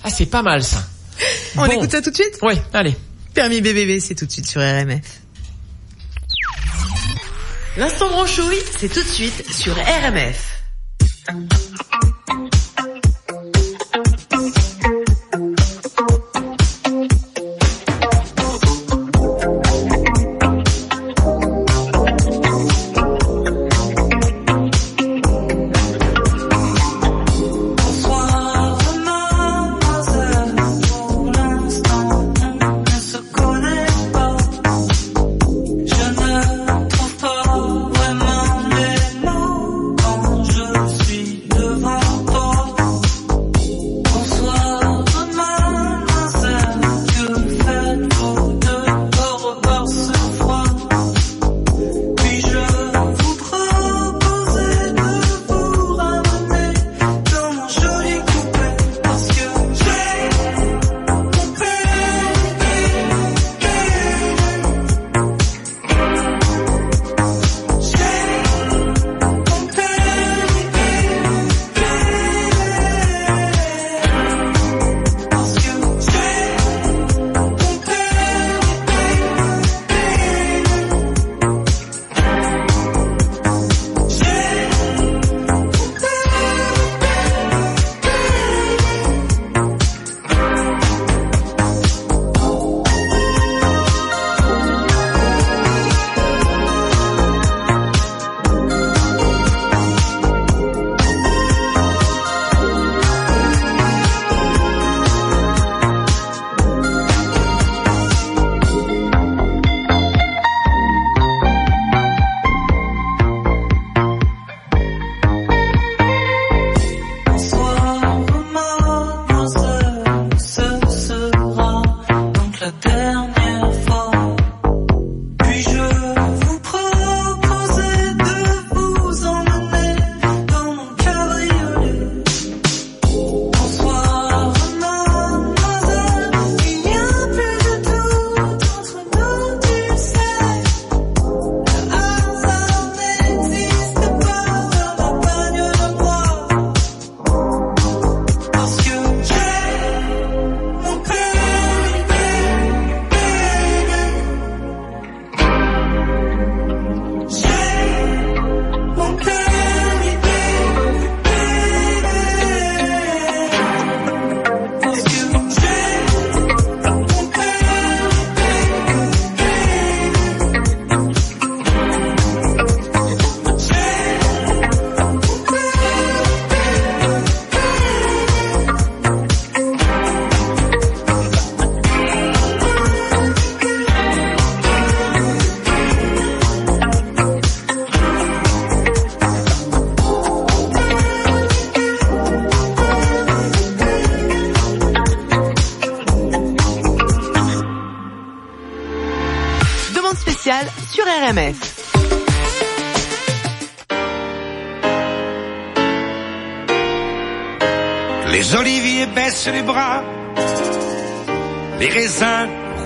Ah, 0.02 0.08
c'est 0.10 0.26
pas 0.26 0.42
mal 0.42 0.62
ça. 0.62 0.78
On 1.56 1.66
Bon. 1.66 1.72
écoute 1.72 1.90
ça 1.92 2.00
tout 2.00 2.10
de 2.10 2.14
suite? 2.16 2.38
Ouais, 2.42 2.56
allez. 2.72 2.96
Permis 3.34 3.60
BBB, 3.60 4.00
c'est 4.00 4.14
tout 4.14 4.26
de 4.26 4.32
suite 4.32 4.46
sur 4.46 4.60
RMF. 4.60 5.19
L'instant 7.76 8.08
branchouille, 8.08 8.58
c'est 8.78 8.88
tout 8.88 9.02
de 9.02 9.06
suite 9.06 9.48
sur 9.52 9.74
RMF. 9.74 10.60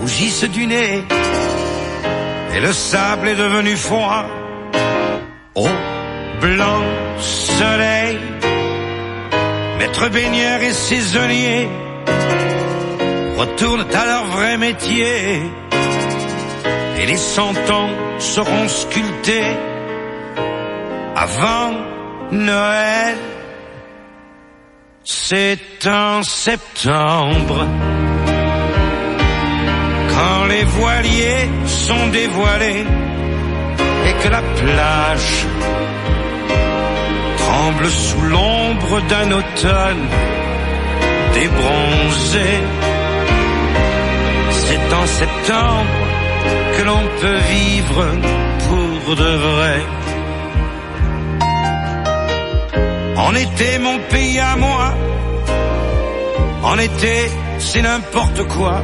Rougissent 0.04 0.50
du 0.50 0.66
nez, 0.66 1.02
et 2.54 2.60
le 2.60 2.72
sable 2.74 3.26
est 3.28 3.40
devenu 3.46 3.74
froid. 3.74 4.26
Au 5.54 5.68
blanc 6.42 6.82
soleil, 7.18 8.18
maître 9.78 10.06
baigneur 10.10 10.60
et 10.60 10.72
saisonnier 10.72 11.68
retournent 13.38 13.86
à 14.02 14.04
leur 14.04 14.24
vrai 14.36 14.58
métier, 14.58 15.40
et 16.98 17.06
les 17.06 17.16
cent 17.16 17.54
ans 17.70 17.90
seront 18.18 18.68
sculptés 18.68 19.56
avant 21.16 21.72
Noël. 22.30 23.16
C'est 25.02 25.86
en 25.86 26.22
septembre, 26.22 27.66
voiliers 30.78 31.48
sont 31.66 32.06
dévoilés 32.08 32.84
et 34.06 34.12
que 34.22 34.28
la 34.28 34.42
plage 34.60 35.46
tremble 37.38 37.86
sous 37.88 38.22
l'ombre 38.22 39.00
d'un 39.10 39.30
automne 39.40 40.04
débronzé. 41.34 42.50
C'est 44.50 44.94
en 45.00 45.06
septembre 45.06 45.94
que 46.74 46.82
l'on 46.88 47.04
peut 47.20 47.40
vivre 47.56 48.04
pour 48.68 49.16
de 49.16 49.32
vrai. 49.48 49.78
En 53.16 53.34
été, 53.34 53.78
mon 53.78 53.98
pays 54.10 54.38
à 54.38 54.56
moi. 54.56 54.94
En 56.62 56.78
été, 56.78 57.30
c'est 57.58 57.82
n'importe 57.82 58.42
quoi. 58.48 58.82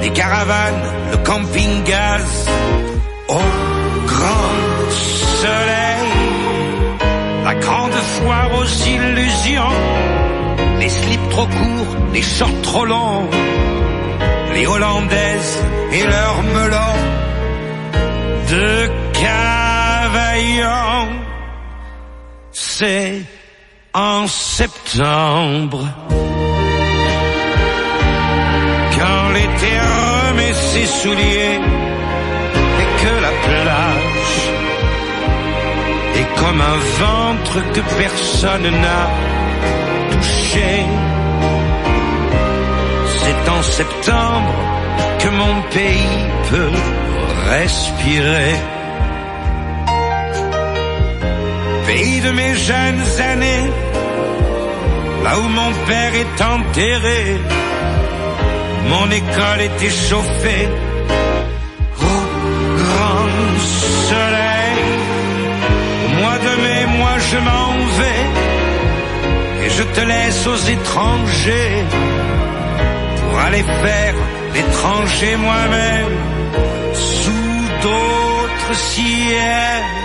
Les 0.00 0.10
caravanes, 0.10 0.84
le 1.12 1.16
camping-gaz, 1.18 2.48
au 3.28 3.48
grand 4.06 4.50
soleil. 4.90 6.08
La 7.44 7.54
grande 7.54 7.92
foire 7.92 8.50
aux 8.58 8.70
illusions. 8.94 9.76
Les 10.80 10.88
slips 10.88 11.28
trop 11.30 11.46
courts, 11.46 11.96
les 12.12 12.22
shorts 12.22 12.62
trop 12.62 12.84
longs. 12.84 13.28
Les 14.54 14.66
hollandaises 14.66 15.58
et 15.92 16.04
leurs 16.04 16.42
melons 16.42 16.98
de 18.50 18.90
cavaillon 19.12 19.68
c'est 22.78 23.22
en 23.94 24.26
septembre. 24.26 25.84
L'été 29.38 29.72
remet 29.88 30.54
ses 30.54 30.86
souliers 30.86 31.60
et 32.82 32.88
que 33.02 33.12
la 33.26 33.32
plage 33.46 34.38
est 36.20 36.30
comme 36.40 36.60
un 36.74 36.80
ventre 37.04 37.56
que 37.74 37.82
personne 38.04 38.68
n'a 38.84 39.04
touché. 40.12 40.72
C'est 43.20 43.50
en 43.56 43.62
septembre 43.62 44.54
que 45.20 45.28
mon 45.42 45.54
pays 45.76 46.18
peut 46.50 46.74
respirer. 47.50 48.56
pays 51.88 52.20
de 52.20 52.32
mes 52.32 52.54
jeunes 52.54 53.06
années, 53.32 53.66
là 55.24 55.32
où 55.40 55.48
mon 55.60 55.72
père 55.88 56.14
est 56.24 56.38
enterré, 56.54 57.38
mon 58.88 59.10
école 59.10 59.60
était 59.70 59.94
chauffée 60.08 60.68
au 62.10 62.18
grand 62.80 63.28
soleil. 64.10 64.78
Au 66.04 66.08
mois 66.20 66.38
de 66.46 66.52
mai, 66.62 66.80
moi 66.98 67.14
je 67.30 67.38
m'en 67.48 67.70
vais 67.98 68.24
et 69.64 69.70
je 69.70 69.82
te 69.94 70.00
laisse 70.00 70.46
aux 70.46 70.62
étrangers 70.76 71.84
pour 73.20 73.38
aller 73.40 73.64
faire 73.84 74.14
l'étranger 74.54 75.36
moi-même 75.36 76.14
sous 76.94 77.62
d'autres 77.82 78.74
ciels 78.74 79.98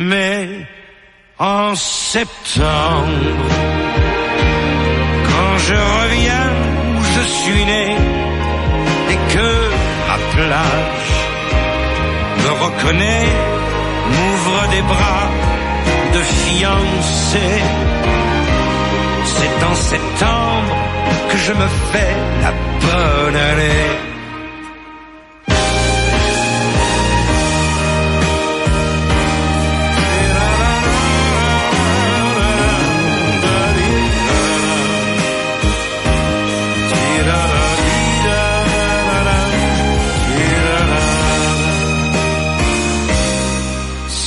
mais 0.00 0.66
en 1.38 1.74
septembre, 1.74 3.18
quand 5.26 5.58
je 5.58 5.74
reviens 5.74 6.29
suis 7.42 7.64
né 7.64 7.86
et 9.12 9.18
que 9.32 9.48
ma 10.08 10.18
plage 10.34 11.12
me 12.42 12.50
reconnaît, 12.64 13.28
m'ouvre 14.12 14.60
des 14.74 14.82
bras 14.92 15.28
de 16.14 16.20
fiancé. 16.40 17.48
C'est 19.34 19.58
en 19.70 19.74
septembre 19.74 20.74
que 21.30 21.38
je 21.46 21.52
me 21.52 21.68
fais 21.90 22.14
la 22.44 22.52
bonne 22.84 23.36
année. 23.50 24.09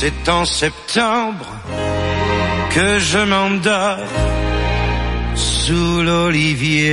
C'est 0.06 0.28
en 0.28 0.44
septembre 0.44 1.46
que 2.74 2.98
je 2.98 3.20
m'endors 3.20 4.06
sous 5.34 6.02
l'olivier. 6.02 6.90